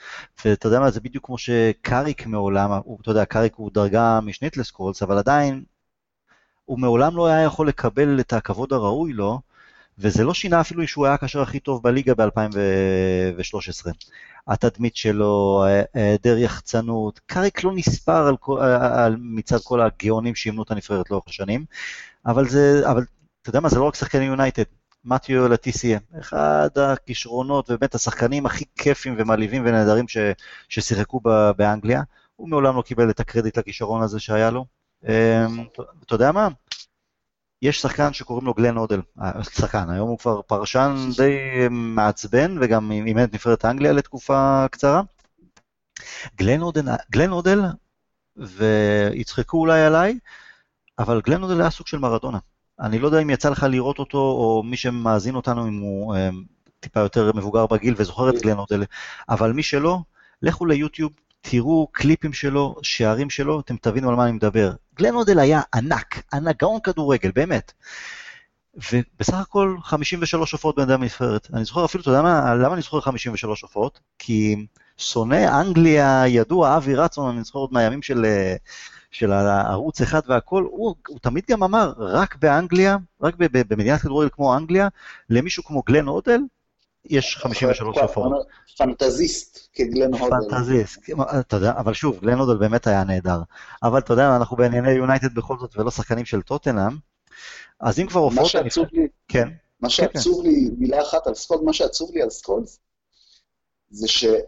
ואתה 0.46 0.68
יודע 0.68 0.80
מה, 0.80 0.92
זה 0.92 1.02
בדיוק 1.02 1.26
כמו 1.26 1.38
שקאריק 1.38 2.26
מעולם, 2.28 2.72
הוא, 2.72 2.98
אתה 3.02 3.12
יודע, 3.12 3.26
קאריק 3.26 3.56
הוא 3.56 3.72
דרגה 3.74 4.20
משנית 4.22 4.58
לסקולס, 4.58 5.04
אבל 5.04 5.18
עדיין 5.18 5.64
הוא 6.66 6.80
מעולם 6.80 7.18
לא 7.18 7.28
היה 7.28 7.44
יכול 7.44 7.68
לקבל 7.68 8.20
את 8.20 8.34
הכבוד 8.34 8.74
הראוי 8.74 9.14
לו, 9.14 9.40
וזה 10.00 10.24
לא 10.24 10.34
שינה 10.34 10.62
אפילו 10.62 10.88
שהוא 10.88 11.06
היה 11.06 11.14
הקשר 11.14 11.41
הכי 11.41 11.60
טוב 11.60 11.84
בליגה 11.84 12.14
ב-2013. 12.14 13.91
התדמית 14.47 14.95
שלו, 14.95 15.64
היעדר 15.93 16.38
יחצנות, 16.38 17.20
קאריק 17.26 17.64
לא 17.64 17.72
נספר 17.76 18.28
על, 18.28 18.36
על, 18.82 19.16
מצד 19.20 19.58
כל 19.64 19.82
הגאונים 19.82 20.36
שאימנו 20.36 20.64
את 20.64 20.72
הנבחרת 20.72 21.12
לאורך 21.12 21.28
השנים, 21.28 21.66
אבל 22.26 22.47
זה, 22.50 22.82
אבל 22.91 23.04
אתה 23.41 23.50
יודע 23.50 23.60
מה, 23.60 23.70
זה 23.70 23.80
לא 23.80 23.84
רק 23.84 23.95
שחקני 23.95 24.26
יונייטד. 24.26 24.64
מתיו 25.06 25.47
לטיסיה, 25.47 26.00
אחד 26.20 26.70
הכישרונות 26.78 27.70
ובאמת 27.70 27.95
השחקנים 27.95 28.45
הכי 28.45 28.66
כיפים 28.76 29.16
ומלהיבים 29.18 29.62
ונהדרים 29.66 30.08
ש, 30.08 30.18
ששיחקו 30.70 31.22
באנגליה, 31.58 32.02
הוא 32.36 32.50
מעולם 32.50 32.76
לא 32.76 32.82
קיבל 32.82 33.10
את 33.10 33.20
הקרדיט 33.20 33.58
לכישרון 33.58 34.02
הזה 34.02 34.20
שהיה 34.20 34.52
לו. 34.52 34.66
אמ, 35.08 35.12
אתה 36.06 36.16
יודע 36.16 36.32
מה? 36.32 36.47
יש 37.62 37.82
שחקן 37.82 38.14
שקוראים 38.14 38.45
לו 38.45 38.53
גלן 38.53 38.78
הודל, 38.78 39.02
אה, 39.22 39.43
שחקן, 39.43 39.89
היום 39.89 40.10
הוא 40.10 40.18
כבר 40.18 40.41
פרשן 40.41 40.95
די 41.18 41.38
מעצבן 41.70 42.57
וגם 42.62 42.91
אימן 42.91 43.24
את 43.24 43.34
נבחרת 43.34 43.66
אנגליה 43.66 43.91
לתקופה 43.91 44.66
קצרה. 44.72 45.01
גלן 46.38 46.62
אודל, 46.62 46.86
גלן 47.12 47.32
אודל, 47.32 47.62
ויצחקו 48.38 49.57
אולי 49.57 49.82
עליי, 49.82 50.20
אבל 50.99 51.22
גלן 51.22 51.43
אודל 51.43 51.62
היה 51.62 51.70
סוג 51.70 51.88
של 51.88 51.97
מרדונה. 51.97 52.38
אני 52.80 52.99
לא 52.99 53.07
יודע 53.07 53.20
אם 53.20 53.30
יצא 53.30 53.49
לך 53.49 53.66
לראות 53.70 53.99
אותו, 53.99 54.18
או 54.18 54.64
מי 54.66 54.78
שמאזין 54.78 55.36
אותנו, 55.36 55.68
אם 55.68 55.80
הוא 55.80 56.16
אה, 56.16 56.30
טיפה 56.80 56.99
יותר 56.99 57.32
מבוגר 57.36 57.68
בגיל 57.68 57.93
וזוכר 57.97 58.30
את 58.30 58.41
גלן 58.41 58.57
אודל, 58.57 58.84
אבל 59.30 59.51
מי 59.53 59.64
שלא, 59.64 59.99
לכו 60.41 60.66
ליוטיוב, 60.66 61.12
תראו 61.42 61.88
קליפים 61.92 62.34
שלו, 62.34 62.76
שערים 62.82 63.30
שלו, 63.30 63.60
אתם 63.60 63.76
תבינו 63.78 64.10
על 64.10 64.16
מה 64.16 64.24
אני 64.24 64.32
מדבר. 64.32 64.72
גלן 64.96 65.16
אודל 65.16 65.40
היה 65.40 65.62
ענק, 65.76 66.24
ענק, 66.34 66.60
גאון 66.60 66.80
כדורגל, 66.84 67.32
באמת. 67.36 67.74
ובסך 68.76 69.34
הכל 69.34 69.76
53 69.84 70.52
הופעות 70.52 70.76
בין 70.76 70.90
אדם 70.90 71.04
נבחרת. 71.04 71.48
אני 71.54 71.66
זוכר 71.66 71.86
אפילו, 71.86 72.02
אתה 72.02 72.10
יודע 72.10 72.22
מה, 72.22 72.56
למה 72.56 72.74
אני 72.74 72.82
זוכר 72.82 73.02
53 73.02 73.62
הופעות? 73.62 74.00
כי 74.20 74.66
שונא 74.98 75.62
אנגליה 75.62 76.24
ידוע, 76.28 76.78
אבי 76.78 76.96
רצון, 76.96 77.36
אני 77.36 77.44
זוכר 77.44 77.60
עוד 77.60 77.74
מהימים 77.74 78.02
של, 78.02 78.26
של 79.12 79.32
הערוץ 79.32 80.02
אחד 80.02 80.22
והכל, 80.28 80.64
הוא, 80.64 80.96
הוא 81.08 81.20
תמיד 81.22 81.44
גם 81.50 81.64
אמר, 81.64 81.94
רק 81.98 82.36
באנגליה, 82.36 82.98
רק 83.22 83.36
במדינת 83.38 84.02
כדורגל 84.02 84.30
כמו 84.32 84.58
אנגליה, 84.58 84.88
למישהו 85.30 85.64
כמו 85.64 85.84
גלן 85.86 86.08
אודל, 86.08 86.40
יש 87.06 87.38
53 87.38 87.97
הופעות. 87.97 88.47
פנטזיסט 88.78 89.70
כגלן 89.74 90.14
הודל. 90.14 90.36
פנטזיסט, 90.50 91.10
אתה 91.39 91.56
יודע, 91.56 91.72
אבל 91.72 91.93
שוב, 91.93 92.20
גלן 92.20 92.39
הודל 92.39 92.58
באמת 92.58 92.88
היה 92.88 93.04
נהדר. 93.04 93.41
אבל 93.84 94.00
אתה 94.00 94.14
יודע, 94.14 94.36
אנחנו 94.36 94.58
בענייני 94.58 94.91
יונייטד 94.91 95.36
בכל 95.36 95.58
זאת 95.60 95.78
ולא 95.78 95.91
שחקנים 95.91 96.26
של 96.26 96.41
טוטנאם, 96.41 96.97
אז 97.80 98.00
אם 98.00 98.08
כבר 98.08 98.20
הופעות... 98.20 98.41
מה 98.41 98.50
שעצוב 98.50 98.86
לי, 98.91 99.08
כן. 99.28 99.47
מה 99.80 99.89
כן, 99.89 99.89
שעצוב 99.89 100.43
כן. 100.43 100.50
לי, 100.50 100.70
מילה 100.78 101.02
אחת 101.02 101.28
על 101.28 101.36
סקולס, 101.36 101.62
מה 101.66 101.74
שעצוב 101.74 102.12
לי 102.14 102.22
על 102.22 102.30
סקולס, 102.30 102.80
זה 103.89 104.08
שבדור 104.08 104.43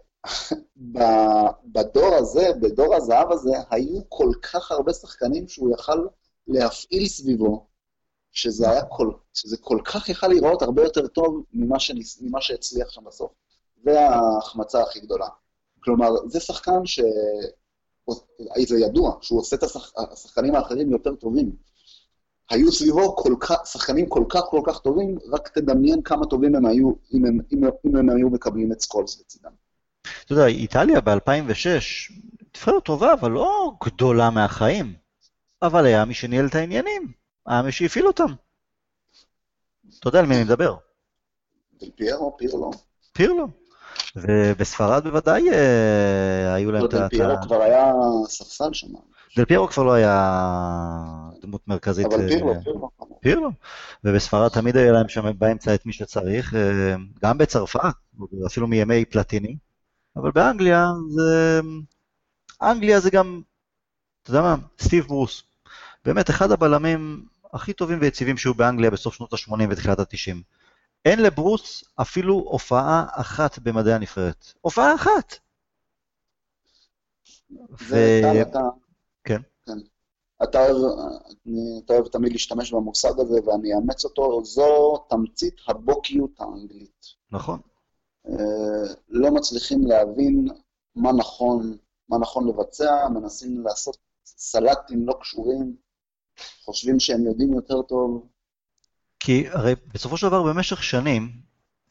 הזה, 2.19 2.49
בדור 2.61 2.95
הזהב 2.95 3.31
הזה, 3.31 3.51
היו 3.69 3.99
כל 4.09 4.31
כך 4.41 4.71
הרבה 4.71 4.93
שחקנים 4.93 5.47
שהוא 5.47 5.73
יכל 5.73 6.07
להפעיל 6.47 7.07
סביבו, 7.07 7.67
שזה 8.31 8.71
היה 8.71 8.85
כל, 8.85 9.11
שזה 9.33 9.57
כל 9.57 9.79
כך 9.85 10.09
יכל 10.09 10.27
להיראות 10.27 10.61
הרבה 10.61 10.83
יותר 10.83 11.07
טוב 11.07 11.43
ממה, 11.53 11.79
שניס, 11.79 12.21
ממה 12.21 12.41
שהצליח 12.41 12.89
שם 12.89 13.03
בסוף. 13.03 13.31
זה 13.83 13.99
ההחמצה 13.99 14.81
הכי 14.81 14.99
גדולה. 14.99 15.27
כלומר, 15.79 16.09
זה 16.27 16.39
שחקן 16.39 16.85
ש... 16.85 16.99
זה 18.67 18.79
ידוע, 18.79 19.17
שהוא 19.21 19.39
עושה 19.39 19.55
את 19.55 19.63
השח... 19.63 19.91
השחקנים 20.11 20.55
האחרים 20.55 20.91
יותר 20.91 21.15
טובים. 21.15 21.55
היו 22.49 22.71
סביבו 22.71 23.15
כל 23.15 23.35
כך, 23.39 23.65
שחקנים 23.65 24.09
כל 24.09 24.23
כך 24.29 24.41
כל 24.49 24.61
כך 24.65 24.79
טובים, 24.79 25.17
רק 25.31 25.47
תדמיין 25.47 26.01
כמה 26.01 26.25
טובים 26.25 26.55
הם 26.55 26.65
היו 26.65 26.91
אם 27.13 27.25
הם, 27.25 27.39
אם, 27.53 27.63
אם 27.85 27.95
הם 27.95 28.09
היו 28.09 28.29
מקבלים 28.29 28.71
את 28.71 28.81
סקולס 28.81 29.19
לצידם. 29.19 29.51
אתה 30.25 30.33
יודע, 30.33 30.45
איטליה 30.45 31.01
ב-2006, 31.01 32.13
נבחרת 32.55 32.83
טובה, 32.83 33.13
אבל 33.13 33.31
לא 33.31 33.71
גדולה 33.85 34.29
מהחיים. 34.29 34.93
אבל 35.61 35.85
היה 35.85 36.05
מי 36.05 36.13
שניהל 36.13 36.45
את 36.45 36.55
העניינים. 36.55 37.20
היה 37.51 37.61
מי 37.61 37.71
שהפעיל 37.71 38.07
אותם. 38.07 38.33
אתה 39.99 40.07
יודע 40.07 40.19
על 40.19 40.25
מי 40.25 40.35
אני 40.35 40.43
מדבר. 40.43 40.75
דל 41.79 41.89
פיירו, 41.95 42.37
פירלו. 42.37 42.71
פירלו. 43.13 43.47
ובספרד 44.15 45.03
בוודאי 45.03 45.49
אה, 45.51 46.53
היו 46.53 46.71
להם 46.71 46.81
לא, 46.81 46.87
את 46.87 46.93
ה... 46.93 46.97
דל 46.97 47.07
פיירו 47.09 47.35
כבר 47.43 47.61
היה 47.61 47.93
ספסל 48.27 48.73
שם. 48.73 48.87
דל 49.37 49.45
פיירו 49.45 49.67
כבר 49.67 49.83
לא 49.83 49.93
היה 49.93 50.37
דמות 51.41 51.67
מרכזית. 51.67 52.05
אבל 52.05 52.21
אה, 52.21 52.27
פירלו, 52.27 52.53
פירלו. 52.63 52.89
פירלו. 53.21 53.49
ובספרד 54.03 54.49
תמיד 54.49 54.77
היה 54.77 54.91
להם 54.91 55.07
שם 55.07 55.39
באמצע 55.39 55.75
את 55.75 55.85
מי 55.85 55.93
שצריך, 55.93 56.55
אה, 56.55 56.95
גם 57.23 57.37
בצרפת, 57.37 57.79
אפילו 58.47 58.67
מימי 58.67 59.05
פלטיני, 59.05 59.57
אבל 60.15 60.31
באנגליה 60.31 60.91
זה... 61.09 61.59
אנגליה 62.61 62.99
זה 62.99 63.09
גם, 63.09 63.41
אתה 64.23 64.31
יודע 64.31 64.41
מה, 64.41 64.55
סטיב 64.79 65.05
ברוס. 65.05 65.43
באמת 66.05 66.29
אחד 66.29 66.51
הבלמים 66.51 67.25
הכי 67.53 67.73
טובים 67.73 67.97
ויציבים 68.01 68.37
שהיו 68.37 68.53
באנגליה 68.53 68.89
בסוף 68.89 69.13
שנות 69.13 69.33
ה-80 69.33 69.63
ותחילת 69.69 69.99
ה-90. 69.99 70.35
אין 71.05 71.21
לברוס 71.21 71.83
אפילו 72.01 72.35
הופעה 72.35 73.05
אחת 73.11 73.59
במדעי 73.59 73.93
הנבחרת. 73.93 74.53
הופעה 74.61 74.95
אחת! 74.95 75.35
זה 77.89 78.21
אתה... 78.41 78.59
כן. 79.23 79.41
כן. 79.65 79.77
אתה 80.43 80.65
אוהב, 80.65 80.75
אתה 81.85 81.93
אוהב 81.93 82.07
תמיד 82.07 82.31
להשתמש 82.31 82.73
במושג 82.73 83.19
הזה, 83.19 83.39
ואני 83.45 83.73
אאמץ 83.73 84.05
אותו, 84.05 84.43
זו 84.43 84.97
תמצית 85.09 85.55
הבוקיות 85.67 86.31
האנגלית. 86.39 87.05
נכון. 87.31 87.59
אה, 88.29 88.93
לא 89.09 89.31
מצליחים 89.31 89.87
להבין 89.87 90.47
מה 90.95 91.11
נכון, 91.11 91.77
מה 92.09 92.17
נכון 92.17 92.47
לבצע, 92.47 93.07
מנסים 93.13 93.63
לעשות 93.63 93.97
סלטים 94.25 95.07
לא 95.07 95.17
קשורים, 95.21 95.75
חושבים 96.65 96.99
שהם 96.99 97.25
יודעים 97.25 97.53
יותר 97.53 97.81
טוב. 97.81 98.27
כי 99.19 99.45
הרי 99.49 99.75
בסופו 99.93 100.17
של 100.17 100.27
דבר 100.27 100.43
במשך 100.43 100.83
שנים, 100.83 101.31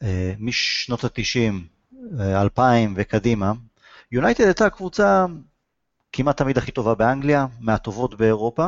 אה, 0.03 0.33
משנות 0.39 1.03
ה-90, 1.03 1.53
2000 2.19 2.93
וקדימה, 2.97 3.51
יונייטד 4.11 4.43
הייתה 4.43 4.65
הקבוצה 4.65 5.25
כמעט 6.13 6.37
תמיד 6.37 6.57
הכי 6.57 6.71
טובה 6.71 6.95
באנגליה, 6.95 7.45
מהטובות 7.59 8.15
באירופה. 8.15 8.67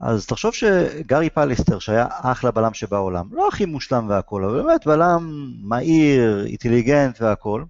אז 0.00 0.26
תחשוב 0.26 0.54
שגארי 0.54 1.30
פליסטר, 1.30 1.78
שהיה 1.78 2.06
אחלה 2.10 2.50
בלם 2.50 2.74
שבעולם, 2.74 3.28
לא 3.32 3.48
הכי 3.48 3.64
מושלם 3.64 4.08
והכל, 4.08 4.44
אבל 4.44 4.62
באמת 4.62 4.86
בלם 4.86 5.52
מהיר, 5.62 6.46
אינטליגנט 6.46 7.20
והכל, 7.20 7.64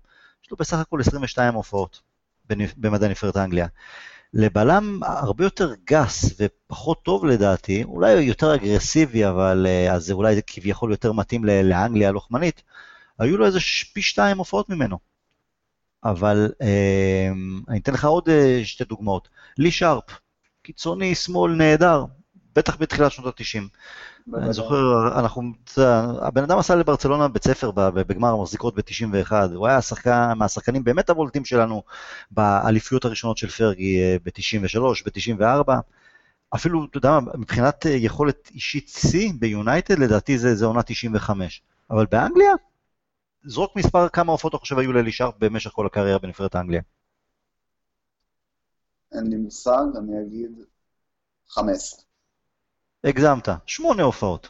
יש 0.45 0.51
לו 0.51 0.57
בסך 0.57 0.79
הכל 0.79 1.01
22 1.01 1.55
הופעות 1.55 2.01
במדעי 2.77 3.09
נבחרת 3.09 3.37
אנגליה. 3.37 3.67
לבלם 4.35 5.01
הרבה 5.03 5.45
יותר 5.45 5.75
גס 5.85 6.35
ופחות 6.41 7.03
טוב 7.03 7.25
לדעתי, 7.25 7.85
אולי 7.85 8.13
יותר 8.13 8.55
אגרסיבי, 8.55 9.29
אבל 9.29 9.67
אה, 9.69 9.93
אז 9.93 10.05
זה 10.05 10.13
אולי 10.13 10.41
כביכול 10.47 10.91
יותר 10.91 11.13
מתאים 11.13 11.45
לאנגליה 11.45 12.09
הלוחמנית, 12.09 12.63
היו 13.19 13.37
לו 13.37 13.47
איזה 13.47 13.59
פי 13.93 14.03
שתיים 14.03 14.39
הופעות 14.39 14.69
ממנו. 14.69 14.99
אבל 16.05 16.53
אה, 16.63 17.29
אני 17.69 17.79
אתן 17.79 17.93
לך 17.93 18.05
עוד 18.05 18.29
אה, 18.29 18.61
שתי 18.65 18.85
דוגמאות. 18.85 19.29
לי 19.59 19.71
שרפ, 19.71 20.19
קיצוני 20.63 21.15
שמאל 21.15 21.53
נהדר, 21.53 22.05
בטח 22.55 22.77
בתחילת 22.77 23.13
שנות 23.13 23.41
ה-90. 23.41 23.63
אני 24.33 24.53
זוכר, 24.53 25.19
אנחנו, 25.19 25.43
הבן 26.21 26.43
אדם 26.43 26.59
עשה 26.59 26.75
לברצלונה 26.75 27.29
בית 27.29 27.45
ספר 27.45 27.71
בגמר 27.71 28.29
המחזיקות 28.29 28.75
ב-91, 28.75 29.33
הוא 29.55 29.67
היה 29.67 29.83
שחקן, 29.83 30.33
מהשחקנים 30.37 30.85
באמת 30.85 31.11
הבולטים 31.11 31.45
שלנו 31.45 31.83
באליפויות 32.31 33.05
הראשונות 33.05 33.39
של 33.39 33.49
פרגי 33.49 34.03
אה, 34.03 34.17
ב-93, 34.25 34.81
ב-94. 35.07 35.73
אפילו, 36.55 36.85
אתה 36.85 36.99
יודע 36.99 37.11
מה, 37.11 37.33
מבחינת 37.35 37.87
אה, 37.87 37.91
יכולת 37.91 38.51
אישית 38.55 38.89
שיא 38.89 39.33
ביונייטד, 39.39 39.99
לדעתי 39.99 40.39
זה, 40.39 40.55
זה 40.55 40.67
עונה 40.67 40.83
95. 40.83 41.63
אבל 41.91 42.07
באנגליה, 42.07 42.53
זרוק 43.45 43.77
מספר 43.77 44.09
כמה 44.09 44.33
הופעות 44.33 44.55
אתה 44.55 44.61
חושב 44.61 44.79
היו 44.79 44.93
לאלי 44.93 45.13
שרפ 45.13 45.35
במשך 45.39 45.71
כל 45.71 45.87
הקריירה 45.87 46.19
בנבחרת 46.19 46.57
אנגליה. 46.57 46.81
אין 49.13 49.27
לי 49.27 49.37
מושג, 49.37 49.85
אני 49.99 50.23
אגיד 50.23 50.51
15. 51.49 52.14
הגזמת, 53.05 53.49
שמונה 53.67 54.03
הופעות. 54.03 54.49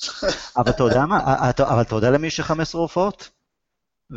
אבל 0.56 0.70
אתה 0.70 0.82
יודע 0.82 1.06
מה, 1.06 1.18
אה, 1.20 1.50
אתה- 1.50 1.68
אבל 1.72 1.82
אתה 1.82 1.94
יודע 1.94 2.10
למי 2.10 2.26
יש 2.26 2.40
15 2.40 2.80
הופעות? 2.80 3.30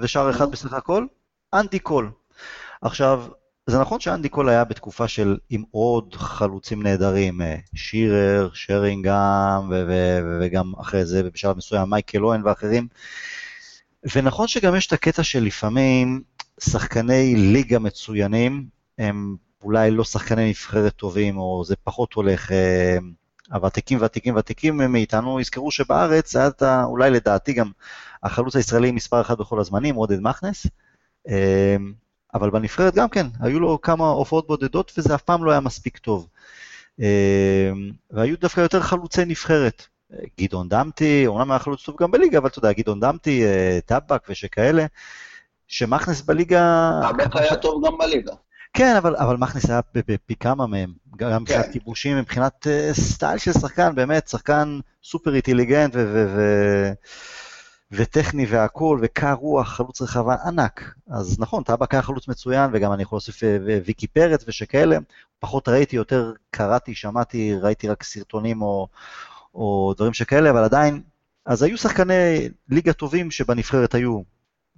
ושאר 0.01 0.29
אחד 0.29 0.51
בסך 0.51 0.73
הכל? 0.73 1.05
אנדי 1.53 1.79
קול. 1.79 2.11
עכשיו, 2.81 3.25
זה 3.67 3.79
נכון 3.79 3.99
שאנדי 3.99 4.29
קול 4.29 4.49
היה 4.49 4.63
בתקופה 4.63 5.07
של 5.07 5.37
עם 5.49 5.63
עוד 5.71 6.15
חלוצים 6.15 6.83
נהדרים, 6.83 7.41
אה, 7.41 7.55
שירר, 7.75 8.49
שרינגהם, 8.53 9.69
ו- 9.69 9.83
ו- 9.87 10.37
וגם 10.41 10.73
אחרי 10.81 11.05
זה 11.05 11.23
בשלב 11.23 11.57
מסוים 11.57 11.89
מייקל 11.89 12.23
אוהן 12.23 12.41
ואחרים. 12.45 12.87
ונכון 14.15 14.47
שגם 14.47 14.75
יש 14.75 14.87
את 14.87 14.93
הקטע 14.93 15.23
של 15.23 15.43
לפעמים 15.43 16.21
שחקני 16.59 17.35
ליגה 17.35 17.79
מצוינים, 17.79 18.65
הם 18.97 19.35
אולי 19.63 19.91
לא 19.91 20.03
שחקני 20.03 20.49
נבחרת 20.49 20.93
טובים, 20.95 21.37
או 21.37 21.63
זה 21.65 21.75
פחות 21.83 22.13
הולך, 22.13 22.51
אה, 22.51 22.97
הוותיקים 23.51 24.01
ותיקים 24.01 24.35
ותיקים 24.35 24.77
מאיתנו, 24.77 25.39
יזכרו 25.39 25.71
שבארץ 25.71 26.35
היה 26.35 26.47
את 26.47 26.63
אולי 26.83 27.09
לדעתי 27.09 27.53
גם 27.53 27.71
החלוץ 28.23 28.55
הישראלי 28.55 28.91
מספר 28.91 29.21
אחת 29.21 29.37
בכל 29.37 29.59
הזמנים, 29.59 29.95
עודד 29.95 30.19
מכנס, 30.19 30.67
אה, 31.29 31.75
אבל 32.33 32.49
בנבחרת 32.49 32.95
גם 32.95 33.09
כן, 33.09 33.27
היו 33.39 33.59
לו 33.59 33.81
כמה 33.81 34.09
הופעות 34.09 34.47
בודדות 34.47 34.91
וזה 34.97 35.15
אף 35.15 35.21
פעם 35.21 35.43
לא 35.43 35.51
היה 35.51 35.59
מספיק 35.59 35.97
טוב. 35.97 36.27
אה, 37.01 37.71
והיו 38.11 38.37
דווקא 38.39 38.61
יותר 38.61 38.81
חלוצי 38.81 39.25
נבחרת. 39.25 39.87
גדעון 40.41 40.69
דמתי, 40.69 41.27
אומנם 41.27 41.51
היה 41.51 41.59
חלוץ 41.59 41.83
טוב 41.83 41.95
גם 41.99 42.11
בליגה, 42.11 42.37
אבל 42.37 42.47
אתה 42.47 42.59
יודע, 42.59 42.71
גדעון 42.71 42.99
דמתי, 42.99 43.45
אה, 43.45 43.79
טבק 43.85 44.23
ושכאלה, 44.29 44.85
שמכנס 45.67 46.21
בליגה... 46.21 46.91
האמת 47.03 47.35
היה 47.35 47.55
טוב 47.55 47.85
גם 47.87 47.97
בליגה. 47.97 48.33
כן, 48.73 48.95
אבל, 48.95 49.15
אבל 49.15 49.37
מכנס 49.37 49.69
היה 49.69 49.81
בפי 49.93 50.35
כמה 50.35 50.67
מהם, 50.67 50.93
גם 51.17 51.41
מבחינת 51.41 51.65
כן. 51.65 51.71
כיבושים, 51.71 52.17
מבחינת 52.17 52.67
אה, 52.67 52.89
סטייל 52.93 53.37
של 53.37 53.53
שחקן, 53.53 53.95
באמת, 53.95 54.27
שחקן 54.27 54.79
סופר 55.03 55.33
אינטליגנט 55.33 55.95
ו- 55.95 56.11
ו- 56.13 56.35
ו- 56.37 56.93
וטכני 57.91 58.45
והכול, 58.45 58.99
וקר 59.03 59.33
רוח, 59.33 59.67
חלוץ 59.67 60.01
רחבה 60.01 60.35
ענק. 60.45 60.93
אז 61.09 61.39
נכון, 61.39 61.63
טבק 61.63 61.93
היה 61.93 62.01
חלוץ 62.01 62.27
מצוין, 62.27 62.69
וגם 62.73 62.93
אני 62.93 63.03
יכול 63.03 63.15
להוסיף 63.15 63.43
אה, 63.43 63.57
ויקי 63.85 64.07
פרץ 64.07 64.43
ושכאלה. 64.47 64.97
פחות 65.39 65.69
ראיתי, 65.69 65.95
יותר 65.95 66.33
קראתי, 66.51 66.95
שמעתי, 66.95 67.53
ראיתי 67.61 67.87
רק 67.87 68.03
סרטונים 68.03 68.61
או, 68.61 68.87
או 69.55 69.93
דברים 69.97 70.13
שכאלה, 70.13 70.49
אבל 70.49 70.63
עדיין, 70.63 71.01
אז 71.45 71.63
היו 71.63 71.77
שחקני 71.77 72.49
ליגה 72.69 72.93
טובים 72.93 73.31
שבנבחרת 73.31 73.95
היו 73.95 74.21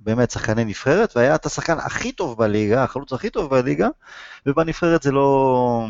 באמת 0.03 0.31
שחקני 0.31 0.65
נבחרת, 0.65 1.17
והיה 1.17 1.35
את 1.35 1.45
השחקן 1.45 1.77
הכי 1.77 2.11
טוב 2.11 2.37
בליגה, 2.37 2.83
החלוץ 2.83 3.13
הכי 3.13 3.29
טוב 3.29 3.49
בליגה, 3.49 3.87
ובנבחרת 4.45 5.03
זה 5.03 5.11
לא, 5.11 5.87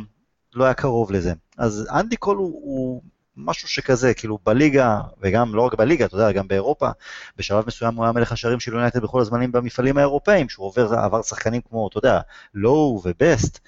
לא 0.53 0.63
היה 0.63 0.73
קרוב 0.73 1.11
לזה. 1.11 1.33
אז 1.57 1.87
אנדי 1.91 2.15
קול 2.15 2.37
הוא, 2.37 2.61
הוא 2.63 3.01
משהו 3.37 3.67
שכזה, 3.67 4.13
כאילו 4.13 4.39
בליגה, 4.45 4.99
וגם 5.21 5.55
לא 5.55 5.61
רק 5.61 5.73
בליגה, 5.73 6.05
אתה 6.05 6.15
יודע, 6.15 6.31
גם 6.31 6.47
באירופה, 6.47 6.89
בשלב 7.37 7.63
מסוים 7.67 7.95
הוא 7.95 8.05
היה 8.05 8.11
מלך 8.11 8.31
השערים 8.31 8.59
של 8.59 8.73
יונייטד 8.73 9.01
בכל 9.01 9.21
הזמנים 9.21 9.51
במפעלים 9.51 9.97
האירופאים, 9.97 10.49
שהוא 10.49 10.65
עובר, 10.65 10.93
עבר 10.93 11.21
שחקנים 11.21 11.61
כמו, 11.69 11.87
אתה 11.87 11.97
יודע, 11.97 12.19
לואו 12.53 13.01
ובסט. 13.05 13.59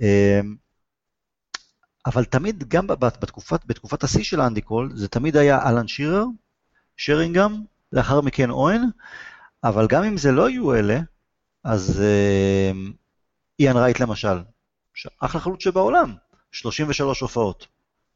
אמ, 0.00 0.56
אבל 2.06 2.24
תמיד, 2.24 2.64
גם 2.68 2.86
בתקופת, 2.86 3.60
בתקופת 3.66 4.04
השיא 4.04 4.24
של 4.24 4.40
אנדי 4.40 4.60
קול, 4.60 4.90
זה 4.94 5.08
תמיד 5.08 5.36
היה 5.36 5.68
אלן 5.68 5.88
שירר, 5.88 6.24
שרינגהם, 6.96 7.52
לאחר 7.92 8.20
מכן 8.20 8.50
אוון, 8.50 8.82
אבל 9.64 9.86
גם 9.86 10.04
אם 10.04 10.16
זה 10.16 10.32
לא 10.32 10.46
היו 10.46 10.74
אלה, 10.74 11.00
אז 11.64 12.02
אה, 12.02 12.72
איאן 13.60 13.76
רייט 13.76 14.00
למשל, 14.00 14.38
אחלה 15.20 15.40
חלוץ 15.40 15.62
שבעולם, 15.64 16.14
33 16.52 17.20
הופעות. 17.20 17.66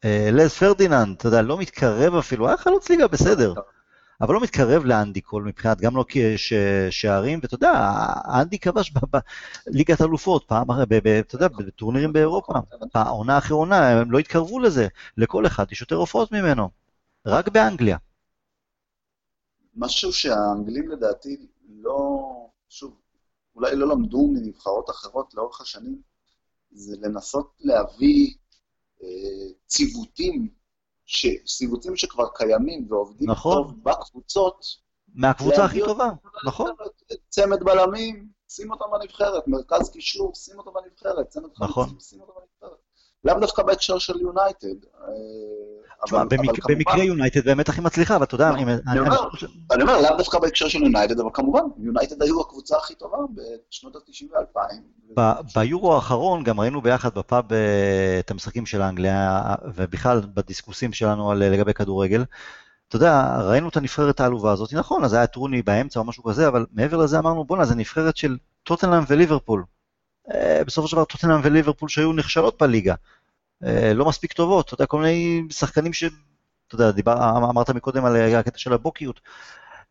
אה, 0.05 0.29
לז 0.31 0.53
פרדיננד, 0.53 1.15
אתה 1.17 1.27
יודע, 1.27 1.41
לא 1.41 1.57
מתקרב 1.57 2.15
אפילו, 2.15 2.47
היה 2.47 2.57
חלוץ 2.57 2.89
ליגה 2.89 3.07
בסדר, 3.07 3.53
אבל 4.21 4.33
לא 4.33 4.41
מתקרב 4.41 4.85
לאנדי 4.85 5.21
קול 5.21 5.43
מבחינת 5.43 5.81
גם 5.81 5.95
לא 5.95 6.05
ש- 6.37 6.53
שערים, 6.89 7.39
ואתה 7.41 7.55
יודע, 7.55 7.71
אנדי 8.41 8.59
כבש 8.59 8.93
בליגת 9.67 10.01
אלופות, 10.01 10.43
פעם, 10.47 10.67
ב- 10.89 11.07
אתה 11.07 11.35
יודע, 11.35 11.47
בטורנירים 11.47 12.13
באירופה, 12.13 12.53
עונה 12.95 13.37
אחרי 13.37 13.57
עונה, 13.57 13.89
הם 13.89 14.11
לא 14.11 14.19
התקרבו 14.19 14.59
לזה, 14.59 14.87
לכל 15.17 15.45
אחד 15.45 15.71
יש 15.71 15.81
יותר 15.81 15.95
הופעות 15.95 16.31
ממנו, 16.31 16.69
רק 17.25 17.47
באנגליה. 17.47 17.97
משהו 19.75 20.13
שהאנגלים 20.13 20.89
לדעתי 20.89 21.47
לא, 21.69 22.19
שוב, 22.69 22.99
אולי 23.55 23.75
לא 23.75 23.87
למדו 23.87 24.27
מנבחרות 24.27 24.89
אחרות 24.89 25.33
לאורך 25.33 25.61
השנים, 25.61 26.01
זה 26.71 26.95
לנסות 27.01 27.53
להביא 27.59 28.33
אה, 29.03 29.07
ציוותים, 29.67 30.49
ש, 31.05 31.27
ציוותים 31.45 31.95
שכבר 31.95 32.27
קיימים 32.35 32.91
ועובדים 32.91 33.29
נכון. 33.29 33.53
טוב 33.53 33.83
בקבוצות. 33.83 34.65
מהקבוצה 35.15 35.65
הכי 35.65 35.79
טובה, 35.79 36.05
אותם 36.05 36.47
נכון. 36.47 36.67
לנבחרת. 36.67 37.01
צמד 37.29 37.63
בלמים, 37.63 38.29
שים 38.49 38.71
אותם 38.71 38.85
בנבחרת, 38.91 39.47
מרכז 39.47 39.89
קישור, 39.89 40.35
שים 40.35 40.57
אותו 40.57 40.73
בנבחרת, 40.73 41.29
צמד 41.29 41.49
נכון. 41.59 41.83
חלוצים, 41.85 41.99
שים 41.99 42.21
אותו 42.21 42.33
בנבחרת. 42.33 42.79
לאו 43.25 43.39
דווקא 43.39 43.63
בהקשר 43.63 43.97
של 43.97 44.21
יונייטד. 44.21 44.75
תשמע, 46.05 46.23
במקרה 46.69 47.03
יונייטד 47.03 47.45
באמת 47.45 47.69
הכי 47.69 47.81
מצליחה, 47.81 48.15
אבל 48.15 48.23
אתה 48.23 48.35
יודע... 48.35 48.49
אני 48.49 49.81
אומר, 49.81 50.01
לאו 50.01 50.17
דווקא 50.17 50.39
בהקשר 50.39 50.67
של 50.67 50.83
יונייטד, 50.83 51.19
אבל 51.19 51.29
כמובן, 51.33 51.61
יונייטד 51.77 52.21
היו 52.21 52.41
הקבוצה 52.41 52.77
הכי 52.77 52.95
טובה 52.95 53.17
בשנות 53.69 53.95
ה-90 53.95 54.25
ו-2000. 55.17 55.19
ביורו 55.55 55.95
האחרון 55.95 56.43
גם 56.43 56.59
ראינו 56.59 56.81
ביחד 56.81 57.15
בפאב 57.15 57.45
את 58.19 58.31
המשחקים 58.31 58.65
של 58.65 58.81
אנגליה, 58.81 59.41
ובכלל 59.75 60.21
בדיסקוסים 60.33 60.93
שלנו 60.93 61.33
לגבי 61.33 61.73
כדורגל. 61.73 62.23
אתה 62.87 62.95
יודע, 62.95 63.37
ראינו 63.41 63.69
את 63.69 63.77
הנבחרת 63.77 64.19
העלובה 64.19 64.51
הזאת, 64.51 64.73
נכון, 64.73 65.03
אז 65.03 65.13
היה 65.13 65.27
טרוני 65.27 65.61
באמצע 65.61 65.99
או 65.99 66.05
משהו 66.05 66.23
כזה, 66.23 66.47
אבל 66.47 66.65
מעבר 66.73 66.97
לזה 66.97 67.19
אמרנו, 67.19 67.45
בואנה, 67.45 67.65
זה 67.65 67.75
נבחרת 67.75 68.17
של 68.17 68.37
טוטנאם 68.63 69.03
וליברפול. 69.07 69.63
בסופו 70.65 70.87
של 70.87 70.95
דבר 70.95 71.05
טוטנאם 71.05 71.39
וליברפול 71.43 71.89
שהיו 71.89 72.13
נכשלות 72.13 72.61
בליגה. 72.61 72.95
אה, 73.65 73.93
לא 73.93 74.05
מספיק 74.05 74.33
טובות, 74.33 74.65
אתה 74.65 74.73
יודע, 74.73 74.85
כל 74.85 75.01
מיני 75.01 75.43
שחקנים 75.49 75.93
ש... 75.93 76.03
אתה 76.67 76.75
יודע, 76.75 76.91
דיבר, 76.91 77.37
אמרת 77.37 77.69
מקודם 77.69 78.05
על 78.05 78.15
הקטע 78.15 78.57
של 78.57 78.73
הבוקיות, 78.73 79.21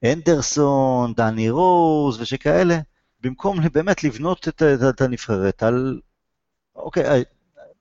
אנדרסון, 0.05 1.15
דני 1.15 1.51
רוז 1.51 2.21
ושכאלה, 2.21 2.79
במקום 3.21 3.59
באמת 3.73 4.05
לבנות 4.05 4.49
את, 4.49 4.63
את, 4.63 4.83
את 4.91 5.01
הנבחרת 5.01 5.63
על... 5.63 6.01
אוקיי, 6.77 7.25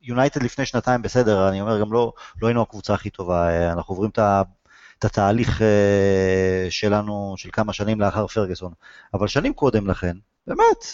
יונייטד 0.02 0.44
לפני 0.44 0.66
שנתיים 0.66 1.02
בסדר, 1.02 1.50
אני 1.50 1.62
אומר, 1.62 1.82
גם 1.82 1.94
לא, 1.94 2.14
לא 2.42 2.48
היינו 2.48 2.62
הקבוצה 2.62 2.94
הכי 2.94 3.10
טובה, 3.10 3.50
אה, 3.50 3.72
אנחנו 3.72 3.94
עוברים 3.94 4.10
את, 4.10 4.20
ה, 4.20 4.42
את 5.00 5.06
התהליך 5.06 5.62
אה, 5.62 6.68
שלנו 6.70 7.34
של 7.38 7.50
כמה 7.52 7.74
שנים 7.74 8.02
לאחר 8.02 8.28
פרגוסון, 8.28 8.74
אבל 9.14 9.28
שנים 9.28 9.54
קודם 9.54 9.88
לכן, 9.88 10.18
באמת, 10.48 10.86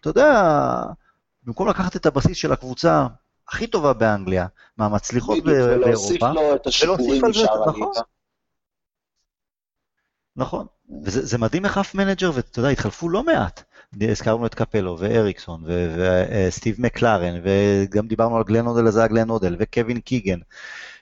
אתה 0.00 0.10
יודע, 0.10 0.42
במקום 1.46 1.68
לקחת 1.68 1.96
את 1.96 2.06
הבסיס 2.06 2.36
של 2.36 2.52
הקבוצה, 2.52 3.06
הכי 3.48 3.66
טובה 3.66 3.92
באנגליה, 3.92 4.46
מהמצליחות 4.76 5.44
באירופה. 5.44 5.86
ולהוסיף 5.86 6.22
לו 6.22 6.54
את 6.54 6.66
השיפורים 6.66 7.24
משאר 7.24 7.68
הליגה. 7.68 8.00
נכון, 10.36 10.66
וזה 11.02 11.38
מדהים 11.38 11.64
איך 11.64 11.78
אף 11.78 11.94
manager, 11.94 12.30
ואתה 12.34 12.58
יודע, 12.58 12.70
התחלפו 12.70 13.08
לא 13.08 13.22
מעט. 13.22 13.62
הזכרנו 14.00 14.46
את 14.46 14.54
קפלו 14.54 14.96
ואריקסון 14.98 15.64
וסטיב 15.66 16.76
מקלרן, 16.78 17.40
וגם 17.42 18.06
דיברנו 18.06 18.36
על 18.36 18.42
גלן 18.42 18.66
הודל, 18.66 18.86
אז 18.86 18.96
היה 18.96 19.06
גלן 19.06 19.30
הודל, 19.30 19.56
וקווין 19.58 20.00
קיגן, 20.00 20.38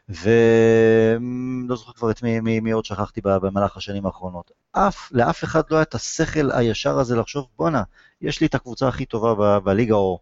ולא 0.08 1.76
זוכר 1.76 1.92
כבר 1.92 2.10
את 2.10 2.22
מי, 2.22 2.40
מי, 2.40 2.60
מי 2.60 2.70
עוד 2.70 2.84
שכחתי 2.84 3.20
במהלך 3.24 3.76
השנים 3.76 4.06
האחרונות. 4.06 4.50
אף, 4.72 5.12
לאף 5.12 5.44
אחד 5.44 5.62
לא 5.70 5.76
היה 5.76 5.82
את 5.82 5.94
השכל 5.94 6.50
הישר 6.52 6.98
הזה 6.98 7.16
לחשוב, 7.16 7.46
בואנה, 7.56 7.82
יש 8.24 8.40
לי 8.40 8.46
את 8.46 8.54
הקבוצה 8.54 8.88
הכי 8.88 9.04
טובה 9.04 9.34
ב- 9.34 9.64
בליגה, 9.64 9.94
או 9.94 10.18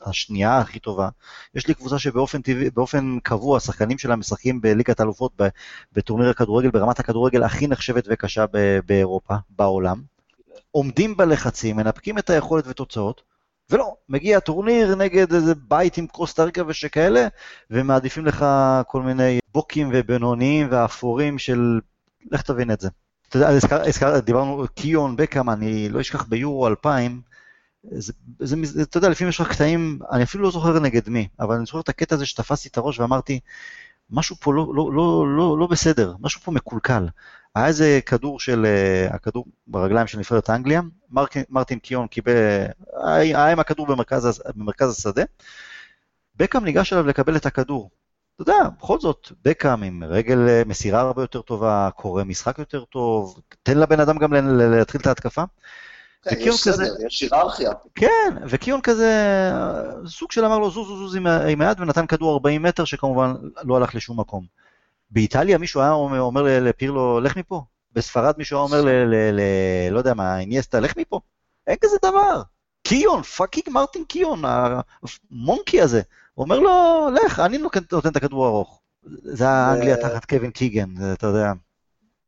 השנייה 0.00 0.58
הכי 0.58 0.78
טובה. 0.78 1.08
יש 1.54 1.68
לי 1.68 1.74
קבוצה 1.74 1.98
שבאופן 1.98 2.40
באופן 2.74 3.18
קבוע, 3.22 3.56
השחקנים 3.56 3.98
שלה 3.98 4.16
משחקים 4.16 4.60
בליגת 4.60 5.00
האלופות, 5.00 5.32
בטורניר 5.92 6.30
הכדורגל, 6.30 6.70
ברמת 6.70 7.00
הכדורגל 7.00 7.42
הכי 7.42 7.66
נחשבת 7.66 8.04
וקשה 8.10 8.44
ב- 8.52 8.78
באירופה, 8.86 9.34
בעולם. 9.50 10.02
עומדים 10.70 11.16
בלחצים, 11.16 11.76
מנפקים 11.76 12.18
את 12.18 12.30
היכולת 12.30 12.66
ותוצאות, 12.66 13.22
ולא, 13.70 13.94
מגיע 14.08 14.40
טורניר 14.40 14.94
נגד 14.94 15.32
איזה 15.32 15.54
בית 15.54 15.98
עם 15.98 16.06
קרוסטה 16.06 16.44
ריקה 16.44 16.62
ושכאלה, 16.66 17.28
ומעדיפים 17.70 18.26
לך 18.26 18.46
כל 18.86 19.02
מיני 19.02 19.38
בוקים 19.54 19.90
ובינוניים 19.92 20.68
ואפורים 20.70 21.38
של... 21.38 21.80
לך 22.30 22.42
תבין 22.42 22.70
את 22.70 22.80
זה. 22.80 22.88
אתה 23.28 23.36
יודע, 23.36 23.48
הזכר, 23.48 23.82
הזכר, 23.88 24.18
דיברנו, 24.18 24.64
קיון, 24.74 25.16
בקאם, 25.16 25.50
אני 25.50 25.88
לא 25.88 26.00
אשכח 26.00 26.24
ביורו 26.24 26.66
2000, 26.68 27.20
זה, 27.90 28.12
זה, 28.38 28.56
זה, 28.62 28.82
אתה 28.82 28.96
יודע, 28.96 29.08
לפעמים 29.08 29.28
יש 29.28 29.40
לך 29.40 29.48
קטעים, 29.50 29.98
אני 30.12 30.22
אפילו 30.22 30.44
לא 30.44 30.50
זוכר 30.50 30.80
נגד 30.80 31.08
מי, 31.08 31.28
אבל 31.40 31.56
אני 31.56 31.66
זוכר 31.66 31.80
את 31.80 31.88
הקטע 31.88 32.14
הזה 32.14 32.26
שתפסתי 32.26 32.68
את 32.68 32.76
הראש 32.76 33.00
ואמרתי, 33.00 33.40
משהו 34.10 34.36
פה 34.36 34.54
לא, 34.54 34.72
לא, 34.74 34.92
לא, 34.92 35.36
לא, 35.36 35.58
לא 35.58 35.66
בסדר, 35.66 36.14
משהו 36.20 36.40
פה 36.40 36.52
מקולקל. 36.52 37.08
היה 37.54 37.66
איזה 37.66 38.00
כדור 38.06 38.40
של, 38.40 38.66
uh, 39.10 39.14
הכדור 39.14 39.46
ברגליים 39.66 40.06
של 40.06 40.18
נבחרת 40.18 40.50
אנגליה, 40.50 40.80
מרק, 41.10 41.34
מרטין 41.50 41.78
קיון 41.78 42.06
קיבל, 42.06 42.32
היה 43.04 43.46
עם 43.46 43.60
הכדור 43.60 43.86
במרכז, 43.86 44.42
במרכז 44.56 44.90
השדה, 44.90 45.22
בקאם 46.36 46.64
ניגש 46.64 46.92
אליו 46.92 47.06
לקבל 47.06 47.36
את 47.36 47.46
הכדור. 47.46 47.90
אתה 48.34 48.42
יודע, 48.42 48.68
בכל 48.78 49.00
זאת, 49.00 49.32
בקאם 49.44 49.82
עם 49.82 50.04
רגל 50.04 50.48
אה, 50.48 50.62
מסירה 50.66 51.00
הרבה 51.00 51.22
יותר 51.22 51.42
טובה, 51.42 51.88
קורא 51.96 52.24
משחק 52.24 52.58
יותר 52.58 52.84
טוב, 52.84 53.40
תן 53.62 53.78
לבן 53.78 54.00
אדם 54.00 54.18
גם 54.18 54.32
להתחיל 54.32 55.00
את 55.00 55.06
ההתקפה. 55.06 55.42
כן, 56.22 56.36
יש 56.40 56.54
סדר, 56.54 56.94
יש 57.06 57.20
היררכיה. 57.20 57.70
כן, 57.94 58.36
וקיון 58.48 58.80
כזה, 58.80 59.12
סוג 60.06 60.32
של 60.32 60.44
אמר 60.44 60.58
לו 60.58 60.70
זוז 60.70 60.88
זוז 60.88 60.98
זוז 60.98 61.16
עם, 61.16 61.26
היד 61.60 61.80
ונתן 61.80 62.06
כדור 62.06 62.32
40 62.32 62.62
מטר 62.62 62.84
שכמובן 62.84 63.34
לא 63.64 63.76
הלך 63.76 63.94
לשום 63.94 64.20
מקום. 64.20 64.44
באיטליה 65.10 65.58
מישהו 65.58 65.80
היה 65.80 65.90
אומר, 65.90 66.42
לפירלו, 66.60 67.20
לך 67.20 67.36
מפה. 67.36 67.64
בספרד 67.92 68.34
מישהו 68.38 68.56
היה 68.56 68.64
אומר, 68.64 68.80
ל, 68.82 68.88
ל, 68.88 69.14
ל, 69.14 69.40
לא 69.90 69.98
יודע 69.98 70.14
מה, 70.14 70.40
אינייסטה, 70.40 70.80
לך 70.80 70.96
מפה. 70.96 71.20
אין 71.66 71.76
כזה 71.80 71.96
דבר. 72.04 72.42
קיון, 72.82 73.22
fucking 73.22 73.70
מרטין 73.70 74.04
קיון, 74.04 74.42
ה 75.30 75.37
monkey 75.37 75.80
הזה. 75.80 76.00
הוא 76.34 76.44
אומר 76.44 76.58
לו, 76.58 77.08
לך, 77.26 77.40
אני 77.40 77.58
נותן 77.58 78.08
את 78.10 78.16
הכדור 78.16 78.46
ארוך. 78.46 78.80
זה 79.22 79.48
האנגליה 79.48 79.96
תחת 79.96 80.24
קווין 80.24 80.50
קיגן, 80.50 81.12
אתה 81.12 81.26
יודע. 81.26 81.52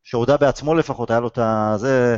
שהודה 0.05 0.37
בעצמו 0.37 0.75
לפחות, 0.75 1.11
היה 1.11 1.21
לו 1.21 1.29
את 1.29 1.39
זה 1.77 2.17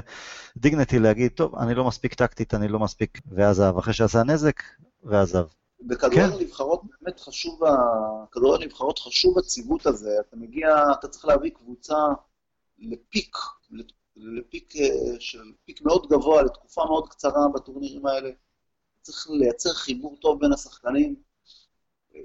dignity 0.56 0.98
להגיד, 0.98 1.32
טוב, 1.32 1.56
אני 1.56 1.74
לא 1.74 1.84
מספיק 1.84 2.14
טקטית, 2.14 2.54
אני 2.54 2.68
לא 2.68 2.78
מספיק, 2.78 3.20
ועזב. 3.26 3.78
אחרי 3.78 3.94
שעשה 3.94 4.22
נזק, 4.22 4.62
ועזב. 5.04 5.44
בכדורגל 5.80 6.30
כן. 6.30 6.44
נבחרות 6.44 6.82
באמת 6.84 7.20
חשוב, 7.20 7.60
בכדורגל 7.60 8.64
נבחרות 8.64 8.98
חשוב 8.98 9.38
הציוות 9.38 9.86
הזה. 9.86 10.10
אתה 10.20 10.36
מגיע, 10.36 10.68
אתה 10.98 11.08
צריך 11.08 11.24
להביא 11.24 11.50
קבוצה 11.50 11.96
לפיק, 12.78 13.36
לפיק 14.16 14.76
אה, 14.76 15.16
של 15.18 15.52
פיק 15.64 15.82
מאוד 15.82 16.06
גבוה, 16.10 16.42
לתקופה 16.42 16.84
מאוד 16.84 17.08
קצרה 17.08 17.48
בטורנירים 17.54 18.06
האלה. 18.06 18.30
צריך 19.02 19.26
לייצר 19.30 19.72
חיבור 19.72 20.16
טוב 20.20 20.40
בין 20.40 20.52
השחקנים. 20.52 21.16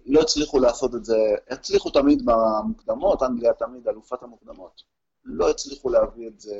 לא 0.05 0.21
הצליחו 0.21 0.59
לעשות 0.59 0.95
את 0.95 1.05
זה, 1.05 1.17
הצליחו 1.49 1.89
תמיד 1.89 2.25
במוקדמות, 2.25 3.23
אנגליה 3.23 3.53
תמיד 3.53 3.87
אלופת 3.87 4.23
המוקדמות. 4.23 4.81
לא 5.25 5.49
הצליחו 5.49 5.89
להביא 5.89 6.27
את 6.27 6.39
זה... 6.39 6.55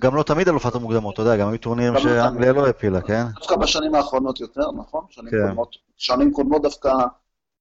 גם 0.00 0.16
לא 0.16 0.22
תמיד 0.22 0.48
אלופת 0.48 0.74
המוקדמות, 0.74 1.14
אתה 1.14 1.22
יודע, 1.22 1.36
גם 1.36 1.48
היו 1.48 1.58
טורנירים 1.58 1.94
לא 1.94 2.00
שאנגליה 2.00 2.52
לא 2.52 2.68
הפילה, 2.68 3.00
כן? 3.00 3.24
דווקא 3.34 3.56
בשנים 3.56 3.94
האחרונות 3.94 4.40
יותר, 4.40 4.72
נכון? 4.72 5.04
שנים 5.10 5.30
כן. 5.30 5.46
קודמות, 5.46 5.76
שנים 5.96 6.32
קודמות 6.32 6.62
דווקא 6.62 6.92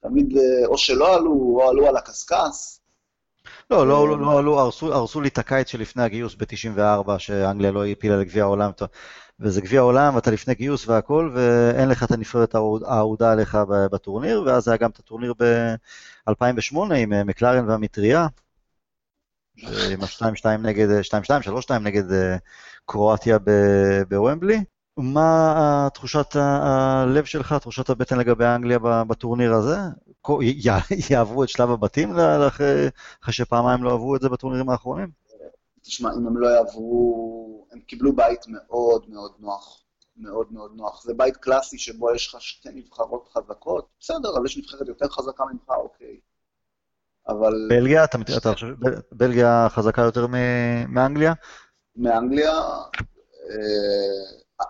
תמיד 0.02 0.38
אה, 0.38 0.68
או 0.68 0.78
שלא 0.78 1.16
עלו, 1.16 1.32
או 1.32 1.70
עלו 1.70 1.88
על 1.88 1.98
הקשקש. 1.98 2.80
לא, 3.72 3.88
לא, 3.88 4.08
לא, 4.08 4.20
לא 4.22 4.40
עלו, 4.40 4.60
הרסו, 4.60 4.94
הרסו 4.94 5.22
לי 5.22 5.28
את 5.28 5.38
הקיץ 5.38 5.68
שלפני 5.68 6.04
הגיוס 6.04 6.36
ב-94, 6.36 7.18
שאנגליה 7.18 7.72
לא 7.72 7.86
הפילה 7.86 8.18
לגביע 8.18 8.44
העולם, 8.44 8.72
וזה 9.40 9.62
גביע 9.62 9.80
העולם, 9.80 10.16
ואתה 10.16 10.32
לפני 10.32 10.56
גיוס 10.56 10.88
והכל, 10.88 11.32
ואין 11.34 11.90
לך 11.90 12.04
את 12.04 12.12
הנבחרת 12.12 12.56
האהודה 12.86 13.32
עליך 13.32 13.58
בטורניר, 13.92 14.44
ואז 14.46 14.68
היה 14.68 14.78
גם 14.78 14.90
את 14.90 15.00
הטורניר 15.00 15.34
ב-2008 15.38 16.94
עם 16.98 17.14
אה, 17.14 17.24
מקלרן 17.24 17.70
והמטריה, 17.70 18.28
עם 19.58 20.02
ה-2-2 20.02 20.48
נגד, 20.48 20.88
2-2, 21.02 21.14
3-2 21.70 21.74
נגד 21.82 22.12
אה, 22.12 22.38
קרואטיה 22.86 23.38
בוומבלי. 24.10 24.64
מה 24.98 25.88
תחושת 25.94 26.36
הלב 26.36 27.26
שלך, 27.26 27.54
תחושת 27.54 27.90
הבטן 27.90 28.18
לגבי 28.18 28.46
אנגליה 28.46 28.80
בטורניר 28.80 29.54
הזה? 29.54 29.78
יעברו 31.10 31.44
את 31.44 31.50
שלב 31.50 31.72
הבתים 31.72 32.14
אחרי 32.48 33.34
שפעמיים 33.34 33.84
לא 33.84 33.94
עברו 33.94 34.16
את 34.16 34.22
זה 34.22 34.30
בטורנירים 34.30 34.70
האחרונים? 34.70 35.10
תשמע, 35.82 36.10
אם 36.18 36.28
הם 36.28 36.38
לא 36.38 36.48
יעברו, 36.48 37.68
הם 37.72 37.80
קיבלו 37.80 38.16
בית 38.16 38.46
מאוד 38.48 39.06
מאוד 39.10 39.32
נוח. 39.40 39.84
מאוד 40.18 40.48
מאוד 40.52 40.72
נוח. 40.76 41.04
זה 41.04 41.14
בית 41.14 41.38
קלאסי 41.38 41.78
שבו 41.78 42.16
יש 42.16 42.28
לך 42.28 42.42
שתי 42.42 42.70
נבחרות 42.74 43.30
חזקות, 43.34 43.88
בסדר, 44.00 44.38
אבל 44.38 44.46
יש 44.46 44.58
נבחרת 44.58 44.88
יותר 44.88 45.08
חזקה 45.08 45.44
ממך, 45.54 45.70
אוקיי. 45.70 46.20
אבל... 47.28 47.68
בלגיה, 47.70 48.04
אתה, 48.04 48.18
אתה 48.38 48.54
חושב, 48.54 48.68
בלגיה 49.12 49.68
חזקה 49.70 50.02
יותר 50.02 50.28
מאנגליה? 50.88 51.34
מאנגליה, 51.96 52.52
אה, 53.50 54.66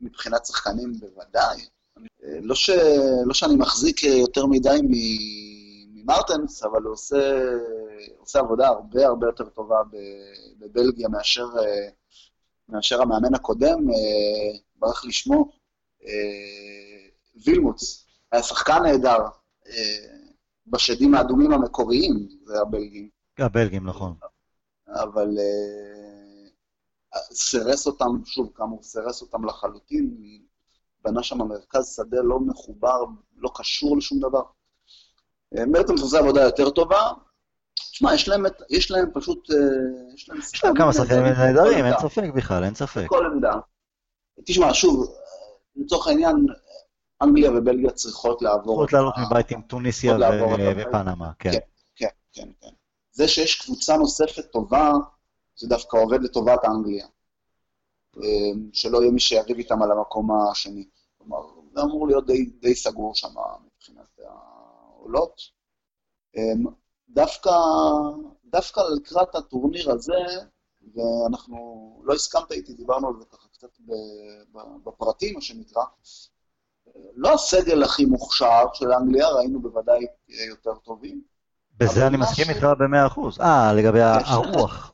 מבחינת 0.00 0.46
שחקנים 0.46 0.92
בוודאי. 0.92 1.66
לא, 2.42 2.54
ש, 2.54 2.70
לא 3.26 3.34
שאני 3.34 3.54
מחזיק 3.56 4.02
יותר 4.02 4.46
מדי 4.46 4.78
ממרטנס, 4.82 6.62
אבל 6.62 6.82
הוא 6.82 6.92
עושה, 6.92 7.42
עושה 8.18 8.38
עבודה 8.38 8.68
הרבה 8.68 9.06
הרבה 9.06 9.26
יותר 9.26 9.44
טובה 9.44 9.76
בבלגיה 10.58 11.08
מאשר, 11.08 11.46
מאשר 12.68 13.02
המאמן 13.02 13.34
הקודם, 13.34 13.90
אה, 13.90 14.58
ברח 14.76 15.04
לשמו, 15.04 15.52
אה, 16.04 17.08
וילמוץ. 17.46 18.06
היה 18.32 18.42
שחקן 18.42 18.82
נהדר. 18.82 19.18
בשדים 20.70 21.14
האדומים 21.14 21.52
המקוריים, 21.52 22.28
זה 22.44 22.60
הבלגים. 22.60 23.08
הבלגים, 23.38 23.86
נכון. 23.86 24.14
אבל 24.88 25.28
uh, 25.28 26.50
סירס 27.34 27.86
אותם, 27.86 28.24
שוב, 28.24 28.52
כאמור, 28.54 28.82
סירס 28.82 29.22
אותם 29.22 29.44
לחלוטין, 29.44 30.16
בנה 31.04 31.22
שם 31.22 31.38
מרכז 31.38 31.94
שדה 31.96 32.20
לא 32.22 32.40
מחובר, 32.40 33.04
לא 33.36 33.50
קשור 33.54 33.96
לשום 33.96 34.20
דבר. 34.20 34.42
מרטנס 35.52 36.00
עושה 36.00 36.18
עבודה 36.18 36.42
יותר 36.42 36.70
טובה. 36.70 37.10
תשמע, 37.74 38.14
יש 38.14 38.28
להם, 38.28 38.44
יש 38.70 38.90
להם 38.90 39.10
פשוט... 39.14 39.48
יש 40.14 40.28
להם, 40.28 40.38
יש 40.38 40.64
להם 40.64 40.76
כמה 40.76 40.92
שחקנים 40.92 41.24
נהדרים, 41.24 41.84
אין 41.84 41.94
ספק 42.00 42.30
בכלל, 42.36 42.64
אין 42.64 42.74
ספק. 42.74 43.04
בכל 43.04 43.26
עמדה. 43.26 43.52
תשמע, 44.44 44.74
שוב, 44.74 45.14
לצורך 45.76 46.06
העניין, 46.06 46.46
אנגליה 47.22 47.50
ובלגיה 47.50 47.90
צריכות 47.90 48.42
לעבור... 48.42 48.74
צריכות 48.76 48.92
לעלות 48.92 49.14
מבית 49.26 49.50
עם 49.50 49.62
טוניסיה 49.62 50.16
ופנמה, 50.76 51.32
כן. 51.38 51.50
כן, 51.96 52.08
כן, 52.32 52.48
כן. 52.60 52.70
זה 53.12 53.28
שיש 53.28 53.62
קבוצה 53.62 53.96
נוספת 53.96 54.52
טובה, 54.52 54.92
זה 55.56 55.68
דווקא 55.68 55.96
עובד 55.96 56.22
לטובת 56.22 56.64
אנגליה. 56.64 57.06
אמ, 58.16 58.70
שלא 58.72 59.02
יהיה 59.02 59.12
מי 59.12 59.20
שיריב 59.20 59.58
איתם 59.58 59.82
על 59.82 59.90
המקום 59.90 60.30
השני. 60.50 60.88
כלומר, 61.18 61.38
זה 61.74 61.82
אמור 61.82 62.06
להיות 62.06 62.26
די, 62.26 62.44
די 62.44 62.74
סגור 62.74 63.14
שם 63.14 63.34
מבחינת 63.66 64.18
העולות. 64.18 65.40
אמ, 66.36 66.64
דווקא, 67.08 67.50
דווקא 68.44 68.80
לקראת 68.80 69.34
הטורניר 69.34 69.90
הזה, 69.90 70.14
ואנחנו, 70.94 72.00
לא 72.04 72.14
הסכמת 72.14 72.52
איתי, 72.52 72.74
דיברנו 72.74 73.08
על 73.08 73.14
זה 73.18 73.24
ככה 73.24 73.48
קצת 73.48 73.78
בפרטים, 74.84 75.34
מה 75.34 75.40
שנקרא, 75.40 75.82
לא 77.16 77.34
הסגל 77.34 77.82
הכי 77.82 78.04
מוכשר 78.04 78.64
של 78.74 78.92
אנגליה, 78.92 79.28
ראינו 79.28 79.60
בוודאי 79.60 80.06
יותר 80.48 80.74
טובים. 80.74 81.22
בזה 81.76 82.06
אני 82.06 82.16
מסכים 82.16 82.50
איתך 82.50 82.66
במאה 82.78 83.06
אחוז. 83.06 83.40
אה, 83.40 83.72
לגבי 83.72 84.00
הרוח. 84.02 84.92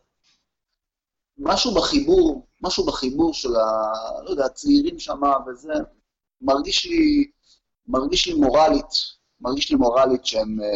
משהו 1.38 1.74
בחיבור, 1.74 2.46
משהו 2.62 2.86
בחיבור 2.86 3.34
של 3.34 3.56
ה... 3.56 3.92
לא 4.24 4.30
יודע, 4.30 4.44
הצעירים 4.44 4.98
שם 4.98 5.20
וזה, 5.46 5.72
מרגיש 6.40 6.86
לי, 6.86 7.30
מרגיש 7.88 8.26
לי 8.26 8.34
מורלית, 8.34 8.90
מרגיש 9.40 9.70
לי 9.70 9.76
מורלית 9.76 10.26
שהם 10.26 10.60
אה, 10.62 10.66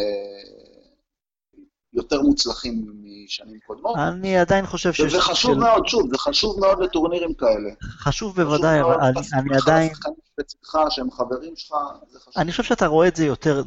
יותר 1.93 2.21
מוצלחים 2.21 3.03
משנים 3.03 3.59
קודמות. 3.67 3.95
אני 3.97 4.37
עדיין 4.37 4.65
חושב 4.65 4.93
ש... 4.93 5.01
זה 5.01 5.21
חשוב 5.21 5.53
של... 5.53 5.59
מאוד, 5.59 5.87
שוב, 5.87 6.09
זה 6.11 6.17
חשוב 6.17 6.59
מאוד 6.59 6.83
לטורנירים 6.83 7.33
כאלה. 7.33 7.69
חשוב 7.81 8.35
בוודאי, 8.35 8.81
אבל 8.81 8.95
אני, 9.01 9.19
אני 9.33 9.57
עדיין... 9.61 9.93
בצדך, 10.41 10.77
שהם 10.89 11.11
חברים 11.11 11.53
שלך, 11.55 11.75
זה 12.11 12.19
חשוב. 12.19 12.33
אני 12.37 12.51
חושב 12.51 12.63
שאתה 12.63 12.87
רואה 12.87 13.07
את 13.07 13.15
זה 13.15 13.25
יותר, 13.25 13.63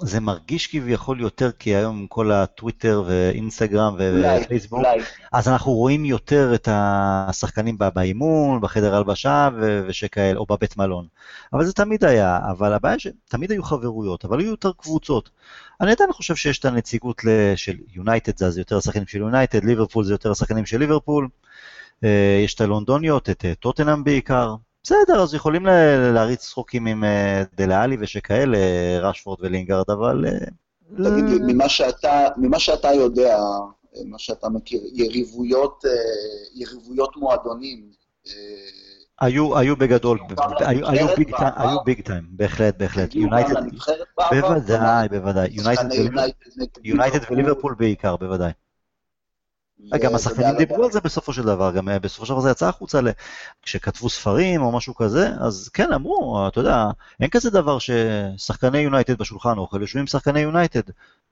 זה 0.00 0.20
מרגיש 0.20 0.66
כביכול 0.66 1.20
יותר, 1.20 1.50
כי 1.52 1.74
היום 1.74 2.06
כל 2.06 2.32
הטוויטר 2.32 3.02
ואינסטגרם 3.06 3.96
ופייסבוק, 3.98 4.82
אז 5.32 5.48
אנחנו 5.48 5.72
רואים 5.72 6.04
יותר 6.04 6.54
את 6.54 6.68
השחקנים 6.70 7.78
באימון, 7.94 8.60
בחדר 8.60 8.94
הלבשה 8.94 9.48
ושכאלה, 9.86 10.38
או 10.38 10.46
בבית 10.46 10.76
מלון. 10.76 11.06
אבל 11.52 11.64
זה 11.64 11.72
תמיד 11.72 12.04
היה, 12.04 12.38
אבל 12.50 12.72
הבעיה 12.72 12.98
שתמיד 12.98 13.50
היו 13.50 13.62
חברויות, 13.62 14.24
אבל 14.24 14.40
היו 14.40 14.50
יותר 14.50 14.72
קבוצות. 14.72 15.30
אני 15.80 15.92
עדיין 15.92 16.12
חושב 16.12 16.34
שיש 16.34 16.58
את 16.58 16.64
הנציגות 16.64 17.22
של 17.56 17.76
יונייטד, 17.94 18.50
זה 18.50 18.60
יותר 18.60 18.76
השחקנים 18.76 19.06
של 19.06 19.18
יונייטד, 19.18 19.64
ליברפול 19.64 20.04
זה 20.04 20.14
יותר 20.14 20.30
השחקנים 20.30 20.66
של 20.66 20.78
ליברפול. 20.78 21.28
אה, 22.04 22.40
יש 22.44 22.54
את 22.54 22.60
הלונדוניות, 22.60 23.30
את 23.30 23.44
טוטנאם 23.60 24.04
בעיקר, 24.04 24.54
בסדר, 24.88 25.22
אז 25.22 25.34
יכולים 25.34 25.66
להריץ 26.14 26.40
צחוקים 26.40 26.86
עם 26.86 27.04
אה, 27.04 27.42
דלאלי 27.54 27.96
ושכאלה, 28.00 28.58
רשפורד 29.00 29.38
ולינגרד, 29.40 29.90
אבל... 29.90 30.24
אה, 30.26 30.32
תגיד 30.96 31.24
לי, 31.24 31.52
ממה 31.52 31.68
שאתה, 31.68 32.28
ממה 32.36 32.58
שאתה 32.58 32.92
יודע, 32.92 33.38
מה 34.04 34.18
שאתה 34.18 34.48
מכיר, 34.48 34.80
יריבויות, 34.94 35.84
יריבויות 36.54 37.16
מועדונים, 37.16 37.90
היו, 39.20 39.58
היו 39.58 39.76
בגדול, 39.76 40.18
היו, 40.58 40.88
היו, 40.88 41.06
ביג, 41.16 41.36
טיים, 41.36 41.52
היו 41.56 41.84
ביג 41.84 42.00
טיים, 42.00 42.22
בהחלט, 42.30 42.76
בהחלט. 42.78 43.14
יונייטד, 43.14 43.54
בוודאי, 44.30 45.08
בוודאי. 45.08 45.48
יונייטד 46.84 47.18
וליברפול 47.30 47.74
בעיקר, 47.78 48.16
בוודאי. 48.16 48.52
גם 50.00 50.14
השחקנים 50.14 50.56
דיברו 50.56 50.84
על 50.84 50.92
זה 50.92 51.00
בסופו 51.00 51.32
של 51.32 51.42
דבר, 51.42 51.72
גם 51.72 51.88
אה, 51.88 51.98
בסופו 51.98 52.26
של 52.26 52.32
דבר 52.32 52.40
זה 52.40 52.50
יצא 52.50 52.68
החוצה, 52.68 53.00
כשכתבו 53.62 54.08
ספרים 54.08 54.62
או 54.62 54.72
משהו 54.72 54.94
כזה, 54.94 55.28
אז 55.40 55.68
כן, 55.68 55.92
אמרו, 55.92 56.48
אתה 56.48 56.60
יודע, 56.60 56.86
אין 57.20 57.30
כזה 57.30 57.50
דבר 57.50 57.78
ששחקני 57.78 58.78
יונייטד 58.78 59.18
בשולחן 59.18 59.58
אוכל, 59.58 59.80
יושבים 59.80 60.06
שחקני 60.06 60.40
יונייטד, 60.40 60.82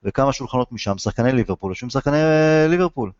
וכמה 0.03 0.33
שולחנות 0.33 0.71
משם, 0.71 0.97
שחקני 0.97 1.31
ליברפול, 1.31 1.71
יושבים 1.71 1.89
שחקני 1.89 2.17
אה, 2.17 2.67
ליברפול. 2.67 3.11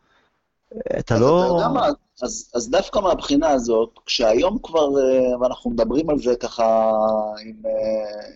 אתה 0.99 1.19
לא... 1.19 1.45
אתה 1.45 1.53
יודע 1.53 1.67
מה, 1.67 1.87
אז, 2.21 2.51
אז 2.55 2.69
דווקא 2.69 2.99
מהבחינה 2.99 3.49
הזאת, 3.49 3.99
כשהיום 4.05 4.57
כבר, 4.63 4.87
אה, 4.99 5.39
ואנחנו 5.41 5.71
מדברים 5.71 6.09
על 6.09 6.19
זה 6.19 6.35
ככה 6.35 6.91
עם, 7.45 7.55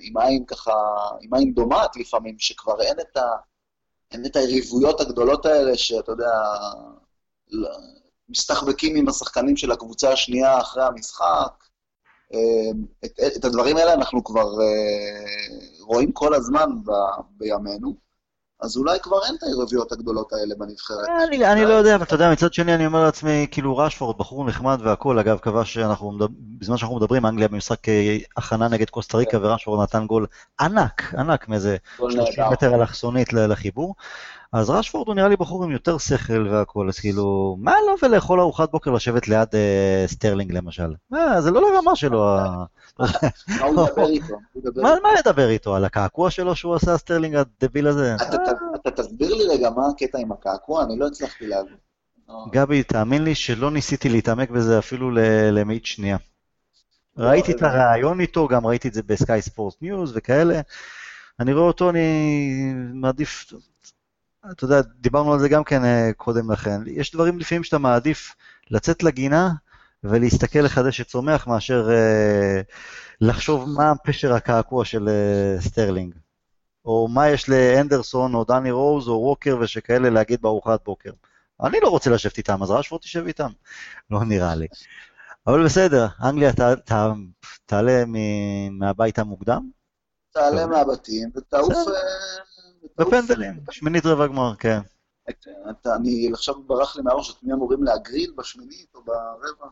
עם 0.01 0.17
עין 0.17 0.45
ככה, 0.45 0.73
עם 1.21 1.33
עין 1.33 1.53
דומעת 1.53 1.95
לפעמים, 1.95 2.35
שכבר 2.39 2.81
אין 2.81 2.95
את 2.99 3.17
ה... 3.17 3.21
אין 4.11 4.25
את 4.25 4.35
היריבויות 4.35 5.01
הגדולות 5.01 5.45
האלה, 5.45 5.77
שאתה 5.77 6.11
יודע, 6.11 6.31
מסתחבקים 8.29 8.95
עם 8.95 9.09
השחקנים 9.09 9.57
של 9.57 9.71
הקבוצה 9.71 10.11
השנייה 10.11 10.61
אחרי 10.61 10.83
המשחק. 10.83 11.63
אה, 12.33 12.71
את, 13.05 13.19
את 13.37 13.45
הדברים 13.45 13.77
האלה 13.77 13.93
אנחנו 13.93 14.23
כבר 14.23 14.61
אה, 14.61 15.57
רואים 15.79 16.11
כל 16.11 16.33
הזמן 16.33 16.69
ב, 16.85 16.91
בימינו. 17.37 18.10
אז 18.61 18.77
אולי 18.77 18.99
כבר 18.99 19.17
אין 19.25 19.35
את 19.35 19.43
היריבויות 19.43 19.91
הגדולות 19.91 20.33
האלה 20.33 20.55
בנבחרת. 20.57 21.07
אני, 21.27 21.45
אני 21.45 21.65
לא 21.65 21.73
יודע, 21.73 21.95
אבל 21.95 22.03
אתה 22.03 22.15
יודע, 22.15 22.31
מצד 22.31 22.53
שני 22.53 22.75
אני 22.75 22.85
אומר 22.85 23.03
לעצמי, 23.03 23.47
כאילו 23.51 23.77
רשפורד, 23.77 24.17
בחור 24.17 24.45
נחמד 24.45 24.79
והכול, 24.83 25.19
אגב, 25.19 25.37
קבע 25.37 25.65
שאנחנו, 25.65 26.17
בזמן 26.59 26.77
שאנחנו 26.77 26.95
מדברים, 26.95 27.25
אנגליה 27.25 27.47
במשחק 27.47 27.89
אה, 27.89 28.17
הכנה 28.37 28.67
נגד 28.67 28.89
קוסטה 28.89 29.17
ריקה, 29.17 29.39
כן. 29.39 29.45
ורשפורד 29.45 29.83
נתן 29.83 30.07
גול 30.07 30.25
ענק, 30.59 31.13
ענק, 31.13 31.49
מאיזה 31.49 31.77
30 31.97 32.43
מטר 32.51 32.75
אלכסונית 32.75 33.33
לחיבור. 33.33 33.95
אז 34.53 34.69
רשפורד 34.69 35.07
הוא 35.07 35.15
נראה 35.15 35.27
לי 35.27 35.35
בחור 35.35 35.63
עם 35.63 35.71
יותר 35.71 35.97
שכל 35.97 36.47
והכול, 36.51 36.89
אז 36.89 36.99
כאילו, 36.99 37.57
מה 37.59 37.73
לו 37.87 37.95
ולאכול 38.01 38.39
ארוחת 38.39 38.71
בוקר 38.71 38.91
לשבת 38.91 39.27
ליד 39.27 39.47
אה, 39.53 40.03
סטרלינג 40.07 40.51
למשל? 40.51 40.93
מה, 41.09 41.41
זה 41.41 41.51
לא 41.51 41.61
לרמה 41.61 41.95
שלו. 41.95 42.19
מה 42.99 43.65
הוא 43.65 43.87
ידבר 43.87 44.09
איתו? 44.09 44.35
מה 44.75 45.09
ידבר 45.19 45.49
איתו? 45.49 45.75
על 45.75 45.85
הקעקוע 45.85 46.31
שלו 46.31 46.55
שהוא 46.55 46.75
עשה 46.75 46.97
סטרלינג 46.97 47.35
הדביל 47.35 47.87
הזה? 47.87 48.15
אתה 48.75 48.91
תסביר 48.91 49.33
לי 49.35 49.43
רגע 49.49 49.69
מה 49.69 49.87
הקטע 49.87 50.17
עם 50.19 50.31
הקעקוע? 50.31 50.83
אני 50.83 50.99
לא 50.99 51.07
הצלחתי 51.07 51.47
להבין. 51.47 51.75
גבי, 52.51 52.83
תאמין 52.83 53.23
לי 53.23 53.35
שלא 53.35 53.71
ניסיתי 53.71 54.09
להתעמק 54.09 54.49
בזה 54.49 54.79
אפילו 54.79 55.11
למאית 55.51 55.85
שנייה. 55.85 56.17
ראיתי 57.17 57.51
את 57.51 57.63
הריאיון 57.63 58.19
איתו, 58.19 58.47
גם 58.47 58.67
ראיתי 58.67 58.87
את 58.87 58.93
זה 58.93 59.01
ב 59.03 59.13
Sky 59.13 59.41
Sports 59.41 59.75
News 59.81 60.13
וכאלה. 60.15 60.61
אני 61.39 61.53
רואה 61.53 61.67
אותו, 61.67 61.89
אני 61.89 62.73
מעדיף, 62.93 63.53
אתה 64.51 64.65
יודע, 64.65 64.81
דיברנו 64.81 65.33
על 65.33 65.39
זה 65.39 65.49
גם 65.49 65.63
כן 65.63 65.85
אה, 65.85 66.11
קודם 66.17 66.51
לכן. 66.51 66.81
יש 66.85 67.11
דברים 67.11 67.39
לפעמים 67.39 67.63
שאתה 67.63 67.77
מעדיף 67.77 68.35
לצאת 68.69 69.03
לגינה 69.03 69.51
ולהסתכל 70.03 70.59
על 70.59 70.70
הדשא 70.70 70.97
שצומח 70.97 71.47
מאשר 71.47 71.89
אה, 71.89 72.63
לחשוב 73.21 73.69
מה 73.69 73.93
פשר 74.03 74.33
הקעקוע 74.33 74.85
של 74.85 75.09
אה, 75.09 75.61
סטרלינג. 75.61 76.15
או 76.85 77.07
מה 77.07 77.29
יש 77.29 77.49
לאנדרסון 77.49 78.35
או 78.35 78.43
דני 78.43 78.71
רוז 78.71 79.07
או 79.07 79.13
ווקר 79.13 79.57
ושכאלה 79.61 80.09
להגיד 80.09 80.41
בארוחת 80.41 80.85
בוקר. 80.85 81.11
אני 81.63 81.77
לא 81.83 81.89
רוצה 81.89 82.09
לשבת 82.09 82.37
איתם, 82.37 82.63
אז 82.63 82.71
רשפורד 82.71 83.01
תשב 83.01 83.25
איתם. 83.27 83.49
לא 84.11 84.25
נראה 84.25 84.55
לי. 84.55 84.67
אבל 85.47 85.65
בסדר, 85.65 86.07
אנגליה 86.23 86.53
ת, 86.53 86.59
ת, 86.59 86.93
תעלה 87.65 88.03
מהבית 88.71 89.19
המוקדם? 89.19 89.69
תעלה 90.31 90.67
מהבתים 90.67 91.29
ותעוף... 91.35 91.73
בפנדלים, 92.97 93.59
שמינית 93.71 94.05
רבע 94.05 94.27
גמר, 94.27 94.55
כן. 94.55 94.79
אני 95.85 96.29
עכשיו 96.33 96.63
ברח 96.63 96.95
לי 96.95 97.01
מהראש, 97.01 97.31
את 97.31 97.43
מי 97.43 97.53
אמורים 97.53 97.83
להגריל 97.83 98.33
בשמינית 98.37 98.95
או 98.95 99.03
ברבע? 99.03 99.67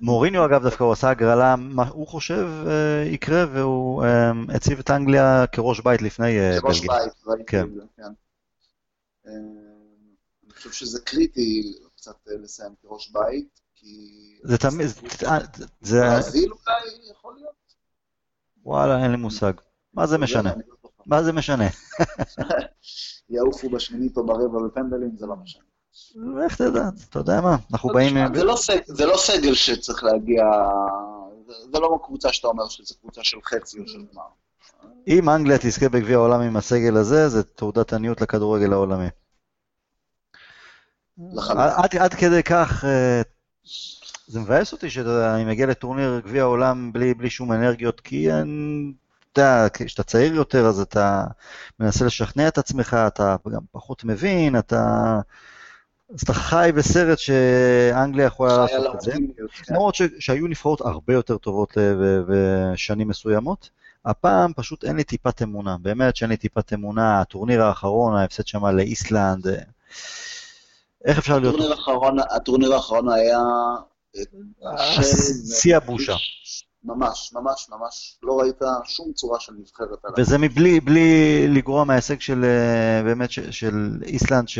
מוריניו 0.00 0.44
אגב 0.44 0.62
דווקא 0.62 0.84
הוא 0.84 0.92
עשה 0.92 1.10
הגרלה, 1.10 1.56
מה 1.56 1.88
הוא 1.88 2.06
חושב 2.06 2.46
אה, 2.66 3.04
יקרה, 3.06 3.44
והוא 3.52 4.04
אה, 4.04 4.30
הציב 4.54 4.78
את 4.78 4.90
אנגליה 4.90 5.46
כראש 5.52 5.80
בית 5.80 6.02
לפני 6.02 6.26
בלגיה. 6.26 6.60
כראש 6.60 6.80
בית, 6.80 7.12
ראיתי 7.26 7.44
כן. 7.46 7.66
כן. 7.96 8.12
אני 9.24 10.52
חושב 10.54 10.72
שזה 10.72 11.00
קריטי 11.00 11.72
קצת 11.96 12.16
לסיים 12.26 12.74
כראש 12.82 13.10
בית, 13.10 13.60
כי... 13.74 14.40
זה 14.42 14.58
תמיד, 14.58 14.86
זה... 15.80 16.00
ברזיל 16.00 16.50
אולי 16.52 17.10
יכול 17.10 17.34
להיות? 17.34 17.54
וואלה, 18.64 19.02
אין 19.02 19.10
לי 19.10 19.16
מושג. 19.16 19.52
מה 19.94 20.06
זה 20.06 20.18
משנה? 20.18 20.52
מה 21.06 21.22
זה 21.22 21.32
משנה? 21.32 21.64
יעופו 23.30 23.70
בשמינית 23.70 24.16
או 24.16 24.26
ברבע 24.26 24.66
בפנדלים, 24.66 25.10
זה 25.16 25.26
לא 25.26 25.36
משנה. 25.36 25.62
איך 26.44 26.56
תדע, 26.56 26.88
אתה 27.10 27.18
יודע 27.18 27.40
מה, 27.40 27.56
אנחנו 27.72 27.88
באים... 27.88 28.16
לא 28.34 28.54
זה 28.86 29.06
לא 29.06 29.16
סגל 29.16 29.54
שצריך 29.54 30.04
להגיע, 30.04 30.44
זה 31.46 31.80
לא 31.80 31.98
קבוצה 32.04 32.32
שאתה 32.32 32.48
אומר 32.48 32.68
שזו 32.68 32.94
קבוצה 33.00 33.24
של 33.24 33.36
חצי 33.44 33.80
או 33.80 33.88
של 33.88 33.98
גמר. 34.12 34.22
אם 35.08 35.28
אנגליה 35.30 35.58
תזכה 35.58 35.88
בגביע 35.88 36.16
העולם 36.16 36.40
עם 36.40 36.56
הסגל 36.56 36.96
הזה, 36.96 37.28
זה 37.28 37.42
תעודת 37.42 37.92
עניות 37.92 38.20
לכדורגל 38.20 38.72
העולמי. 38.72 39.08
עד 41.76 42.14
כדי 42.14 42.42
כך, 42.42 42.84
אה, 42.84 43.22
זה 44.26 44.40
מבאס 44.40 44.72
אותי 44.72 44.90
שאני 44.90 45.44
מגיע 45.44 45.66
לטורניר 45.66 46.20
גביע 46.24 46.42
העולם 46.42 46.92
בלי 46.92 47.30
שום 47.30 47.52
אנרגיות, 47.52 48.00
כי 48.00 48.28
יודע, 49.38 49.66
כשאתה 49.72 50.02
צעיר 50.02 50.34
יותר, 50.34 50.66
אז 50.66 50.80
אתה 50.80 51.24
מנסה 51.80 52.04
לשכנע 52.04 52.48
את 52.48 52.58
עצמך, 52.58 52.96
אתה 53.06 53.36
גם 53.52 53.60
פחות 53.72 54.04
מבין, 54.04 54.58
אתה... 54.58 55.20
אז 56.14 56.20
אתה 56.22 56.34
חי 56.34 56.70
בסרט 56.76 57.18
שאנגליה 57.18 58.26
יכולה 58.26 58.56
לעשות 58.58 58.94
את 58.94 59.00
זה. 59.00 59.12
למרות 59.70 59.94
ש- 59.94 60.02
שהיו 60.18 60.46
נבחרות 60.46 60.80
הרבה 60.80 61.12
יותר 61.14 61.36
טובות 61.38 61.78
אה, 61.78 61.92
בשנים 62.28 63.08
מסוימות. 63.08 63.70
הפעם 64.04 64.52
פשוט 64.56 64.84
אין 64.84 64.96
לי 64.96 65.04
טיפת 65.04 65.42
אמונה, 65.42 65.76
באמת 65.82 66.16
שאין 66.16 66.30
לי 66.30 66.36
טיפת 66.36 66.72
אמונה, 66.72 67.20
הטורניר 67.20 67.62
האחרון, 67.62 68.16
ההפסד 68.16 68.46
שם 68.46 68.66
לאיסלנד, 68.66 69.46
אה, 69.48 69.54
איך 71.04 71.18
אפשר 71.18 71.38
להיות... 71.38 71.54
הטורניר 71.54 71.72
האחרון- 71.76 72.18
הטורניר 72.36 72.74
האחרון 72.74 73.08
היה... 73.08 73.38
אה, 74.66 75.02
שיא 75.54 75.76
הבושה. 75.76 76.14
ממש, 76.86 77.32
ממש, 77.34 77.68
ממש. 77.70 78.18
לא 78.22 78.40
ראית 78.40 78.60
שום 78.84 79.12
צורה 79.12 79.40
של 79.40 79.52
נבחרת 79.58 80.04
עליו. 80.04 80.16
וזה 80.18 80.38
מבלי 80.38 80.80
בלי 80.80 81.48
לגרוע 81.48 81.84
מההישג 81.84 82.20
של, 82.20 82.44
אה, 82.44 83.02
באמת, 83.02 83.30
של 83.30 83.98
איסלנד, 84.02 84.48
ש... 84.48 84.58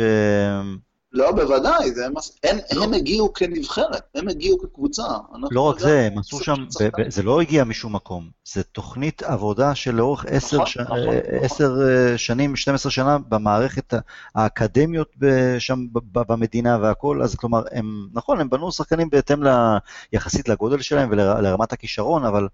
לא, 1.11 1.31
בוודאי, 1.31 1.91
זה 1.91 2.09
מס... 2.09 2.37
הם, 2.43 2.57
הם 2.71 2.93
הגיעו 2.93 3.33
כנבחרת, 3.33 4.01
הם 4.15 4.27
הגיעו 4.27 4.59
כקבוצה. 4.59 5.03
לא 5.51 5.61
רק 5.61 5.79
זה, 5.79 5.99
הם 6.01 6.17
עשו 6.17 6.39
שם, 6.43 6.65
ב-. 6.81 7.01
ב- 7.01 7.09
זה 7.09 7.23
לא 7.23 7.41
הגיע 7.41 7.63
משום 7.63 7.95
מקום, 7.95 8.29
זה 8.53 8.63
תוכנית 8.63 9.23
עבודה 9.23 9.75
של 9.75 9.95
לאורך 9.95 10.25
עשר 10.29 10.65
ש- 10.65 10.77
נכון, 10.77 10.97
אה, 10.97 11.45
נכון. 11.45 11.81
אה, 11.81 12.17
שנים, 12.17 12.55
12 12.55 12.91
שנה 12.91 13.17
במערכת 13.29 13.93
האקדמיות 14.35 15.15
שם 15.59 15.85
במדינה 16.11 16.77
והכל, 16.81 17.21
אז 17.23 17.35
כלומר, 17.35 17.63
הם, 17.71 18.07
נכון, 18.13 18.39
הם 18.39 18.49
בנו 18.49 18.71
שחקנים 18.71 19.09
בהתאם 19.09 19.43
ל- 19.43 19.77
יחסית 20.13 20.49
לגודל 20.49 20.81
שלהם 20.81 21.09
ולרמת 21.11 21.73
הכישרון, 21.73 22.25
אבל, 22.25 22.47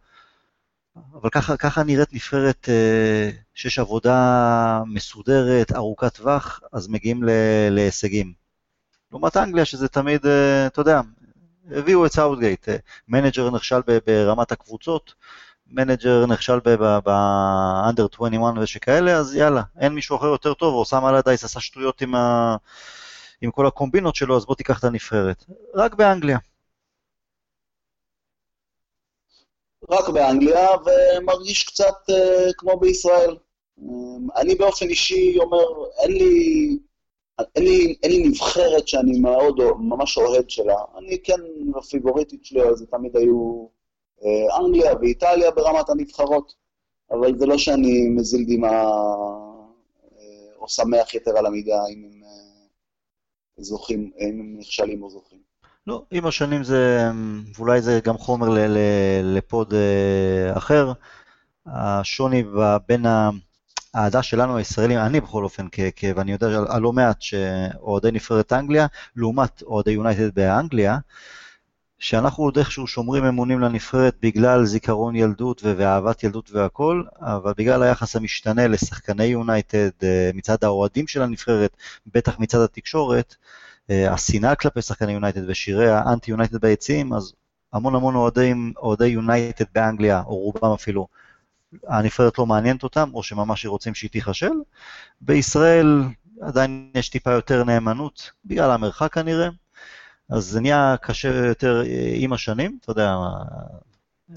אבל 1.21 1.29
ככה, 1.29 1.57
ככה 1.57 1.83
נראית 1.83 2.13
נבחרת 2.13 2.69
אה, 2.69 3.29
שיש 3.53 3.79
עבודה 3.79 4.81
מסודרת, 4.87 5.71
ארוכת 5.71 6.15
טווח, 6.15 6.59
אז 6.73 6.87
מגיעים 6.87 7.23
ל- 7.23 7.29
להישגים. 7.69 8.42
לעומת 9.13 9.37
אנגליה, 9.37 9.65
שזה 9.65 9.87
תמיד, 9.87 10.25
אה, 10.25 10.67
אתה 10.67 10.81
יודע, 10.81 11.01
הביאו 11.71 12.05
את 12.05 12.11
סאוטגייט, 12.11 12.69
אה, 12.69 12.75
manager 13.07 13.49
נכשל 13.49 13.81
ברמת 14.07 14.51
הקבוצות, 14.51 15.13
manager 15.67 16.25
נכשל 16.25 16.59
ב-under 16.59 18.07
21 18.15 18.53
ושכאלה, 18.61 19.17
אז 19.17 19.35
יאללה, 19.35 19.61
אין 19.79 19.93
מישהו 19.93 20.17
אחר 20.17 20.25
יותר 20.25 20.53
טוב, 20.53 20.73
סאם 20.73 21.09
אלרדייס 21.09 21.43
עשה 21.43 21.59
שטויות 21.59 22.01
עם, 22.01 22.15
ה... 22.15 22.55
עם 23.41 23.51
כל 23.51 23.67
הקומבינות 23.67 24.15
שלו, 24.15 24.37
אז 24.37 24.45
בוא 24.45 24.55
תיקח 24.55 24.79
את 24.79 24.83
הנבחרת. 24.83 25.45
רק 25.75 25.93
באנגליה. 25.93 26.37
רק 29.89 30.09
באנגליה, 30.09 30.67
ומרגיש 30.85 31.63
קצת 31.63 31.95
uh, 32.09 32.53
כמו 32.57 32.79
בישראל. 32.79 33.37
Um, 33.79 33.83
אני 34.35 34.55
באופן 34.55 34.85
אישי 34.85 35.37
אומר, 35.37 35.65
אין 36.03 36.11
לי, 36.11 36.77
אין 37.55 37.63
לי, 37.63 37.95
אין 38.03 38.11
לי 38.11 38.27
נבחרת 38.27 38.87
שאני 38.87 39.19
מאוד, 39.19 39.59
ממש 39.79 40.17
אוהד 40.17 40.49
שלה. 40.49 40.75
אני 40.97 41.17
כן, 41.23 41.39
הפיבוריטית 41.77 42.45
שלי, 42.45 42.61
זה 42.73 42.85
תמיד 42.85 43.17
היו 43.17 43.67
uh, 44.19 44.23
אנגליה 44.59 44.93
ואיטליה 45.01 45.51
ברמת 45.51 45.89
הנבחרות, 45.89 46.53
אבל 47.11 47.39
זה 47.39 47.45
לא 47.45 47.57
שאני 47.57 48.09
מזיל 48.09 48.45
דמעה 48.47 48.83
uh, 48.83 50.15
או 50.57 50.69
שמח 50.69 51.13
יתר 51.13 51.37
על 51.37 51.45
המידה 51.45 51.79
אם 51.89 52.03
הם 52.05 52.21
uh, 52.23 53.61
זוכים, 53.63 54.11
אם 54.19 54.39
הם 54.39 54.55
נכשלים 54.59 55.03
או 55.03 55.09
זוכים. 55.09 55.39
לא, 55.87 56.03
עם 56.11 56.25
השנים 56.25 56.63
זה, 56.63 57.09
ואולי 57.55 57.81
זה 57.81 57.99
גם 58.03 58.17
חומר 58.17 58.49
ל, 58.49 58.59
ל, 58.59 58.77
לפוד 59.37 59.73
אה, 59.73 60.57
אחר, 60.57 60.91
השוני 61.65 62.43
בין 62.87 63.05
ה- 63.05 63.29
האהדה 63.93 64.23
שלנו 64.23 64.57
הישראלים, 64.57 64.99
אני 64.99 65.21
בכל 65.21 65.43
אופן, 65.43 65.67
כ, 65.71 65.79
כ, 65.95 66.03
ואני 66.15 66.31
יודע 66.31 66.47
על, 66.69 66.81
לא 66.81 66.93
מעט 66.93 67.21
שאוהדי 67.21 68.11
נבחרת 68.11 68.53
אנגליה, 68.53 68.87
לעומת 69.15 69.61
אוהדי 69.61 69.91
יונייטד 69.91 70.35
באנגליה, 70.35 70.97
שאנחנו 71.99 72.43
עוד 72.43 72.57
איכשהו 72.57 72.87
שומרים 72.87 73.25
אמונים 73.25 73.59
לנבחרת 73.59 74.15
בגלל 74.21 74.65
זיכרון 74.65 75.15
ילדות 75.15 75.61
ואהבת 75.63 76.23
ילדות 76.23 76.51
והכל, 76.51 77.03
אבל 77.19 77.53
בגלל 77.57 77.83
היחס 77.83 78.15
המשתנה 78.15 78.67
לשחקני 78.67 79.23
יונייטד 79.23 79.89
אה, 80.03 80.29
מצד 80.33 80.63
האוהדים 80.63 81.07
של 81.07 81.21
הנבחרת, 81.21 81.77
בטח 82.13 82.39
מצד 82.39 82.59
התקשורת, 82.59 83.35
אה, 83.89 84.13
השנאה 84.13 84.55
כלפי 84.55 84.81
שחקני 84.81 85.11
יונייטד 85.11 85.49
ושירי 85.49 85.89
האנטי 85.89 86.31
יונייטד 86.31 86.61
ביציעים, 86.61 87.13
אז 87.13 87.33
המון 87.73 87.95
המון 87.95 88.15
אוהדי 88.77 89.07
יונייטד 89.07 89.65
באנגליה, 89.75 90.23
או 90.25 90.35
רובם 90.35 90.73
אפילו, 90.73 91.07
הנבחרת 91.87 92.37
לא 92.37 92.45
מעניינת 92.45 92.83
אותם, 92.83 93.09
או 93.13 93.23
שממש 93.23 93.65
רוצים 93.65 93.95
שהיא 93.95 94.09
תיכשל. 94.09 94.53
בישראל 95.21 96.03
עדיין 96.41 96.91
יש 96.95 97.09
טיפה 97.09 97.31
יותר 97.31 97.63
נאמנות, 97.63 98.31
בגלל 98.45 98.71
המרחק 98.71 99.13
כנראה, 99.13 99.49
אז 100.29 100.45
זה 100.45 100.61
נהיה 100.61 100.95
קשה 101.01 101.35
יותר 101.35 101.83
אה, 101.85 102.13
עם 102.15 102.33
השנים, 102.33 102.77
אתה 102.81 102.91
יודע, 102.91 103.15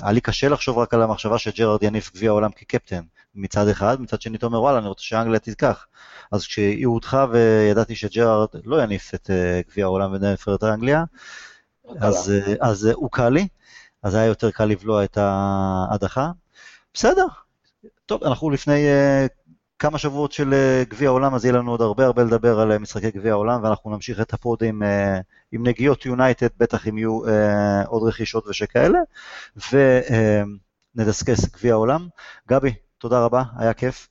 היה 0.02 0.12
לי 0.12 0.20
קשה 0.20 0.48
לחשוב 0.48 0.78
רק 0.78 0.94
על 0.94 1.02
המחשבה 1.02 1.38
שג'רארד 1.38 1.82
יניף 1.82 2.14
גביע 2.14 2.30
העולם 2.30 2.50
כקפטן, 2.50 3.02
מצד 3.34 3.68
אחד, 3.68 4.00
מצד 4.00 4.20
שני 4.20 4.36
אתה 4.36 4.46
אומר 4.46 4.62
וואלה, 4.62 4.78
אני 4.78 4.88
רוצה 4.88 5.02
שאנגליה 5.04 5.38
תיקח. 5.38 5.86
אז 6.32 6.46
כשהיא 6.46 6.86
הודחה 6.86 7.26
וידעתי 7.30 7.94
שג'רארד 7.94 8.48
לא 8.64 8.82
יניף 8.82 9.14
את 9.14 9.30
אה, 9.30 9.60
גביע 9.70 9.84
העולם 9.84 10.12
בנבחרת 10.12 10.64
אנגליה, 10.64 11.04
אז, 12.00 12.30
אה, 12.30 12.54
אז 12.60 12.84
הוקל 12.94 13.28
לי, 13.28 13.48
אז 14.02 14.14
היה 14.14 14.26
יותר 14.26 14.50
קל 14.50 14.64
לבלוע 14.64 15.04
את 15.04 15.18
ההדחה. 15.20 16.30
בסדר, 16.96 17.26
טוב, 18.06 18.24
אנחנו 18.24 18.50
לפני 18.50 18.84
אה, 18.86 19.28
כמה 19.78 19.98
שבועות 19.98 20.32
של 20.32 20.50
אה, 20.50 20.88
גביע 20.88 21.08
העולם, 21.08 21.34
אז 21.34 21.44
יהיה 21.44 21.54
לנו 21.54 21.70
עוד 21.70 21.80
הרבה 21.80 22.06
הרבה 22.06 22.22
לדבר 22.24 22.60
על 22.60 22.72
אה, 22.72 22.78
משחקי 22.78 23.10
גביע 23.10 23.32
העולם, 23.32 23.62
ואנחנו 23.62 23.90
נמשיך 23.90 24.20
את 24.20 24.32
ה 24.32 24.40
pod 24.40 24.62
עם, 24.62 24.82
אה, 24.82 24.86
עם 25.52 25.66
נגיעות 25.66 26.06
יונייטד, 26.06 26.48
בטח 26.56 26.88
אם 26.88 26.98
יהיו 26.98 27.26
אה, 27.26 27.28
עוד 27.86 28.08
רכישות 28.08 28.46
ושכאלה, 28.46 28.98
ונדסקס 30.96 31.44
uh, 31.44 31.50
גביע 31.52 31.72
העולם. 31.72 32.08
גבי, 32.48 32.74
תודה 32.98 33.24
רבה, 33.24 33.42
היה 33.58 33.74
כיף, 33.74 34.08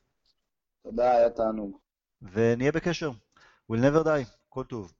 תודה, 0.84 1.12
היה 1.12 1.30
תענוג. 1.30 1.78
ונהיה 2.32 2.72
בקשר. 2.72 3.12
We'll 3.72 3.76
never 3.76 4.06
die, 4.06 4.26
כל 4.50 4.64
טוב. 4.64 4.94